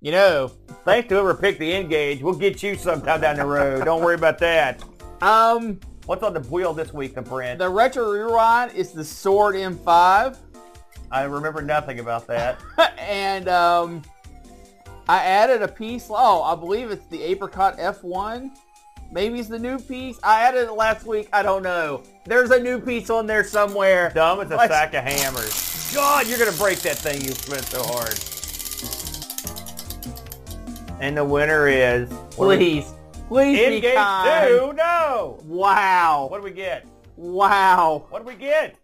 You 0.00 0.12
know, 0.12 0.50
Thanks 0.84 1.08
to 1.10 1.16
whoever 1.16 1.34
picked 1.34 1.58
the 1.58 1.70
N-Gage. 1.70 2.22
We'll 2.22 2.32
get 2.32 2.62
you 2.62 2.76
sometime 2.76 3.20
down 3.20 3.36
the 3.36 3.44
road. 3.44 3.84
Don't 3.84 4.02
worry 4.02 4.14
about 4.14 4.38
that. 4.38 4.82
Um, 5.20 5.80
What's 6.06 6.22
on 6.22 6.32
the 6.32 6.40
wheel 6.40 6.72
this 6.72 6.92
week, 6.94 7.14
the 7.14 7.22
Brent? 7.22 7.58
the 7.58 7.68
retro 7.68 8.10
rewind 8.10 8.72
is 8.74 8.92
the 8.92 9.04
Sord 9.04 9.54
M5, 9.56 10.38
I 11.10 11.22
remember 11.24 11.62
nothing 11.62 12.00
about 12.00 12.26
that. 12.26 12.58
and 12.98 13.48
um, 13.48 14.02
I 15.08 15.18
added 15.18 15.62
a 15.62 15.68
piece. 15.68 16.08
Oh, 16.10 16.42
I 16.42 16.54
believe 16.54 16.90
it's 16.90 17.06
the 17.06 17.22
Apricot 17.22 17.78
F1. 17.78 18.50
Maybe 19.10 19.38
it's 19.38 19.48
the 19.48 19.58
new 19.58 19.78
piece. 19.78 20.18
I 20.22 20.42
added 20.42 20.68
it 20.68 20.72
last 20.72 21.06
week. 21.06 21.30
I 21.32 21.42
don't 21.42 21.62
know. 21.62 22.02
There's 22.26 22.50
a 22.50 22.60
new 22.60 22.78
piece 22.78 23.08
on 23.08 23.26
there 23.26 23.42
somewhere. 23.42 24.12
Dumb 24.14 24.40
as 24.40 24.50
a 24.50 24.56
Let's- 24.56 24.72
sack 24.72 24.92
of 24.94 25.04
hammers. 25.04 25.92
God, 25.94 26.26
you're 26.26 26.38
going 26.38 26.52
to 26.52 26.58
break 26.58 26.80
that 26.80 26.98
thing 26.98 27.22
you 27.22 27.30
spent 27.30 27.64
so 27.64 27.82
hard. 27.82 28.14
And 31.00 31.16
the 31.16 31.24
winner 31.24 31.66
is... 31.68 32.12
Please, 32.30 32.92
please 33.28 33.58
be 33.58 33.64
N-Gage 33.76 33.94
kind. 33.94 34.48
2? 34.48 34.72
No! 34.74 35.38
Wow. 35.44 36.26
What 36.30 36.38
do 36.38 36.44
we 36.44 36.50
get? 36.50 36.86
Wow. 37.16 38.06
What 38.10 38.24
do 38.24 38.28
we 38.28 38.34
get? 38.34 38.76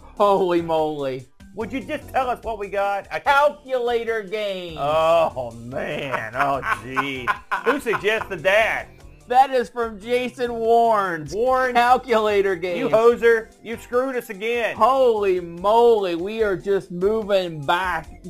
Holy 0.00 0.62
moly. 0.62 1.26
Would 1.54 1.70
you 1.72 1.80
just 1.80 2.08
tell 2.08 2.30
us 2.30 2.42
what 2.42 2.58
we 2.58 2.68
got? 2.68 3.06
A. 3.10 3.20
Calculator 3.20 4.22
game. 4.22 4.78
Oh, 4.78 5.50
man. 5.50 6.34
Oh, 6.34 6.60
jeez. 6.82 7.28
Who 7.64 7.78
suggested 7.78 8.42
that? 8.42 8.88
That 9.32 9.50
is 9.50 9.70
from 9.70 9.98
Jason 9.98 10.52
Warren's 10.52 11.34
Warren, 11.34 11.74
calculator 11.74 12.54
game. 12.54 12.76
you 12.76 12.88
hoser. 12.90 13.50
You 13.62 13.78
screwed 13.78 14.14
us 14.14 14.28
again. 14.28 14.76
Holy 14.76 15.40
moly, 15.40 16.16
we 16.16 16.42
are 16.42 16.54
just 16.54 16.90
moving 16.90 17.64
back, 17.64 18.22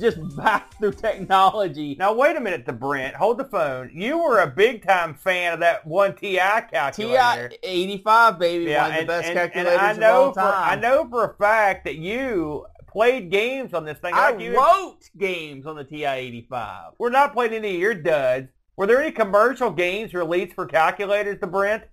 just 0.00 0.18
back 0.34 0.74
through 0.78 0.92
technology. 0.92 1.94
Now, 1.98 2.14
wait 2.14 2.36
a 2.36 2.40
minute 2.40 2.64
the 2.64 2.72
Brent. 2.72 3.14
Hold 3.14 3.36
the 3.36 3.44
phone. 3.44 3.90
You 3.92 4.16
were 4.16 4.40
a 4.40 4.46
big-time 4.46 5.12
fan 5.12 5.52
of 5.52 5.60
that 5.60 5.86
one 5.86 6.16
TI 6.16 6.38
calculator. 6.38 7.48
TI 7.48 7.58
85, 7.62 8.38
baby, 8.38 8.64
Yeah, 8.64 8.88
one 8.88 8.92
of 8.92 9.00
the 9.00 9.06
best 9.06 9.32
calculators 9.34 9.78
I 9.78 9.92
know 9.92 10.30
of 10.30 10.38
all 10.38 10.50
for 10.50 10.52
time. 10.52 10.78
I 10.78 10.80
know 10.80 11.06
for 11.06 11.24
a 11.24 11.34
fact 11.34 11.84
that 11.84 11.96
you 11.96 12.64
played 12.86 13.30
games 13.30 13.74
on 13.74 13.84
this 13.84 13.98
thing. 13.98 14.14
I 14.14 14.34
you, 14.38 14.56
wrote 14.56 15.10
games 15.18 15.66
on 15.66 15.76
the 15.76 15.84
TI 15.84 16.06
85. 16.06 16.92
We're 16.96 17.10
not 17.10 17.34
playing 17.34 17.52
any 17.52 17.74
of 17.74 17.80
your 17.80 17.92
duds. 17.92 18.48
Were 18.76 18.86
there 18.86 19.02
any 19.02 19.12
commercial 19.12 19.70
games 19.70 20.12
released 20.12 20.54
for 20.54 20.66
calculators 20.66 21.40
to 21.40 21.46
Brent? 21.46 21.84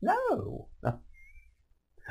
No. 0.00 0.68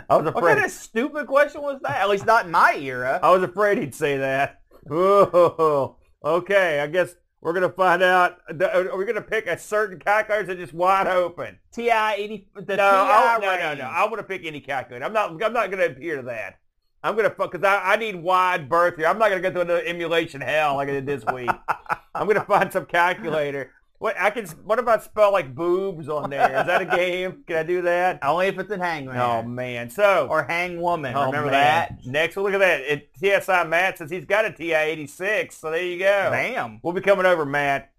I 0.10 0.16
was 0.16 0.26
afraid. 0.26 0.42
What 0.42 0.54
kind 0.54 0.66
of 0.66 0.72
stupid 0.72 1.28
question 1.28 1.62
was 1.62 1.80
that? 1.84 1.98
At 1.98 2.10
least 2.10 2.26
not 2.26 2.46
in 2.46 2.52
my 2.52 2.76
era. 2.76 3.20
I 3.22 3.32
was 3.32 3.44
afraid 3.44 3.78
he'd 3.78 3.94
say 3.94 4.18
that. 4.18 4.62
Oh, 4.90 5.98
okay. 6.24 6.80
I 6.80 6.88
guess 6.88 7.16
we're 7.42 7.54
gonna 7.54 7.70
find 7.70 8.02
out. 8.02 8.38
Uh, 8.50 8.90
are 8.90 8.98
we 8.98 9.06
gonna 9.06 9.22
pick 9.22 9.48
a 9.48 9.58
certain 9.58 10.00
calculator 10.00 10.48
that's 10.48 10.60
just 10.60 10.74
wide 10.74 11.08
open? 11.08 11.60
TI 11.72 11.90
80, 11.90 12.48
the 12.56 12.62
no, 12.62 12.76
TI 12.76 12.78
I, 12.78 13.38
no, 13.42 13.56
no, 13.58 13.76
no. 13.76 13.84
I 13.84 14.04
want 14.06 14.18
to 14.18 14.24
pick 14.24 14.46
any 14.46 14.62
calculator. 14.62 15.06
I'm 15.06 15.14
not. 15.14 15.32
I'm 15.44 15.54
not 15.54 15.70
going 15.70 15.80
to 15.80 15.96
adhere 15.96 16.18
to 16.18 16.24
that. 16.24 16.60
I'm 17.04 17.16
going 17.16 17.28
to 17.28 17.36
fuck 17.36 17.52
because 17.52 17.66
I, 17.66 17.94
I 17.94 17.96
need 17.96 18.16
wide 18.16 18.70
berth 18.70 18.96
here. 18.98 19.08
I'm 19.08 19.18
not 19.18 19.30
going 19.30 19.42
to 19.42 19.50
go 19.50 19.52
through 19.52 19.62
another 19.62 19.84
emulation 19.86 20.40
hell 20.40 20.76
like 20.76 20.88
I 20.88 20.92
did 20.92 21.06
this 21.06 21.24
week. 21.34 21.50
I'm 22.16 22.28
going 22.28 22.40
to 22.40 22.46
find 22.46 22.72
some 22.72 22.86
calculator. 22.86 23.72
What 24.02 24.20
I 24.20 24.32
can? 24.32 24.48
What 24.66 24.80
about 24.80 25.04
spell 25.04 25.32
like 25.32 25.54
boobs 25.54 26.10
on 26.10 26.32
there? 26.32 26.60
Is 26.62 26.66
that 26.66 26.82
a 26.82 26.86
game? 26.86 27.44
Can 27.46 27.58
I 27.58 27.62
do 27.62 27.84
that? 27.84 28.18
Only 28.24 28.48
if 28.48 28.58
it's 28.58 28.72
in 28.72 28.80
Hangman. 28.80 29.16
Oh 29.16 29.44
man. 29.44 29.92
So 29.92 30.26
Or 30.28 30.42
Hang 30.42 30.82
Woman. 30.82 31.14
oh, 31.16 31.28
Remember 31.28 31.52
man. 31.52 31.98
that? 32.00 32.06
Next, 32.08 32.36
look 32.36 32.52
at 32.52 32.58
that. 32.58 32.82
It, 32.82 33.10
TSI 33.20 33.64
Matt 33.66 34.00
says 34.00 34.10
he's 34.10 34.26
got 34.26 34.46
a 34.46 34.52
TI 34.52 34.74
86. 34.74 35.56
So 35.56 35.70
there 35.70 35.84
you 35.84 36.00
go. 36.00 36.30
Bam. 36.32 36.80
We'll 36.82 36.94
be 36.96 37.02
coming 37.02 37.28
over, 37.28 37.46
Matt. 37.46 37.92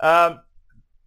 Um, 0.00 0.40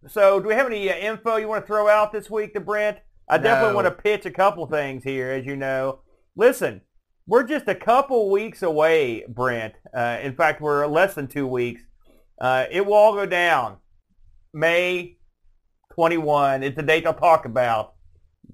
so 0.06 0.38
do 0.38 0.46
we 0.46 0.54
have 0.54 0.66
any 0.68 0.88
uh, 0.88 0.94
info 0.98 1.34
you 1.34 1.48
want 1.48 1.64
to 1.64 1.66
throw 1.66 1.88
out 1.88 2.12
this 2.12 2.30
week 2.30 2.54
to 2.54 2.60
Brent? 2.60 2.98
I 3.28 3.38
definitely 3.38 3.74
want 3.74 3.88
to 3.88 3.90
pitch 3.90 4.24
a 4.24 4.30
couple 4.30 4.64
things 4.68 5.02
here, 5.02 5.32
as 5.32 5.44
you 5.44 5.56
know. 5.56 5.98
Listen, 6.36 6.80
we're 7.26 7.42
just 7.42 7.66
a 7.66 7.74
couple 7.74 8.30
weeks 8.30 8.62
away, 8.62 9.24
Brent. 9.26 9.74
Uh, 9.92 10.18
in 10.22 10.36
fact, 10.36 10.60
we're 10.60 10.86
less 10.86 11.14
than 11.16 11.26
two 11.26 11.48
weeks. 11.48 11.82
Uh, 12.40 12.66
it 12.70 12.86
will 12.86 12.94
all 12.94 13.14
go 13.14 13.26
down. 13.26 13.78
May 14.54 15.18
21 15.94 16.62
is 16.62 16.74
the 16.74 16.82
date 16.82 17.06
I'll 17.06 17.14
talk 17.14 17.44
about. 17.44 17.94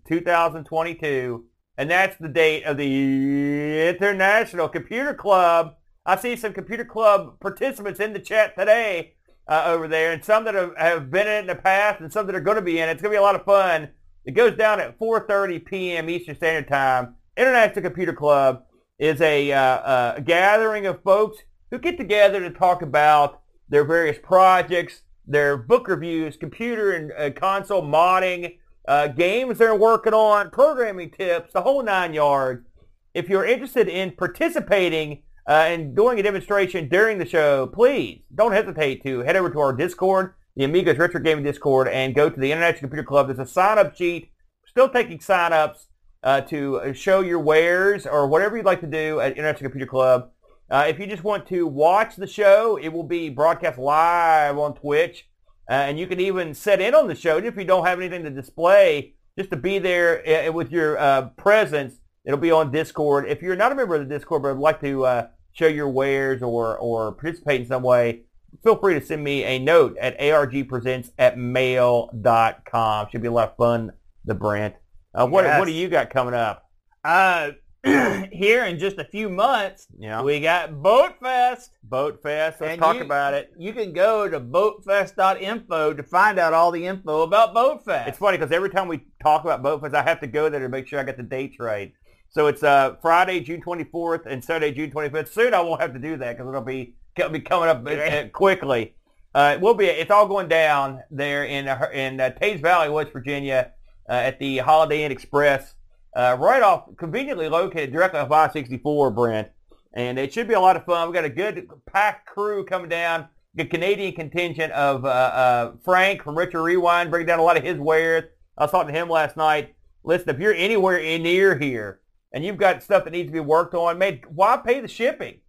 2022. 0.09 1.45
And 1.77 1.91
that's 1.91 2.17
the 2.17 2.29
date 2.29 2.65
of 2.65 2.77
the 2.77 3.89
International 3.89 4.69
Computer 4.69 5.15
Club. 5.15 5.77
I 6.05 6.17
see 6.17 6.37
some 6.37 6.53
Computer 6.53 6.85
Club 6.85 7.39
participants 7.41 8.01
in 8.01 8.13
the 8.13 8.19
chat 8.19 8.57
today 8.59 9.15
uh, 9.49 9.65
over 9.67 9.89
there, 9.89 10.13
and 10.13 10.25
some 10.25 10.45
that 10.45 10.55
have, 10.55 10.73
have 10.77 11.11
been 11.11 11.27
in 11.27 11.33
it 11.33 11.41
in 11.41 11.47
the 11.47 11.55
past 11.55 12.01
and 12.01 12.13
some 12.13 12.27
that 12.27 12.35
are 12.35 12.41
going 12.41 12.57
to 12.57 12.63
be 12.63 12.79
in 12.79 12.89
it. 12.89 12.93
It's 12.93 13.03
going 13.03 13.13
to 13.13 13.17
be 13.17 13.21
a 13.21 13.23
lot 13.23 13.35
of 13.35 13.45
fun. 13.45 13.89
It 14.25 14.33
goes 14.33 14.57
down 14.57 14.81
at 14.81 14.99
4.30 14.99 15.65
p.m. 15.65 16.11
Eastern 16.11 16.37
Standard 16.37 16.69
Time. 16.69 17.15
International 17.37 17.83
Computer 17.83 18.13
Club 18.13 18.65
is 18.99 19.21
a, 19.21 19.51
uh, 19.53 19.59
uh, 19.59 20.15
a 20.19 20.21
gathering 20.21 20.87
of 20.87 21.03
folks 21.03 21.39
who 21.71 21.79
get 21.79 21.97
together 21.97 22.41
to 22.41 22.51
talk 22.51 22.83
about 22.83 23.41
their 23.69 23.85
various 23.85 24.19
projects, 24.23 25.03
their 25.31 25.57
book 25.57 25.87
reviews, 25.89 26.37
computer 26.37 26.93
and 26.93 27.13
uh, 27.17 27.31
console 27.31 27.83
modding, 27.83 28.59
uh, 28.89 29.07
games 29.07 29.59
they're 29.59 29.75
working 29.75 30.13
on, 30.13 30.51
programming 30.51 31.11
tips, 31.11 31.53
the 31.53 31.63
whole 31.63 31.83
nine 31.83 32.13
yards. 32.13 32.67
If 33.15 33.29
you're 33.29 33.47
interested 33.47 33.89
in 33.89 34.13
participating 34.13 35.23
uh, 35.49 35.67
and 35.69 35.95
doing 35.95 36.19
a 36.19 36.23
demonstration 36.23 36.89
during 36.89 37.19
the 37.19 37.27
show, 37.27 37.69
please 37.69 38.23
don't 38.35 38.53
hesitate 38.53 39.03
to 39.05 39.21
head 39.21 39.37
over 39.37 39.51
to 39.51 39.61
our 39.61 39.73
Discord, 39.73 40.35
the 40.57 40.65
Amigos 40.65 40.99
Retro 40.99 41.21
Gaming 41.21 41.45
Discord, 41.45 41.89
and 41.89 42.15
go 42.15 42.29
to 42.29 42.41
the 42.41 42.51
International 42.51 42.81
Computer 42.81 43.05
Club. 43.05 43.29
There's 43.29 43.39
a 43.39 43.47
sign-up 43.47 43.97
sheet. 43.97 44.31
Still 44.67 44.89
taking 44.89 45.21
sign-ups 45.21 45.87
uh, 46.23 46.41
to 46.43 46.93
show 46.93 47.21
your 47.21 47.41
wares 47.41 48.07
or 48.07 48.27
whatever 48.29 48.57
you'd 48.57 48.67
like 48.67 48.81
to 48.81 48.87
do 48.87 49.21
at 49.21 49.33
International 49.33 49.71
Computer 49.71 49.91
Club. 49.91 50.31
Uh, 50.71 50.85
if 50.89 50.99
you 50.99 51.07
just 51.07 51.25
want 51.25 51.47
to 51.49 51.67
watch 51.67 52.17
the 52.17 52.27
show, 52.27 52.77
it 52.77 52.89
will 52.89 53.03
be 53.03 53.29
broadcast 53.29 53.79
live 53.79 54.57
on 54.57 54.75
Twitch. 54.75 55.27
Uh, 55.69 55.75
and 55.75 55.99
you 55.99 56.07
can 56.07 56.21
even 56.21 56.55
set 56.55 56.81
in 56.81 56.95
on 56.95 57.09
the 57.09 57.15
show 57.15 57.39
if 57.39 57.57
you 57.57 57.65
don't 57.65 57.87
have 57.87 57.99
anything 57.99 58.23
to 58.25 58.31
display, 58.31 59.15
just 59.39 59.51
to 59.51 59.57
be 59.57 59.79
there 59.79 60.49
uh, 60.49 60.53
with 60.53 60.71
your 60.71 60.99
uh, 60.99 61.29
presence. 61.31 61.95
It'll 62.25 62.39
be 62.39 62.51
on 62.51 62.71
Discord. 62.71 63.29
If 63.29 63.41
you're 63.43 63.57
not 63.57 63.73
a 63.73 63.75
member 63.75 63.95
of 63.95 64.09
the 64.09 64.15
Discord 64.15 64.43
but 64.43 64.55
would 64.57 64.63
like 64.63 64.81
to 64.81 65.05
uh, 65.05 65.27
show 65.53 65.67
your 65.67 65.89
wares 65.89 66.43
or, 66.43 66.77
or 66.79 67.13
participate 67.13 67.63
in 67.63 67.67
some 67.67 67.83
way, 67.83 68.23
feel 68.63 68.77
free 68.77 68.95
to 68.95 69.05
send 69.05 69.25
me 69.25 69.45
a 69.45 69.59
note 69.59 69.97
at 69.99 70.19
argpresents 70.19 71.11
at 71.19 71.39
mail.com. 71.39 73.09
Should 73.11 73.23
be 73.23 73.29
a 73.29 73.33
lot 73.33 73.51
of 73.51 73.57
fun, 73.57 73.93
the 74.25 74.35
Brent. 74.35 74.75
Uh, 75.15 75.27
what, 75.27 75.45
Yes. 75.45 75.59
what 75.59 75.67
do 75.67 75.73
you 75.73 75.89
got 75.89 76.11
coming 76.11 76.35
up? 76.35 76.69
Uh, 77.05 77.53
here 78.33 78.65
in 78.65 78.79
just 78.79 78.99
a 78.99 79.05
few 79.05 79.29
months, 79.29 79.87
Yeah. 79.99 80.21
we 80.23 80.41
got 80.41 80.83
Boat 80.83 81.15
Fest. 81.21 81.71
Boat 81.83 82.23
Fest. 82.23 82.61
Let's 82.61 82.73
And 82.73 82.81
talk 82.81 82.97
you- 82.97 83.03
about 83.03 83.35
it. 83.35 83.53
You 83.59 83.73
can 83.73 83.93
go 83.93 84.29
to 84.29 84.39
boatfest.info 84.39 85.95
to 85.95 86.03
find 86.03 86.39
out 86.39 86.53
all 86.53 86.71
the 86.71 86.87
info 86.87 87.23
about 87.23 87.55
Boat 87.55 87.85
Fest. 87.85 88.09
It's 88.09 88.19
funny 88.19 88.37
because 88.39 88.53
every 88.53 88.71
time 88.71 88.89
we 88.89 89.01
talk 89.23 89.45
about 89.45 89.63
Boat 89.63 89.81
Fest, 89.83 89.95
I 89.95 90.03
have 90.03 90.21
to 90.21 90.27
go 90.27 90.49
there 90.49 90.61
to 90.61 90.69
make 90.69 90.87
sure 90.87 90.99
I 91.01 91.05
get 91.05 91.17
the 91.17 91.23
dates 91.23 91.59
right. 91.59 91.93
So 92.29 92.47
it's 92.47 92.63
uh, 92.63 92.95
Friday, 93.03 93.41
June 93.41 93.61
24th, 93.63 94.27
and 94.27 94.45
Saturday, 94.45 94.73
June 94.73 94.91
25th. 94.91 95.29
Soon 95.29 95.55
I 95.55 95.61
won't 95.61 95.81
have 95.81 95.93
to 95.95 95.99
do 95.99 96.17
that 96.19 96.37
because 96.37 96.49
it'll 96.49 96.61
be 96.63 96.95
it'll 97.17 97.31
be 97.31 97.41
coming 97.41 97.69
up 97.69 97.85
uh, 97.87 98.29
quickly. 98.29 98.95
Uh, 99.35 99.55
it 99.57 99.61
will 99.61 99.75
be. 99.75 99.87
It's 99.87 100.11
all 100.11 100.29
going 100.29 100.49
down 100.49 101.03
there 101.11 101.45
in 101.45 101.67
uh, 101.67 101.89
in 101.93 102.21
uh, 102.21 102.31
Teays 102.41 102.61
Valley, 102.61 102.89
West 102.89 103.13
Virginia, 103.13 103.73
uh, 104.09 104.13
at 104.13 104.39
the 104.39 104.59
Holiday 104.59 105.03
Inn 105.05 105.11
Express, 105.13 105.75
uh, 106.15 106.37
right 106.39 106.63
off, 106.63 106.85
conveniently 106.97 107.49
located 107.49 107.93
directly 107.93 108.21
off 108.21 108.31
I-64, 108.31 109.15
Brent. 109.15 109.49
And 109.93 110.19
it 110.19 110.33
should 110.33 110.49
be 110.49 110.55
a 110.55 110.61
lot 110.61 110.77
of 110.77 110.85
fun. 110.85 111.09
We've 111.09 111.15
got 111.15 111.25
a 111.25 111.31
good 111.31 111.69
packed 111.87 112.27
crew 112.27 112.65
coming 112.65 112.89
down. 112.89 113.29
The 113.55 113.65
Canadian 113.65 114.15
contingent 114.15 114.73
of 114.73 115.05
uh, 115.05 115.09
uh, 115.09 115.73
Frank 115.85 116.23
from 116.23 116.39
Retro 116.39 116.63
Rewind 116.63 117.11
bringing 117.11 117.27
down 117.27 117.41
a 117.41 117.43
lot 117.43 117.57
of 117.57 117.65
his 117.65 117.79
wares. 117.79 118.25
I 118.57 118.65
was 118.65 118.71
talking 118.71 118.95
to 118.95 119.01
him 119.01 119.09
last 119.09 119.37
night. 119.37 119.75
Listen, 120.05 120.31
if 120.31 120.39
you're 120.39 120.55
anywhere 120.55 120.99
in 120.99 121.25
near 121.25 121.59
here 121.59 122.01
and 122.33 122.45
you've 122.45 122.57
got 122.57 122.83
stuff 122.83 123.05
that 123.05 123.11
needs 123.11 123.29
to 123.29 123.33
be 123.33 123.41
worked 123.41 123.75
on, 123.75 123.99
man, 123.99 124.21
why 124.29 124.57
pay 124.57 124.81
the 124.81 124.89
shipping? 124.89 125.41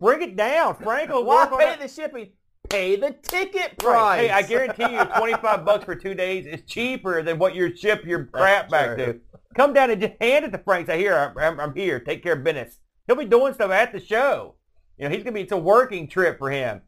Bring 0.00 0.22
it 0.22 0.36
down. 0.36 0.74
Frank 0.76 1.10
will 1.10 1.24
Why 1.26 1.46
pay 1.46 1.76
the 1.80 1.88
shipping? 1.88 2.30
Pay 2.68 2.96
the 2.96 3.14
ticket 3.22 3.78
price. 3.78 3.94
Right. 3.94 4.20
Hey, 4.22 4.30
I 4.30 4.42
guarantee 4.42 4.94
you 4.94 5.04
25 5.04 5.64
bucks 5.64 5.84
for 5.84 5.94
two 5.94 6.14
days 6.14 6.46
is 6.46 6.62
cheaper 6.66 7.22
than 7.22 7.38
what 7.38 7.54
you 7.54 7.76
ship 7.76 8.04
your 8.04 8.24
crap 8.24 8.68
back 8.68 8.96
true. 8.96 9.06
to. 9.06 9.20
Come 9.54 9.72
down 9.72 9.90
and 9.90 10.00
just 10.00 10.14
hand 10.20 10.44
it 10.44 10.52
to 10.52 10.58
Frank. 10.58 10.86
Say, 10.86 10.98
here, 10.98 11.34
I'm, 11.38 11.60
I'm 11.60 11.74
here. 11.74 12.00
Take 12.00 12.22
care 12.22 12.34
of 12.34 12.44
business. 12.44 12.78
He'll 13.06 13.16
be 13.16 13.24
doing 13.24 13.54
stuff 13.54 13.70
at 13.70 13.92
the 13.92 14.00
show. 14.00 14.56
You 14.98 15.04
know, 15.04 15.10
he's 15.10 15.24
going 15.24 15.34
to 15.34 15.38
be, 15.38 15.42
it's 15.42 15.52
a 15.52 15.56
working 15.56 16.08
trip 16.08 16.38
for 16.38 16.50
him. 16.50 16.82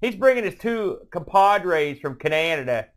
He's 0.00 0.16
bringing 0.16 0.44
his 0.44 0.56
two 0.56 0.98
compadres 1.10 2.00
from 2.00 2.18
Canada 2.18 2.88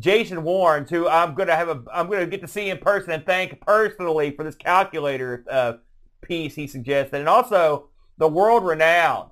Jason 0.00 0.42
Warrens, 0.42 0.90
who 0.90 1.08
I'm 1.08 1.34
gonna 1.34 1.54
have 1.54 1.68
a 1.68 1.82
I'm 1.92 2.08
gonna 2.08 2.26
get 2.26 2.40
to 2.40 2.48
see 2.48 2.70
in 2.70 2.78
person 2.78 3.10
and 3.10 3.24
thank 3.24 3.60
personally 3.60 4.30
for 4.30 4.44
this 4.44 4.54
calculator 4.54 5.44
uh, 5.50 5.74
piece 6.22 6.54
he 6.54 6.66
suggested, 6.66 7.18
and 7.18 7.28
also 7.28 7.90
the 8.18 8.28
world 8.28 8.64
renowned 8.64 9.30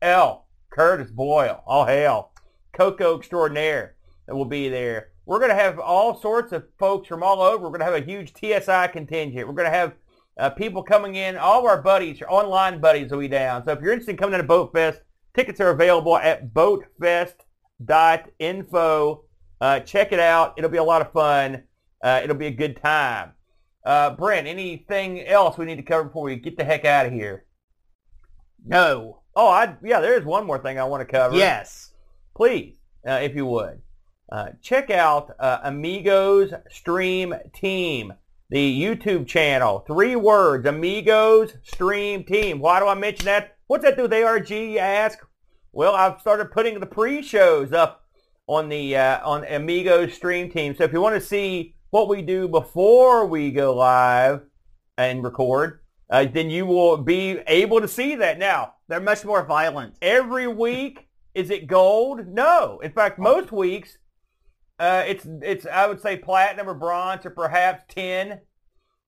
L. 0.00 0.46
Curtis 0.70 1.10
Boyle, 1.10 1.62
all 1.66 1.84
hail, 1.84 2.32
Coco 2.72 3.18
extraordinaire 3.18 3.96
that 4.26 4.34
will 4.34 4.44
be 4.44 4.68
there. 4.68 5.09
We're 5.30 5.38
going 5.38 5.50
to 5.50 5.54
have 5.54 5.78
all 5.78 6.20
sorts 6.20 6.50
of 6.50 6.64
folks 6.76 7.06
from 7.06 7.22
all 7.22 7.40
over. 7.40 7.62
We're 7.62 7.78
going 7.78 7.78
to 7.78 7.84
have 7.84 7.94
a 7.94 8.00
huge 8.04 8.34
TSI 8.34 8.88
contingent. 8.88 9.46
We're 9.46 9.54
going 9.54 9.70
to 9.70 9.78
have 9.78 9.94
uh, 10.36 10.50
people 10.50 10.82
coming 10.82 11.14
in. 11.14 11.36
All 11.36 11.60
of 11.60 11.66
our 11.66 11.80
buddies, 11.80 12.18
your 12.18 12.32
online 12.32 12.80
buddies 12.80 13.12
will 13.12 13.20
be 13.20 13.28
down. 13.28 13.64
So 13.64 13.70
if 13.70 13.80
you're 13.80 13.92
interested 13.92 14.10
in 14.10 14.16
coming 14.16 14.40
to 14.40 14.44
Boat 14.44 14.72
Fest, 14.72 15.02
tickets 15.32 15.60
are 15.60 15.70
available 15.70 16.16
at 16.16 16.52
boatfest.info. 16.52 19.24
Uh, 19.60 19.78
check 19.78 20.10
it 20.10 20.18
out. 20.18 20.54
It'll 20.56 20.68
be 20.68 20.78
a 20.78 20.82
lot 20.82 21.00
of 21.00 21.12
fun. 21.12 21.62
Uh, 22.02 22.22
it'll 22.24 22.34
be 22.34 22.48
a 22.48 22.50
good 22.50 22.82
time. 22.82 23.30
Uh, 23.86 24.16
Brent, 24.16 24.48
anything 24.48 25.20
else 25.20 25.56
we 25.56 25.64
need 25.64 25.76
to 25.76 25.84
cover 25.84 26.08
before 26.08 26.24
we 26.24 26.34
get 26.34 26.56
the 26.56 26.64
heck 26.64 26.84
out 26.84 27.06
of 27.06 27.12
here? 27.12 27.44
No. 28.66 29.20
Oh, 29.36 29.46
I 29.46 29.76
yeah. 29.84 30.00
There 30.00 30.18
is 30.18 30.24
one 30.24 30.44
more 30.44 30.58
thing 30.58 30.80
I 30.80 30.82
want 30.82 31.02
to 31.02 31.06
cover. 31.06 31.36
Yes. 31.36 31.92
please, 32.34 32.78
uh, 33.06 33.20
if 33.22 33.36
you 33.36 33.46
would, 33.46 33.80
uh, 34.30 34.50
check 34.62 34.90
out 34.90 35.32
uh, 35.38 35.58
Amigos 35.64 36.52
Stream 36.70 37.34
Team, 37.52 38.12
the 38.48 38.80
YouTube 38.80 39.26
channel. 39.26 39.80
Three 39.86 40.16
words: 40.16 40.66
Amigos 40.66 41.54
Stream 41.62 42.24
Team. 42.24 42.60
Why 42.60 42.80
do 42.80 42.86
I 42.86 42.94
mention 42.94 43.26
that? 43.26 43.56
What's 43.66 43.84
that 43.84 43.96
do 43.96 44.02
with 44.02 44.12
ARG? 44.12 44.50
You 44.50 44.78
ask. 44.78 45.18
Well, 45.72 45.94
I've 45.94 46.20
started 46.20 46.50
putting 46.50 46.80
the 46.80 46.86
pre-shows 46.86 47.72
up 47.72 48.04
on 48.46 48.68
the 48.68 48.96
uh, 48.96 49.26
on 49.28 49.44
Amigos 49.44 50.14
Stream 50.14 50.50
Team. 50.50 50.74
So 50.76 50.84
if 50.84 50.92
you 50.92 51.00
want 51.00 51.14
to 51.14 51.20
see 51.20 51.74
what 51.90 52.08
we 52.08 52.22
do 52.22 52.48
before 52.48 53.26
we 53.26 53.50
go 53.50 53.74
live 53.74 54.42
and 54.98 55.22
record, 55.24 55.80
uh, 56.10 56.26
then 56.32 56.50
you 56.50 56.66
will 56.66 56.96
be 56.96 57.38
able 57.46 57.80
to 57.80 57.88
see 57.88 58.16
that. 58.16 58.38
Now, 58.38 58.74
They're 58.88 59.00
much 59.00 59.24
more 59.24 59.44
violent. 59.44 59.94
every 60.02 60.46
week 60.48 61.08
is 61.34 61.50
it 61.50 61.68
gold? 61.68 62.26
No. 62.26 62.80
In 62.82 62.90
fact, 62.92 63.18
most 63.18 63.52
weeks 63.52 63.98
uh, 64.80 65.04
it's 65.06 65.26
it's 65.42 65.66
I 65.66 65.86
would 65.86 66.00
say 66.00 66.16
platinum 66.16 66.68
or 66.68 66.74
bronze 66.74 67.26
or 67.26 67.30
perhaps 67.30 67.84
tin. 67.88 68.40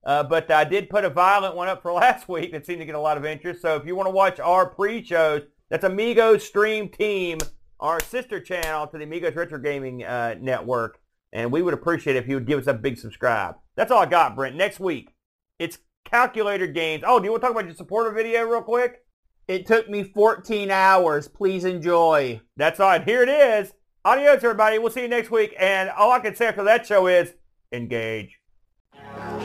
Uh, 0.05 0.23
but 0.23 0.51
I 0.51 0.64
did 0.64 0.91
put 0.91 1.05
a 1.05 1.11
violent 1.11 1.57
one 1.57 1.68
up 1.68 1.81
for 1.81 1.93
last 1.93 2.29
week 2.29 2.53
that 2.53 2.66
seemed 2.66 2.81
to 2.81 2.85
get 2.85 2.95
a 2.95 3.01
lot 3.01 3.16
of 3.16 3.25
interest. 3.25 3.62
So 3.62 3.77
if 3.77 3.87
you 3.87 3.97
want 3.97 4.07
to 4.07 4.11
watch 4.11 4.39
our 4.39 4.68
pre-shows, 4.68 5.43
that's 5.70 5.85
Amigos 5.85 6.45
Stream 6.47 6.89
Team, 6.89 7.39
our 7.81 8.01
sister 8.01 8.39
channel 8.39 8.87
to 8.89 8.99
the 8.99 9.05
Amigos 9.05 9.35
Retro 9.35 9.59
Gaming 9.59 10.05
uh, 10.05 10.35
Network. 10.41 10.99
And 11.33 11.51
we 11.51 11.62
would 11.62 11.73
appreciate 11.73 12.16
if 12.16 12.29
you 12.29 12.35
would 12.35 12.47
give 12.47 12.59
us 12.59 12.66
a 12.66 12.75
big 12.75 12.99
subscribe. 12.99 13.55
That's 13.75 13.91
all 13.91 14.03
I 14.03 14.07
got, 14.07 14.37
Brent. 14.37 14.55
Next 14.55 14.79
week, 14.79 15.14
it's 15.59 15.79
calculator 16.05 16.66
games. 16.66 17.05
Oh, 17.07 17.18
do 17.18 17.25
you 17.25 17.31
want 17.31 17.43
to 17.43 17.47
talk 17.47 17.57
about 17.57 17.64
your 17.64 17.75
supporter 17.75 18.11
video 18.11 18.45
real 18.45 18.61
quick? 18.61 19.05
It 19.49 19.66
took 19.66 19.89
me 19.89 20.03
14 20.03 20.70
hours. 20.70 21.29
Please 21.29 21.64
enjoy. 21.64 22.43
That's 22.57 22.81
all 22.81 22.89
right. 22.89 23.05
Here 23.05 23.23
it 23.23 23.31
is. 23.31 23.73
Adios, 24.05 24.42
everybody. 24.42 24.78
We'll 24.78 24.90
see 24.90 25.03
you 25.03 25.09
next 25.09 25.30
week. 25.30 25.55
And 25.59 25.88
all 25.90 26.11
I 26.11 26.18
can 26.18 26.34
say 26.34 26.46
after 26.48 26.64
that 26.64 26.86
show 26.86 27.07
is 27.07 27.34
engage. 27.70 28.38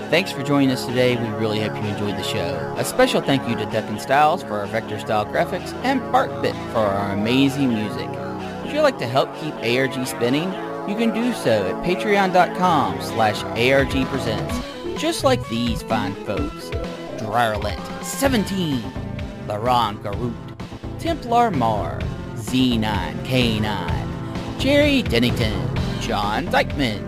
Thanks 0.09 0.31
for 0.31 0.41
joining 0.41 0.71
us 0.71 0.85
today. 0.85 1.15
We 1.15 1.27
really 1.37 1.59
hope 1.59 1.75
you 1.75 1.89
enjoyed 1.89 2.15
the 2.15 2.23
show. 2.23 2.73
A 2.77 2.85
special 2.85 3.21
thank 3.21 3.47
you 3.47 3.55
to 3.55 3.65
Duncan 3.65 3.99
Styles 3.99 4.41
for 4.41 4.59
our 4.59 4.65
vector 4.67 4.97
style 4.99 5.25
graphics 5.25 5.73
and 5.83 6.01
BarkBit 6.01 6.55
for 6.71 6.79
our 6.79 7.11
amazing 7.11 7.69
music. 7.69 8.09
Would 8.63 8.73
you 8.73 8.81
like 8.81 8.97
to 8.99 9.05
help 9.05 9.35
keep 9.39 9.53
ARG 9.55 10.07
spinning? 10.07 10.51
You 10.89 10.95
can 10.95 11.13
do 11.13 11.33
so 11.33 11.67
at 11.67 11.85
patreon.com 11.85 13.01
slash 13.01 13.43
argpresents. 13.43 14.97
Just 14.97 15.23
like 15.23 15.47
these 15.49 15.83
fine 15.83 16.15
folks. 16.25 16.69
Drarlet, 17.17 18.03
17, 18.03 18.79
Laron 19.47 20.01
Garut, 20.01 20.33
Templar 20.99 21.51
Mar, 21.51 21.99
Z9K9, 22.35 24.06
Jerry 24.59 25.03
Dennington, 25.03 25.53
John 26.01 26.45
Dykeman, 26.45 27.07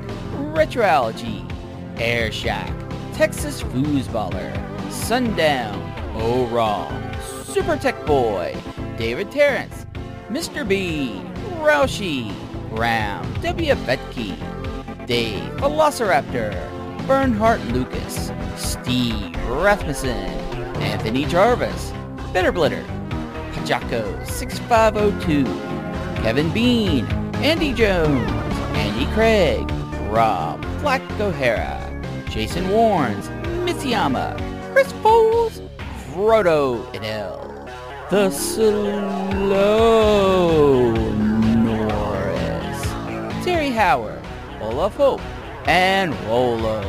Retroalgy, 0.53 1.51
Air 1.99 2.31
Shack, 2.31 2.71
Texas 3.13 3.63
Foosballer, 3.63 4.53
Sundown, 4.91 5.81
Oh 6.15 6.45
Wrong, 6.47 7.11
Super 7.43 7.75
Tech 7.75 8.05
Boy, 8.05 8.55
David 8.97 9.31
Terrence, 9.31 9.87
Mr. 10.29 10.67
B, 10.67 11.21
Roushi, 11.57 12.31
Graham, 12.69 13.33
W. 13.41 13.73
Betke, 13.73 14.37
Dave, 15.07 15.41
Velociraptor, 15.53 16.53
Bernhardt 17.07 17.65
Lucas, 17.69 18.31
Steve 18.57 19.35
Rasmussen, 19.47 20.29
Anthony 20.83 21.25
Jarvis, 21.25 21.91
Bitterblitter, 22.31 22.85
Pajako 23.53 24.27
6502, 24.27 25.45
Kevin 26.21 26.51
Bean, 26.53 27.07
Andy 27.41 27.73
Jones, 27.73 28.29
Andy 28.75 29.05
Craig, 29.13 29.71
Rob 30.11 30.61
Flack 30.81 31.01
O'Hara, 31.21 31.79
Jason 32.29 32.67
Warrens, 32.69 33.29
Mitsuyama, 33.65 34.37
Chris 34.73 34.91
Foles, 34.93 35.61
Frodo 36.11 36.85
and 36.93 37.05
L, 37.05 37.65
The 38.11 38.29
Slow 38.29 39.31
Norris, 41.63 42.83
Terry 43.45 43.69
Howard, 43.69 44.21
Olaf 44.59 44.95
Hope, 44.95 45.21
and 45.65 46.13
Rolo. 46.25 46.83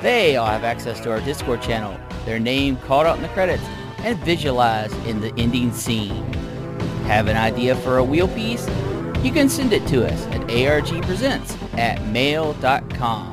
They 0.00 0.34
all 0.36 0.48
have 0.48 0.64
access 0.64 0.98
to 1.00 1.12
our 1.12 1.20
Discord 1.20 1.62
channel, 1.62 1.96
their 2.24 2.40
name 2.40 2.78
called 2.78 3.06
out 3.06 3.14
in 3.14 3.22
the 3.22 3.28
credits, 3.28 3.62
and 3.98 4.18
visualized 4.24 4.96
in 5.06 5.20
the 5.20 5.32
ending 5.38 5.72
scene. 5.72 6.32
Have 7.04 7.28
an 7.28 7.36
idea 7.36 7.76
for 7.76 7.98
a 7.98 8.04
wheel 8.04 8.26
piece? 8.26 8.68
You 9.22 9.30
can 9.30 9.48
send 9.48 9.72
it 9.72 9.86
to 9.88 10.04
us 10.04 10.26
at 10.26 10.40
argpresents 10.48 11.56
at 11.78 12.04
mail.com. 12.06 13.31